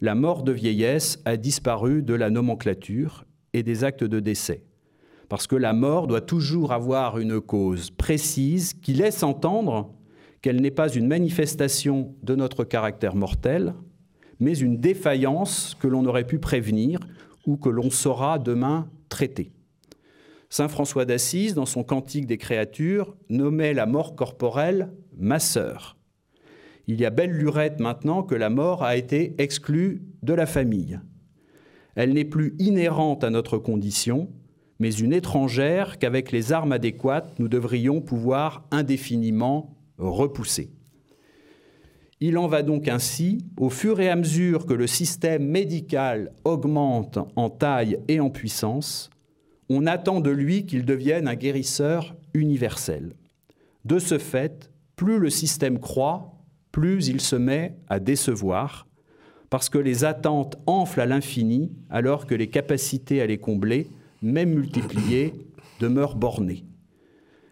la 0.01 0.15
mort 0.15 0.43
de 0.43 0.51
vieillesse 0.51 1.21
a 1.25 1.37
disparu 1.37 2.01
de 2.01 2.13
la 2.13 2.29
nomenclature 2.29 3.25
et 3.53 3.63
des 3.63 3.83
actes 3.83 4.03
de 4.03 4.19
décès. 4.19 4.63
Parce 5.29 5.47
que 5.47 5.55
la 5.55 5.73
mort 5.73 6.07
doit 6.07 6.21
toujours 6.21 6.71
avoir 6.71 7.17
une 7.17 7.41
cause 7.41 7.89
précise 7.91 8.73
qui 8.73 8.93
laisse 8.93 9.23
entendre 9.23 9.93
qu'elle 10.41 10.61
n'est 10.61 10.69
pas 10.69 10.89
une 10.89 11.07
manifestation 11.07 12.13
de 12.21 12.35
notre 12.35 12.63
caractère 12.63 13.15
mortel, 13.15 13.73
mais 14.39 14.57
une 14.57 14.77
défaillance 14.77 15.75
que 15.79 15.87
l'on 15.87 16.05
aurait 16.05 16.27
pu 16.27 16.39
prévenir 16.39 16.99
ou 17.47 17.57
que 17.57 17.69
l'on 17.69 17.89
saura 17.89 18.37
demain 18.37 18.87
traiter. 19.09 19.51
Saint 20.49 20.67
François 20.67 21.05
d'Assise, 21.05 21.53
dans 21.53 21.65
son 21.65 21.83
Cantique 21.83 22.27
des 22.27 22.37
créatures, 22.37 23.15
nommait 23.29 23.73
la 23.73 23.85
mort 23.85 24.15
corporelle 24.15 24.91
ma 25.17 25.39
sœur. 25.39 25.97
Il 26.87 26.99
y 26.99 27.05
a 27.05 27.09
belle 27.09 27.31
lurette 27.31 27.79
maintenant 27.79 28.21
que 28.23 28.35
la 28.35 28.49
mort 28.49 28.83
a 28.83 28.95
été 28.95 29.33
exclue 29.39 30.03
de 30.21 30.33
la 30.33 30.45
famille. 30.45 30.99
Elle 31.95 32.13
n'est 32.13 32.25
plus 32.25 32.55
inhérente 32.59 33.23
à 33.23 33.29
notre 33.29 33.57
condition, 33.57 34.29
mais 34.79 34.93
une 34.93 35.13
étrangère 35.13 35.97
qu'avec 35.97 36.31
les 36.31 36.51
armes 36.51 36.73
adéquates, 36.73 37.39
nous 37.39 37.47
devrions 37.47 38.01
pouvoir 38.01 38.67
indéfiniment 38.71 39.75
repousser. 39.97 40.71
Il 42.19 42.37
en 42.37 42.47
va 42.47 42.61
donc 42.61 42.87
ainsi, 42.87 43.45
au 43.57 43.69
fur 43.69 43.99
et 43.99 44.09
à 44.09 44.15
mesure 44.15 44.65
que 44.65 44.73
le 44.73 44.87
système 44.87 45.45
médical 45.45 46.33
augmente 46.43 47.19
en 47.35 47.49
taille 47.49 47.99
et 48.07 48.19
en 48.19 48.29
puissance, 48.29 49.09
on 49.69 49.85
attend 49.87 50.19
de 50.19 50.29
lui 50.29 50.65
qu'il 50.65 50.85
devienne 50.85 51.27
un 51.27 51.35
guérisseur 51.35 52.15
universel. 52.33 53.13
De 53.83 53.99
ce 53.99 54.17
fait, 54.17 54.71
plus 54.95 55.19
le 55.19 55.29
système 55.29 55.79
croît, 55.79 56.33
plus 56.71 57.07
il 57.07 57.21
se 57.21 57.35
met 57.35 57.75
à 57.87 57.99
décevoir, 57.99 58.87
parce 59.49 59.69
que 59.69 59.77
les 59.77 60.03
attentes 60.03 60.57
enflent 60.65 61.01
à 61.01 61.05
l'infini, 61.05 61.71
alors 61.89 62.25
que 62.25 62.35
les 62.35 62.47
capacités 62.47 63.21
à 63.21 63.27
les 63.27 63.37
combler, 63.37 63.87
même 64.21 64.53
multipliées, 64.53 65.33
demeurent 65.79 66.15
bornées. 66.15 66.65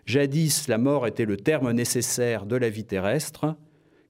Jadis, 0.06 0.68
la 0.68 0.78
mort 0.78 1.08
était 1.08 1.26
le 1.26 1.38
terme 1.38 1.72
nécessaire 1.72 2.46
de 2.46 2.56
la 2.56 2.70
vie 2.70 2.84
terrestre, 2.84 3.56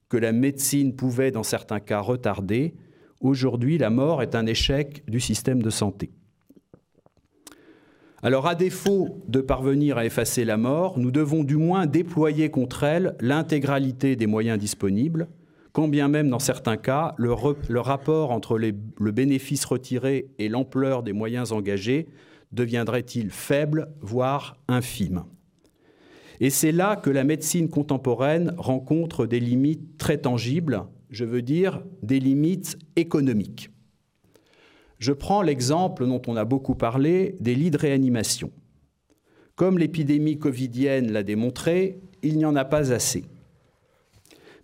que 0.08 0.16
la 0.16 0.32
médecine 0.32 0.94
pouvait 0.94 1.30
dans 1.30 1.42
certains 1.42 1.80
cas 1.80 2.00
retarder. 2.00 2.74
Aujourd'hui, 3.20 3.78
la 3.78 3.90
mort 3.90 4.22
est 4.22 4.34
un 4.34 4.46
échec 4.46 5.04
du 5.08 5.20
système 5.20 5.62
de 5.62 5.70
santé. 5.70 6.10
Alors, 8.24 8.46
à 8.46 8.54
défaut 8.54 9.22
de 9.28 9.42
parvenir 9.42 9.98
à 9.98 10.06
effacer 10.06 10.46
la 10.46 10.56
mort, 10.56 10.98
nous 10.98 11.10
devons 11.10 11.44
du 11.44 11.58
moins 11.58 11.84
déployer 11.84 12.50
contre 12.50 12.82
elle 12.82 13.16
l'intégralité 13.20 14.16
des 14.16 14.26
moyens 14.26 14.58
disponibles, 14.58 15.28
quand 15.72 15.88
bien 15.88 16.08
même 16.08 16.30
dans 16.30 16.38
certains 16.38 16.78
cas, 16.78 17.14
le, 17.18 17.30
rapport 17.80 18.30
entre 18.30 18.56
le 18.56 19.10
bénéfice 19.12 19.66
retiré 19.66 20.30
et 20.38 20.48
l'ampleur 20.48 21.02
des 21.02 21.12
moyens 21.12 21.52
engagés 21.52 22.08
deviendrait-il 22.50 23.30
faible, 23.30 23.88
voire 24.00 24.56
infime? 24.68 25.24
Et 26.40 26.48
c'est 26.48 26.72
là 26.72 26.96
que 26.96 27.10
la 27.10 27.24
médecine 27.24 27.68
contemporaine 27.68 28.54
rencontre 28.56 29.26
des 29.26 29.38
limites 29.38 29.98
très 29.98 30.16
tangibles, 30.16 30.84
je 31.10 31.26
veux 31.26 31.42
dire 31.42 31.82
des 32.02 32.20
limites 32.20 32.78
économiques. 32.96 33.73
Je 35.04 35.12
prends 35.12 35.42
l'exemple 35.42 36.06
dont 36.06 36.22
on 36.28 36.34
a 36.34 36.46
beaucoup 36.46 36.74
parlé 36.74 37.36
des 37.38 37.54
lits 37.54 37.70
de 37.70 37.76
réanimation. 37.76 38.50
Comme 39.54 39.76
l'épidémie 39.76 40.38
covidienne 40.38 41.12
l'a 41.12 41.22
démontré, 41.22 42.00
il 42.22 42.38
n'y 42.38 42.46
en 42.46 42.56
a 42.56 42.64
pas 42.64 42.90
assez. 42.90 43.26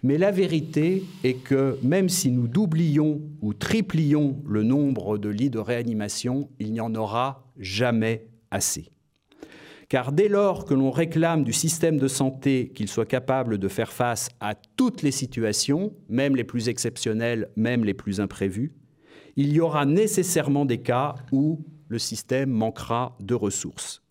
Mais 0.02 0.16
la 0.16 0.30
vérité 0.30 1.04
est 1.24 1.34
que 1.34 1.76
même 1.82 2.08
si 2.08 2.30
nous 2.30 2.48
doublions 2.48 3.20
ou 3.42 3.52
triplions 3.52 4.42
le 4.48 4.62
nombre 4.62 5.18
de 5.18 5.28
lits 5.28 5.50
de 5.50 5.58
réanimation, 5.58 6.48
il 6.58 6.72
n'y 6.72 6.80
en 6.80 6.94
aura 6.94 7.44
jamais 7.58 8.24
assez. 8.50 8.92
Car 9.90 10.10
dès 10.10 10.28
lors 10.28 10.64
que 10.64 10.72
l'on 10.72 10.90
réclame 10.90 11.44
du 11.44 11.52
système 11.52 11.98
de 11.98 12.08
santé 12.08 12.72
qu'il 12.74 12.88
soit 12.88 13.04
capable 13.04 13.58
de 13.58 13.68
faire 13.68 13.92
face 13.92 14.30
à 14.40 14.54
toutes 14.54 15.02
les 15.02 15.10
situations, 15.10 15.92
même 16.08 16.34
les 16.34 16.44
plus 16.44 16.70
exceptionnelles, 16.70 17.50
même 17.56 17.84
les 17.84 17.92
plus 17.92 18.20
imprévues, 18.20 18.72
il 19.40 19.54
y 19.54 19.60
aura 19.60 19.86
nécessairement 19.86 20.66
des 20.66 20.82
cas 20.82 21.14
où 21.32 21.64
le 21.88 21.98
système 21.98 22.50
manquera 22.50 23.16
de 23.20 23.34
ressources. 23.34 24.02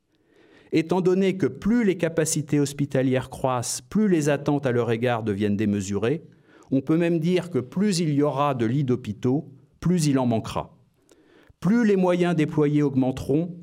Étant 0.72 1.02
donné 1.02 1.38
que 1.38 1.46
plus 1.46 1.84
les 1.84 1.98
capacités 1.98 2.60
hospitalières 2.60 3.30
croissent, 3.30 3.82
plus 3.82 4.10
les 4.10 4.30
attentes 4.30 4.66
à 4.66 4.72
leur 4.72 4.90
égard 4.92 5.22
deviennent 5.22 5.56
démesurées, 5.56 6.24
on 6.72 6.82
peut 6.82 6.98
même 6.98 7.20
dire 7.20 7.52
que 7.52 7.60
plus 7.60 8.00
il 8.00 8.12
y 8.12 8.24
aura 8.24 8.56
de 8.56 8.66
lits 8.66 8.84
d'hôpitaux, 8.84 9.52
plus 9.80 10.08
il 10.08 10.18
en 10.18 10.26
manquera. 10.26 10.76
Plus 11.60 11.86
les 11.86 11.96
moyens 11.96 12.36
déployés 12.36 12.82
augmenteront, 12.82 13.56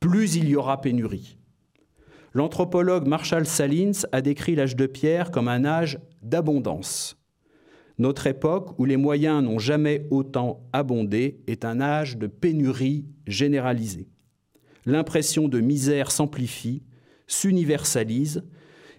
plus 0.00 0.36
il 0.36 0.46
y 0.50 0.56
aura 0.56 0.82
pénurie. 0.82 1.38
L'anthropologue 2.34 3.06
Marshall 3.06 3.46
Salins 3.46 4.04
a 4.12 4.20
décrit 4.20 4.56
l'âge 4.56 4.76
de 4.76 4.86
pierre 4.86 5.30
comme 5.30 5.48
un 5.48 5.64
âge 5.64 6.00
d'abondance. 6.20 7.17
Notre 7.98 8.28
époque, 8.28 8.78
où 8.78 8.84
les 8.84 8.96
moyens 8.96 9.42
n'ont 9.42 9.58
jamais 9.58 10.06
autant 10.10 10.60
abondé, 10.72 11.40
est 11.48 11.64
un 11.64 11.80
âge 11.80 12.16
de 12.16 12.28
pénurie 12.28 13.06
généralisée. 13.26 14.08
L'impression 14.86 15.48
de 15.48 15.60
misère 15.60 16.12
s'amplifie, 16.12 16.84
s'universalise, 17.26 18.44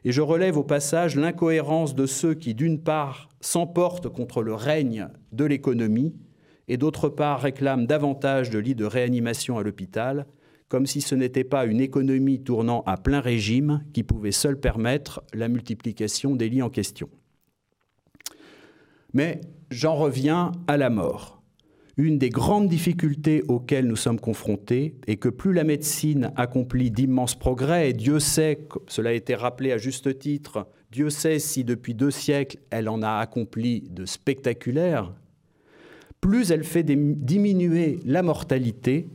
et 0.03 0.11
je 0.11 0.21
relève 0.21 0.57
au 0.57 0.63
passage 0.63 1.15
l'incohérence 1.15 1.95
de 1.95 2.05
ceux 2.05 2.33
qui, 2.33 2.53
d'une 2.53 2.81
part, 2.81 3.29
s'emportent 3.41 4.09
contre 4.09 4.43
le 4.43 4.53
règne 4.53 5.07
de 5.31 5.45
l'économie, 5.45 6.15
et 6.67 6.77
d'autre 6.77 7.09
part 7.09 7.41
réclament 7.41 7.87
davantage 7.87 8.49
de 8.49 8.59
lits 8.59 8.75
de 8.75 8.85
réanimation 8.85 9.57
à 9.57 9.63
l'hôpital, 9.63 10.27
comme 10.67 10.85
si 10.85 11.01
ce 11.01 11.15
n'était 11.15 11.43
pas 11.43 11.65
une 11.65 11.81
économie 11.81 12.43
tournant 12.43 12.83
à 12.85 12.97
plein 12.97 13.21
régime 13.21 13.83
qui 13.93 14.03
pouvait 14.03 14.31
seule 14.31 14.59
permettre 14.59 15.23
la 15.33 15.47
multiplication 15.47 16.35
des 16.35 16.49
lits 16.49 16.61
en 16.61 16.69
question. 16.69 17.09
Mais 19.13 19.41
j'en 19.71 19.95
reviens 19.95 20.51
à 20.67 20.77
la 20.77 20.89
mort. 20.89 21.41
Une 21.97 22.17
des 22.17 22.29
grandes 22.29 22.69
difficultés 22.69 23.43
auxquelles 23.49 23.85
nous 23.85 23.97
sommes 23.97 24.21
confrontés 24.21 24.95
est 25.07 25.17
que 25.17 25.27
plus 25.27 25.51
la 25.51 25.65
médecine 25.65 26.31
accomplit 26.37 26.91
d'immenses 26.91 27.37
progrès, 27.37 27.89
et 27.89 27.93
Dieu 27.93 28.19
sait, 28.19 28.67
cela 28.87 29.09
a 29.09 29.13
été 29.13 29.35
rappelé 29.35 29.73
à 29.73 29.77
juste 29.77 30.17
titre, 30.17 30.67
Dieu 30.93 31.09
sait 31.09 31.39
si 31.39 31.65
depuis 31.65 31.93
deux 31.93 32.09
siècles 32.09 32.59
elle 32.69 32.87
en 32.87 33.01
a 33.01 33.17
accompli 33.17 33.81
de 33.89 34.05
spectaculaires, 34.05 35.13
plus 36.21 36.51
elle 36.51 36.63
fait 36.63 36.83
diminuer 36.83 37.99
la 38.05 38.23
mortalité, 38.23 39.09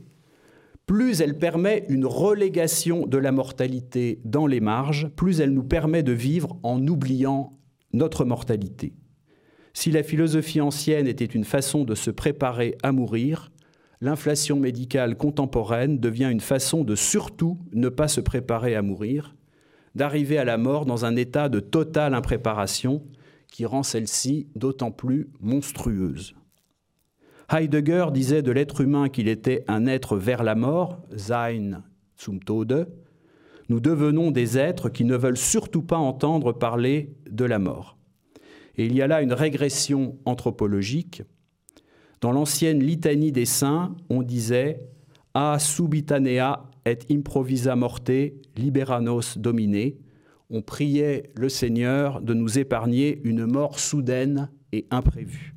plus 0.86 1.22
elle 1.22 1.38
permet 1.38 1.86
une 1.88 2.04
relégation 2.04 3.06
de 3.06 3.16
la 3.16 3.32
mortalité 3.32 4.20
dans 4.26 4.46
les 4.46 4.60
marges, 4.60 5.08
plus 5.16 5.40
elle 5.40 5.54
nous 5.54 5.64
permet 5.64 6.02
de 6.02 6.12
vivre 6.12 6.58
en 6.62 6.86
oubliant 6.86 7.58
notre 7.94 8.26
mortalité. 8.26 8.92
Si 9.74 9.90
la 9.90 10.04
philosophie 10.04 10.60
ancienne 10.60 11.08
était 11.08 11.24
une 11.24 11.44
façon 11.44 11.84
de 11.84 11.96
se 11.96 12.12
préparer 12.12 12.78
à 12.84 12.92
mourir, 12.92 13.50
l'inflation 14.00 14.58
médicale 14.58 15.16
contemporaine 15.16 15.98
devient 15.98 16.30
une 16.30 16.40
façon 16.40 16.84
de 16.84 16.94
surtout 16.94 17.58
ne 17.72 17.88
pas 17.88 18.06
se 18.06 18.20
préparer 18.20 18.76
à 18.76 18.82
mourir, 18.82 19.34
d'arriver 19.96 20.38
à 20.38 20.44
la 20.44 20.58
mort 20.58 20.86
dans 20.86 21.04
un 21.04 21.16
état 21.16 21.48
de 21.48 21.58
totale 21.58 22.14
impréparation 22.14 23.02
qui 23.48 23.66
rend 23.66 23.82
celle-ci 23.82 24.48
d'autant 24.54 24.92
plus 24.92 25.28
monstrueuse. 25.40 26.34
Heidegger 27.52 28.06
disait 28.12 28.42
de 28.42 28.52
l'être 28.52 28.80
humain 28.80 29.08
qu'il 29.08 29.28
était 29.28 29.64
un 29.68 29.86
être 29.86 30.16
vers 30.16 30.44
la 30.44 30.54
mort, 30.54 31.02
sein 31.16 31.82
zum 32.16 32.42
Tode. 32.42 32.88
Nous 33.68 33.80
devenons 33.80 34.30
des 34.30 34.56
êtres 34.56 34.88
qui 34.88 35.04
ne 35.04 35.16
veulent 35.16 35.36
surtout 35.36 35.82
pas 35.82 35.96
entendre 35.96 36.52
parler 36.52 37.16
de 37.30 37.44
la 37.44 37.58
mort. 37.58 37.98
Et 38.76 38.86
il 38.86 38.94
y 38.94 39.02
a 39.02 39.06
là 39.06 39.22
une 39.22 39.32
régression 39.32 40.18
anthropologique. 40.24 41.22
Dans 42.20 42.32
l'ancienne 42.32 42.82
litanie 42.82 43.32
des 43.32 43.44
saints, 43.44 43.94
on 44.08 44.22
disait 44.22 44.78
A 45.34 45.58
subitanea 45.58 46.70
et 46.86 46.98
improvisa 47.10 47.76
morte 47.76 48.10
liberanos 48.56 49.38
domine. 49.38 49.92
On 50.50 50.62
priait 50.62 51.30
le 51.36 51.48
Seigneur 51.48 52.20
de 52.20 52.34
nous 52.34 52.58
épargner 52.58 53.20
une 53.24 53.46
mort 53.46 53.78
soudaine 53.78 54.50
et 54.72 54.86
imprévue. 54.90 55.54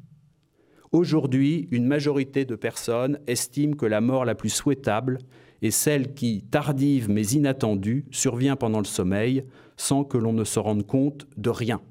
Aujourd'hui, 0.91 1.67
une 1.71 1.85
majorité 1.85 2.45
de 2.45 2.55
personnes 2.55 3.19
estiment 3.27 3.75
que 3.75 3.85
la 3.85 3.99
mort 3.99 4.25
la 4.25 4.35
plus 4.35 4.49
souhaitable 4.49 5.19
est 5.61 5.71
celle 5.71 6.13
qui, 6.13 6.43
tardive 6.49 7.09
mais 7.09 7.27
inattendue, 7.27 8.05
survient 8.11 8.55
pendant 8.55 8.79
le 8.79 8.85
sommeil 8.85 9.43
sans 9.75 10.03
que 10.03 10.17
l'on 10.17 10.33
ne 10.33 10.43
se 10.43 10.59
rende 10.59 10.85
compte 10.85 11.27
de 11.35 11.49
rien. 11.49 11.81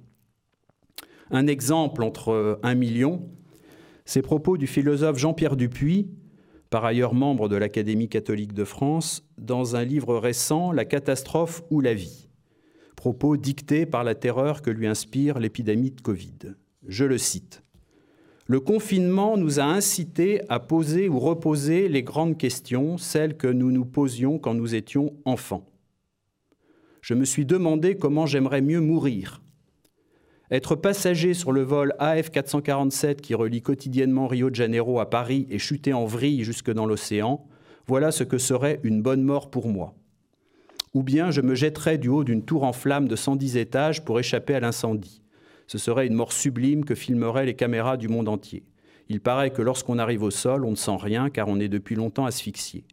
Un 1.31 1.47
exemple 1.47 2.03
entre 2.03 2.59
un 2.63 2.75
million, 2.75 3.29
ces 4.05 4.23
propos 4.23 4.57
du 4.57 4.67
philosophe 4.67 5.19
Jean-Pierre 5.19 5.57
Dupuis, 5.57 6.09
par 6.71 6.85
ailleurs 6.85 7.15
membre 7.15 7.49
de 7.49 7.57
l'Académie 7.57 8.09
catholique 8.09 8.53
de 8.53 8.65
France, 8.65 9.25
dans 9.39 9.77
un 9.77 9.85
livre 9.85 10.17
récent, 10.17 10.73
La 10.73 10.85
catastrophe 10.85 11.63
ou 11.71 11.81
la 11.81 11.95
vie. 11.95 12.29
Propos 12.95 13.37
dictés 13.37 13.87
par 13.87 14.05
la 14.05 14.15
terreur 14.15 14.63
que 14.63 14.71
lui 14.71 14.87
inspire 14.87 15.39
l'épidémie 15.39 15.91
de 15.91 16.01
Covid. 16.01 16.55
Je 16.87 17.05
le 17.05 17.19
cite. 17.19 17.63
Le 18.47 18.61
confinement 18.61 19.37
nous 19.37 19.59
a 19.59 19.65
incités 19.65 20.41
à 20.49 20.61
poser 20.61 21.09
ou 21.09 21.19
reposer 21.19 21.89
les 21.89 22.05
grandes 22.05 22.39
questions, 22.39 22.97
celles 22.97 23.37
que 23.37 23.49
nous 23.49 23.73
nous 23.73 23.85
posions 23.85 24.39
quand 24.39 24.55
nous 24.55 24.77
étions 24.77 25.15
enfants. 25.25 25.67
Je 27.01 27.15
me 27.15 27.25
suis 27.25 27.45
demandé 27.45 27.97
comment 27.97 28.27
j'aimerais 28.27 28.63
mieux 28.63 28.81
mourir, 28.81 29.43
être 30.51 30.77
passager 30.77 31.35
sur 31.35 31.51
le 31.51 31.63
vol 31.63 31.93
AF447 31.99 33.17
qui 33.17 33.35
relie 33.35 33.63
quotidiennement 33.63 34.29
Rio 34.29 34.51
de 34.51 34.55
Janeiro 34.55 35.01
à 35.01 35.11
Paris 35.11 35.47
et 35.51 35.59
chuter 35.59 35.93
en 35.93 36.05
vrille 36.05 36.45
jusque 36.45 36.71
dans 36.71 36.87
l'océan, 36.87 37.45
voilà 37.89 38.13
ce 38.13 38.25
que 38.25 38.39
serait 38.39 38.81
une 38.85 39.03
bonne 39.03 39.23
mort 39.23 39.51
pour 39.51 39.69
moi. 39.69 39.95
Ou 40.95 41.03
bien 41.03 41.31
je 41.31 41.41
me 41.41 41.55
jetterais 41.55 41.99
du 41.99 42.09
haut 42.09 42.25
d'une 42.25 42.45
tour 42.45 42.63
en 42.63 42.73
flammes 42.73 43.09
de 43.09 43.17
110 43.17 43.57
étages 43.57 44.05
pour 44.05 44.21
échapper 44.21 44.55
à 44.55 44.61
l'incendie. 44.61 45.21
Ce 45.67 45.79
serait 45.79 46.07
une 46.07 46.15
mort 46.15 46.33
sublime 46.33 46.85
que 46.85 46.95
filmeraient 46.95 47.47
les 47.47 47.57
caméras 47.57 47.97
du 47.97 48.09
monde 48.09 48.29
entier. 48.29 48.65
Il 49.09 49.21
paraît 49.21 49.51
que 49.51 49.63
lorsqu'on 49.63 49.99
arrive 49.99 50.23
au 50.23 50.31
sol, 50.31 50.65
on 50.65 50.71
ne 50.71 50.77
sent 50.77 50.97
rien 50.99 51.29
car 51.29 51.49
on 51.49 51.59
est 51.59 51.69
depuis 51.69 51.97
longtemps 51.97 52.27
asphyxié. 52.27 52.85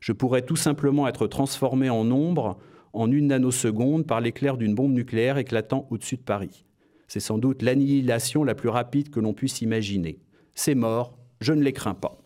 Je 0.00 0.12
pourrais 0.12 0.42
tout 0.42 0.56
simplement 0.56 1.06
être 1.06 1.26
transformé 1.26 1.90
en 1.90 2.10
ombre 2.10 2.58
en 2.94 3.10
une 3.10 3.28
nanoseconde 3.28 4.06
par 4.06 4.20
l'éclair 4.20 4.56
d'une 4.56 4.74
bombe 4.74 4.92
nucléaire 4.92 5.36
éclatant 5.36 5.86
au-dessus 5.90 6.16
de 6.16 6.22
Paris. 6.22 6.64
C'est 7.08 7.20
sans 7.20 7.38
doute 7.38 7.62
l'annihilation 7.62 8.44
la 8.44 8.54
plus 8.54 8.68
rapide 8.68 9.10
que 9.10 9.18
l'on 9.18 9.32
puisse 9.32 9.62
imaginer. 9.62 10.20
C'est 10.54 10.74
mort, 10.74 11.18
je 11.40 11.52
ne 11.52 11.62
les 11.62 11.72
crains 11.72 11.94
pas. 11.94 12.18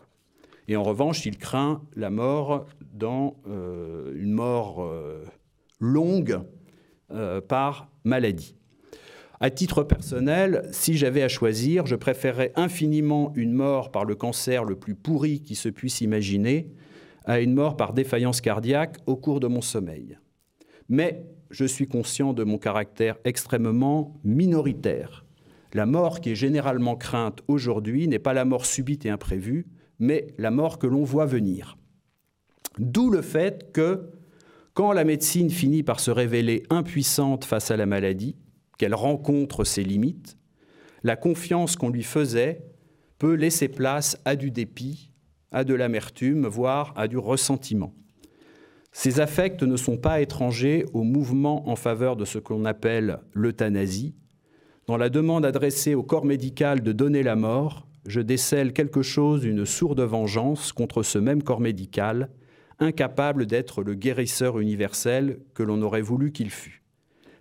Et 0.67 0.75
en 0.75 0.83
revanche, 0.83 1.25
il 1.25 1.37
craint 1.37 1.81
la 1.95 2.09
mort 2.09 2.65
dans 2.93 3.37
euh, 3.47 4.13
une 4.15 4.31
mort 4.31 4.83
euh, 4.83 5.25
longue 5.79 6.39
euh, 7.11 7.41
par 7.41 7.89
maladie. 8.03 8.55
À 9.39 9.49
titre 9.49 9.83
personnel, 9.83 10.69
si 10.71 10.95
j'avais 10.95 11.21
à 11.21 11.27
choisir, 11.27 11.85
je 11.85 11.95
préférerais 11.95 12.53
infiniment 12.55 13.33
une 13.35 13.51
mort 13.51 13.91
par 13.91 14.05
le 14.05 14.15
cancer 14.15 14.63
le 14.63 14.77
plus 14.77 14.95
pourri 14.95 15.41
qui 15.41 15.55
se 15.55 15.67
puisse 15.67 15.99
imaginer 16.01 16.71
à 17.25 17.39
une 17.39 17.53
mort 17.53 17.75
par 17.75 17.93
défaillance 17.93 18.41
cardiaque 18.41 18.97
au 19.05 19.17
cours 19.17 19.39
de 19.39 19.47
mon 19.47 19.61
sommeil. 19.61 20.17
Mais 20.87 21.25
je 21.53 21.65
suis 21.65 21.87
conscient 21.87 22.33
de 22.33 22.43
mon 22.43 22.57
caractère 22.57 23.17
extrêmement 23.25 24.19
minoritaire. 24.23 25.23
La 25.73 25.85
mort 25.85 26.19
qui 26.19 26.31
est 26.31 26.35
généralement 26.35 26.95
crainte 26.95 27.43
aujourd'hui 27.47 28.07
n'est 28.07 28.17
pas 28.17 28.33
la 28.33 28.43
mort 28.43 28.65
subite 28.65 29.05
et 29.05 29.11
imprévue, 29.11 29.67
mais 29.99 30.27
la 30.39 30.49
mort 30.49 30.79
que 30.79 30.87
l'on 30.87 31.03
voit 31.03 31.27
venir. 31.27 31.77
D'où 32.79 33.11
le 33.11 33.21
fait 33.21 33.71
que, 33.71 34.09
quand 34.73 34.93
la 34.93 35.03
médecine 35.03 35.51
finit 35.51 35.83
par 35.83 35.99
se 35.99 36.09
révéler 36.09 36.63
impuissante 36.71 37.45
face 37.45 37.69
à 37.69 37.77
la 37.77 37.85
maladie, 37.85 38.35
qu'elle 38.79 38.95
rencontre 38.95 39.63
ses 39.63 39.83
limites, 39.83 40.37
la 41.03 41.15
confiance 41.15 41.75
qu'on 41.75 41.89
lui 41.89 42.03
faisait 42.03 42.65
peut 43.19 43.35
laisser 43.35 43.67
place 43.67 44.17
à 44.25 44.35
du 44.35 44.49
dépit, 44.49 45.11
à 45.51 45.63
de 45.63 45.75
l'amertume, 45.75 46.47
voire 46.47 46.93
à 46.97 47.07
du 47.07 47.19
ressentiment. 47.19 47.93
Ces 48.95 49.19
affects 49.19 49.63
ne 49.63 49.75
sont 49.75 49.97
pas 49.97 50.21
étrangers 50.21 50.85
au 50.93 51.01
mouvement 51.01 51.67
en 51.67 51.75
faveur 51.75 52.15
de 52.15 52.25
ce 52.25 52.37
qu'on 52.37 52.63
appelle 52.63 53.19
l'euthanasie. 53.33 54.13
Dans 54.85 54.97
la 54.97 55.09
demande 55.09 55.45
adressée 55.45 55.95
au 55.95 56.03
corps 56.03 56.25
médical 56.25 56.81
de 56.81 56.91
donner 56.91 57.23
la 57.23 57.35
mort, 57.35 57.87
je 58.05 58.21
décèle 58.21 58.71
quelque 58.71 59.01
chose 59.01 59.41
d'une 59.41 59.65
sourde 59.65 60.01
vengeance 60.01 60.71
contre 60.71 61.01
ce 61.01 61.17
même 61.17 61.41
corps 61.41 61.59
médical, 61.59 62.29
incapable 62.79 63.47
d'être 63.47 63.81
le 63.81 63.95
guérisseur 63.95 64.59
universel 64.59 65.39
que 65.55 65.63
l'on 65.63 65.81
aurait 65.81 66.01
voulu 66.01 66.31
qu'il 66.31 66.51
fût. 66.51 66.83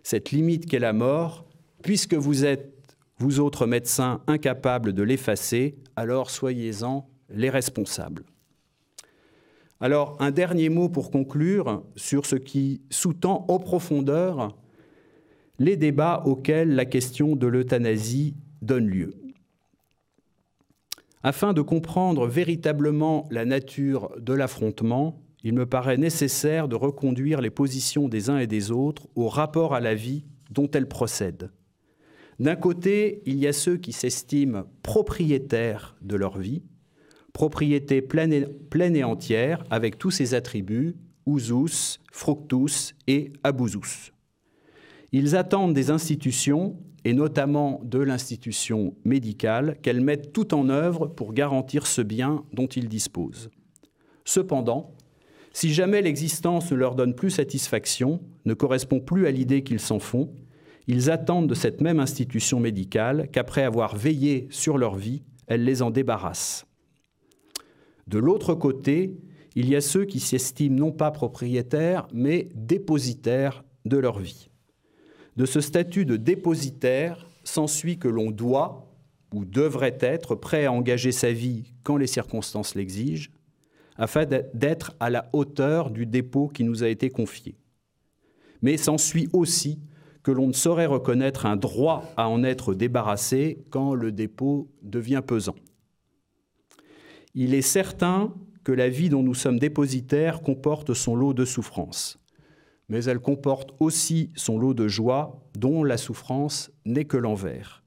Cette 0.02 0.30
limite 0.30 0.66
qu'est 0.66 0.78
la 0.78 0.94
mort, 0.94 1.46
puisque 1.82 2.14
vous 2.14 2.46
êtes, 2.46 2.96
vous 3.18 3.40
autres 3.40 3.66
médecins, 3.66 4.22
incapables 4.26 4.94
de 4.94 5.02
l'effacer, 5.02 5.76
alors 5.96 6.30
soyez-en 6.30 7.08
les 7.28 7.50
responsables. 7.50 8.24
Alors, 9.82 10.16
un 10.20 10.30
dernier 10.30 10.68
mot 10.68 10.88
pour 10.88 11.10
conclure 11.10 11.82
sur 11.96 12.24
ce 12.24 12.36
qui 12.36 12.82
sous-tend 12.90 13.44
en 13.48 13.58
profondeur 13.58 14.56
les 15.58 15.76
débats 15.76 16.22
auxquels 16.24 16.76
la 16.76 16.84
question 16.84 17.34
de 17.34 17.48
l'euthanasie 17.48 18.36
donne 18.62 18.86
lieu. 18.86 19.14
Afin 21.24 21.52
de 21.52 21.62
comprendre 21.62 22.28
véritablement 22.28 23.26
la 23.32 23.44
nature 23.44 24.12
de 24.20 24.32
l'affrontement, 24.32 25.20
il 25.42 25.52
me 25.52 25.66
paraît 25.66 25.96
nécessaire 25.96 26.68
de 26.68 26.76
reconduire 26.76 27.40
les 27.40 27.50
positions 27.50 28.06
des 28.06 28.30
uns 28.30 28.38
et 28.38 28.46
des 28.46 28.70
autres 28.70 29.08
au 29.16 29.26
rapport 29.26 29.74
à 29.74 29.80
la 29.80 29.96
vie 29.96 30.24
dont 30.52 30.70
elles 30.70 30.88
procèdent. 30.88 31.50
D'un 32.38 32.54
côté, 32.54 33.20
il 33.26 33.36
y 33.36 33.48
a 33.48 33.52
ceux 33.52 33.78
qui 33.78 33.90
s'estiment 33.90 34.62
propriétaires 34.84 35.96
de 36.02 36.14
leur 36.14 36.38
vie, 36.38 36.62
propriété 37.32 38.02
pleine 38.02 38.32
et, 38.32 39.04
entière 39.04 39.64
avec 39.70 39.98
tous 39.98 40.10
ses 40.10 40.34
attributs, 40.34 40.96
usus, 41.26 42.00
fructus 42.10 42.94
et 43.06 43.32
abusus. 43.42 44.12
Ils 45.12 45.36
attendent 45.36 45.74
des 45.74 45.90
institutions, 45.90 46.76
et 47.04 47.12
notamment 47.12 47.80
de 47.84 47.98
l'institution 47.98 48.94
médicale, 49.04 49.76
qu'elles 49.82 50.00
mettent 50.00 50.32
tout 50.32 50.54
en 50.54 50.68
œuvre 50.68 51.06
pour 51.06 51.32
garantir 51.32 51.86
ce 51.86 52.00
bien 52.00 52.44
dont 52.52 52.66
ils 52.66 52.88
disposent. 52.88 53.50
Cependant, 54.24 54.94
si 55.52 55.74
jamais 55.74 56.00
l'existence 56.00 56.70
ne 56.70 56.76
leur 56.76 56.94
donne 56.94 57.14
plus 57.14 57.30
satisfaction, 57.30 58.20
ne 58.46 58.54
correspond 58.54 59.00
plus 59.00 59.26
à 59.26 59.30
l'idée 59.30 59.62
qu'ils 59.62 59.80
s'en 59.80 59.98
font, 59.98 60.32
ils 60.86 61.10
attendent 61.10 61.48
de 61.48 61.54
cette 61.54 61.80
même 61.80 62.00
institution 62.00 62.58
médicale 62.58 63.28
qu'après 63.30 63.62
avoir 63.62 63.96
veillé 63.96 64.48
sur 64.50 64.78
leur 64.78 64.96
vie, 64.96 65.22
elle 65.46 65.64
les 65.64 65.82
en 65.82 65.90
débarrasse. 65.90 66.66
De 68.06 68.18
l'autre 68.18 68.54
côté, 68.54 69.18
il 69.54 69.68
y 69.68 69.76
a 69.76 69.80
ceux 69.80 70.04
qui 70.04 70.20
s'estiment 70.20 70.76
non 70.76 70.92
pas 70.92 71.10
propriétaires, 71.10 72.08
mais 72.12 72.48
dépositaires 72.54 73.64
de 73.84 73.96
leur 73.96 74.18
vie. 74.18 74.48
De 75.36 75.46
ce 75.46 75.60
statut 75.60 76.04
de 76.04 76.16
dépositaire 76.16 77.26
s'ensuit 77.44 77.98
que 77.98 78.08
l'on 78.08 78.30
doit, 78.30 78.88
ou 79.34 79.44
devrait 79.44 79.98
être, 80.00 80.34
prêt 80.34 80.66
à 80.66 80.72
engager 80.72 81.12
sa 81.12 81.32
vie 81.32 81.72
quand 81.82 81.96
les 81.96 82.06
circonstances 82.06 82.74
l'exigent, 82.74 83.30
afin 83.96 84.24
d'être 84.26 84.94
à 85.00 85.10
la 85.10 85.28
hauteur 85.32 85.90
du 85.90 86.06
dépôt 86.06 86.48
qui 86.48 86.64
nous 86.64 86.82
a 86.82 86.88
été 86.88 87.10
confié. 87.10 87.56
Mais 88.62 88.76
s'ensuit 88.76 89.28
aussi 89.32 89.80
que 90.22 90.30
l'on 90.30 90.48
ne 90.48 90.52
saurait 90.52 90.86
reconnaître 90.86 91.46
un 91.46 91.56
droit 91.56 92.04
à 92.16 92.28
en 92.28 92.44
être 92.44 92.74
débarrassé 92.74 93.64
quand 93.70 93.94
le 93.94 94.12
dépôt 94.12 94.70
devient 94.82 95.22
pesant 95.26 95.56
il 97.34 97.54
est 97.54 97.62
certain 97.62 98.34
que 98.64 98.72
la 98.72 98.88
vie 98.88 99.08
dont 99.08 99.22
nous 99.22 99.34
sommes 99.34 99.58
dépositaires 99.58 100.42
comporte 100.42 100.94
son 100.94 101.16
lot 101.16 101.34
de 101.34 101.44
souffrances, 101.44 102.18
mais 102.88 103.04
elle 103.04 103.20
comporte 103.20 103.70
aussi 103.80 104.30
son 104.34 104.58
lot 104.58 104.74
de 104.74 104.86
joie 104.86 105.42
dont 105.58 105.82
la 105.82 105.96
souffrance 105.96 106.70
n'est 106.84 107.06
que 107.06 107.16
l'envers. 107.16 107.82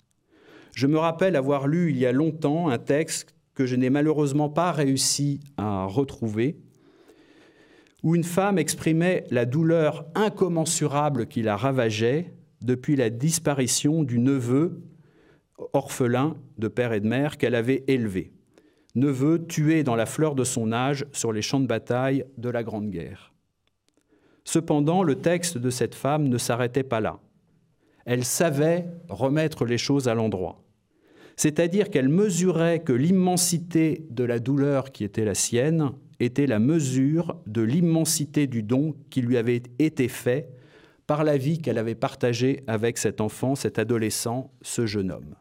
Je 0.75 0.87
me 0.87 0.97
rappelle 0.97 1.35
avoir 1.35 1.67
lu 1.67 1.91
il 1.91 1.97
y 1.97 2.05
a 2.05 2.11
longtemps 2.11 2.69
un 2.69 2.77
texte 2.77 3.35
que 3.53 3.65
je 3.65 3.75
n'ai 3.75 3.89
malheureusement 3.89 4.49
pas 4.49 4.71
réussi 4.71 5.39
à 5.55 5.85
retrouver, 5.85 6.57
où 8.03 8.15
une 8.15 8.25
femme 8.25 8.57
exprimait 8.57 9.25
la 9.31 9.45
douleur 9.45 10.05
incommensurable 10.15 11.27
qui 11.27 11.41
la 11.41 11.55
ravageait 11.55 12.33
depuis 12.61 12.95
la 12.95 13.09
disparition 13.09 14.03
du 14.03 14.19
neveu 14.19 14.83
orphelin 15.71 16.35
de 16.57 16.67
père 16.67 16.91
et 16.91 16.99
de 16.99 17.07
mère 17.07 17.37
qu'elle 17.37 17.55
avait 17.55 17.85
élevé 17.87 18.34
neveu 18.95 19.45
tué 19.45 19.83
dans 19.83 19.95
la 19.95 20.05
fleur 20.05 20.35
de 20.35 20.43
son 20.43 20.71
âge 20.71 21.05
sur 21.11 21.31
les 21.31 21.41
champs 21.41 21.59
de 21.59 21.67
bataille 21.67 22.25
de 22.37 22.49
la 22.49 22.63
Grande 22.63 22.89
Guerre. 22.89 23.33
Cependant, 24.43 25.03
le 25.03 25.15
texte 25.15 25.57
de 25.57 25.69
cette 25.69 25.95
femme 25.95 26.27
ne 26.27 26.37
s'arrêtait 26.37 26.83
pas 26.83 27.01
là. 27.01 27.19
Elle 28.05 28.23
savait 28.23 28.87
remettre 29.09 29.65
les 29.65 29.77
choses 29.79 30.07
à 30.07 30.13
l'endroit. 30.13 30.61
C'est-à-dire 31.35 31.89
qu'elle 31.89 32.07
mesurait 32.07 32.79
que 32.79 32.93
l'immensité 32.93 34.05
de 34.09 34.23
la 34.23 34.39
douleur 34.39 34.91
qui 34.91 35.03
était 35.03 35.25
la 35.25 35.35
sienne 35.35 35.91
était 36.19 36.47
la 36.47 36.59
mesure 36.59 37.35
de 37.45 37.61
l'immensité 37.61 38.47
du 38.47 38.63
don 38.63 38.95
qui 39.09 39.21
lui 39.21 39.35
avait 39.35 39.63
été 39.79 40.07
fait 40.07 40.49
par 41.07 41.23
la 41.23 41.37
vie 41.37 41.59
qu'elle 41.59 41.77
avait 41.77 41.95
partagée 41.95 42.63
avec 42.67 42.97
cet 42.97 43.19
enfant, 43.19 43.55
cet 43.55 43.79
adolescent, 43.79 44.51
ce 44.61 44.85
jeune 44.85 45.11
homme. 45.11 45.35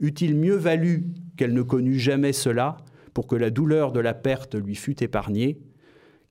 Eût-il 0.00 0.36
mieux 0.36 0.56
valu 0.56 1.04
qu'elle 1.36 1.52
ne 1.52 1.62
connût 1.62 1.98
jamais 1.98 2.32
cela? 2.32 2.76
Pour 3.16 3.26
que 3.26 3.34
la 3.34 3.48
douleur 3.48 3.92
de 3.92 4.00
la 4.00 4.12
perte 4.12 4.56
lui 4.56 4.74
fût 4.74 5.02
épargnée 5.02 5.58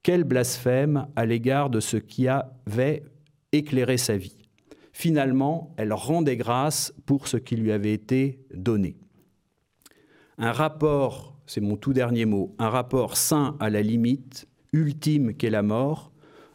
Quel 0.04 0.24
blasphème 0.24 1.08
à 1.16 1.26
l'égard 1.26 1.72
de 1.72 1.80
ce 1.80 1.98
qui 1.98 2.28
avait 2.28 3.04
éclairé 3.52 3.98
sa 3.98 4.18
vie. 4.18 4.38
Finalement, 4.94 5.74
elle 5.78 5.94
rendait 5.94 6.38
grâce 6.38 6.94
pour 7.08 7.28
ce 7.28 7.38
qui 7.38 7.56
lui 7.56 7.72
avait 7.72 7.92
été 7.92 8.40
donné. 8.54 8.98
Un 10.38 10.52
rapport, 10.52 11.36
c'est 11.48 11.60
mon 11.60 11.76
tout 11.76 11.92
dernier 11.92 12.26
mot, 12.26 12.54
un 12.60 12.70
rapport 12.70 13.18
sain 13.18 13.58
à 13.60 13.72
la 13.72 13.82
limite, 13.82 14.48
ultime 14.72 15.34
qu'est 15.34 15.50
la 15.50 15.64
mort, 15.64 16.12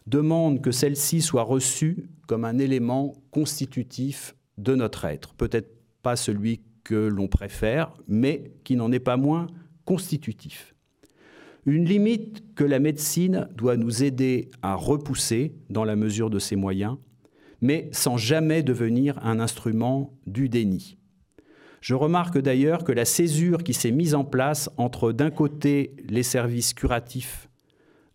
demande 0.07 0.61
que 0.61 0.71
celle-ci 0.71 1.23
soit 1.23 1.43
reçue 1.43 2.09
comme 2.29 2.45
un 2.45 2.59
élément 2.59 3.15
constitutif 3.33 4.37
de 4.59 4.77
notre 4.77 5.07
être. 5.07 5.35
Peut-être 5.35 5.75
pas 6.03 6.15
celui 6.15 6.61
que 6.85 7.09
l'on 7.09 7.27
préfère, 7.27 7.95
mais 8.07 8.53
qui 8.63 8.77
n'en 8.77 8.93
est 8.93 9.01
pas 9.01 9.17
moins 9.17 9.49
constitutif. 9.91 10.77
Une 11.67 11.85
limite 11.85 12.55
que 12.55 12.63
la 12.63 12.79
médecine 12.79 13.49
doit 13.57 13.77
nous 13.77 14.05
aider 14.05 14.49
à 14.63 14.77
repousser 14.77 15.57
dans 15.69 15.83
la 15.83 15.97
mesure 15.97 16.31
de 16.31 16.39
ses 16.39 16.55
moyens, 16.55 16.97
mais 17.61 17.89
sans 17.91 18.17
jamais 18.17 18.63
devenir 18.63 19.19
un 19.27 19.41
instrument 19.41 20.17
du 20.29 20.49
déni. 20.49 20.97
Je 21.81 21.97
remarque 21.97 22.39
d'ailleurs 22.39 22.85
que 22.85 22.93
la 22.93 23.05
césure 23.05 23.65
qui 23.65 23.75
s'est 23.75 23.91
mise 23.91 24.15
en 24.15 24.23
place 24.23 24.71
entre 24.77 25.11
d'un 25.11 25.33
côté 25.33 25.97
les 26.09 26.23
services 26.23 26.73
curatifs, 26.73 27.51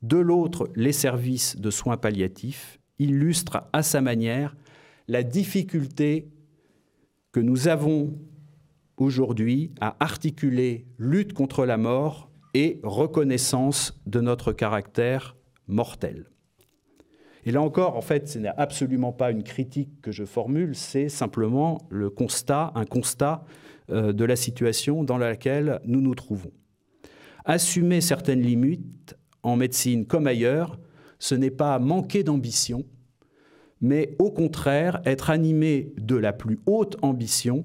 de 0.02 0.18
l'autre 0.18 0.70
les 0.78 0.94
services 0.94 1.58
de 1.58 1.72
soins 1.72 1.98
palliatifs, 1.98 2.80
illustre 3.00 3.68
à 3.74 3.84
sa 3.84 4.00
manière 4.00 4.56
la 5.10 5.24
difficulté 5.24 6.30
que 7.34 7.42
nous 7.42 7.68
avons 7.68 8.18
aujourd'hui 8.98 9.72
à 9.82 9.96
articuler 10.00 10.86
lutte 10.98 11.34
contre 11.34 11.66
la 11.66 11.78
mort 11.78 12.30
et 12.54 12.80
reconnaissance 12.84 14.00
de 14.06 14.22
notre 14.22 14.54
caractère 14.54 15.36
mortel. 15.68 16.30
Et 17.46 17.52
là 17.52 17.62
encore, 17.62 17.96
en 17.96 18.02
fait, 18.02 18.28
ce 18.28 18.40
n'est 18.40 18.50
absolument 18.58 19.12
pas 19.12 19.30
une 19.30 19.44
critique 19.44 20.02
que 20.02 20.12
je 20.12 20.24
formule, 20.24 20.76
c'est 20.76 21.10
simplement 21.10 21.80
le 21.90 22.10
constat, 22.10 22.72
un 22.76 22.86
constat 22.86 23.46
euh, 23.92 24.14
de 24.14 24.26
la 24.26 24.36
situation 24.36 25.04
dans 25.04 25.20
laquelle 25.20 25.80
nous 25.86 26.02
nous 26.02 26.16
trouvons. 26.16 26.52
Assumer 27.46 28.02
certaines 28.02 28.42
limites 28.42 29.16
en 29.44 29.58
médecine 29.58 30.08
comme 30.08 30.26
ailleurs, 30.26 30.80
ce 31.20 31.36
n'est 31.36 31.52
pas 31.52 31.78
manquer 31.78 32.24
d'ambition, 32.24 32.84
mais 33.80 34.16
au 34.18 34.32
contraire 34.32 35.02
être 35.06 35.30
animé 35.30 35.94
de 35.98 36.16
la 36.16 36.34
plus 36.34 36.60
haute 36.66 36.98
ambition, 37.04 37.64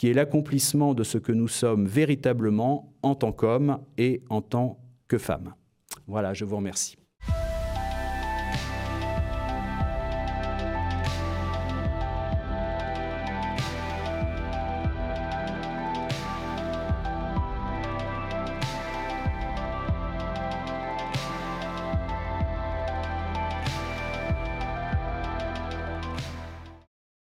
qui 0.00 0.08
est 0.08 0.14
l'accomplissement 0.14 0.94
de 0.94 1.04
ce 1.04 1.18
que 1.18 1.30
nous 1.30 1.46
sommes 1.46 1.84
véritablement 1.84 2.94
en 3.02 3.14
tant 3.14 3.32
qu'hommes 3.32 3.80
et 3.98 4.22
en 4.30 4.40
tant 4.40 4.80
que 5.08 5.18
femmes. 5.18 5.52
Voilà, 6.06 6.32
je 6.32 6.46
vous 6.46 6.56
remercie. 6.56 6.96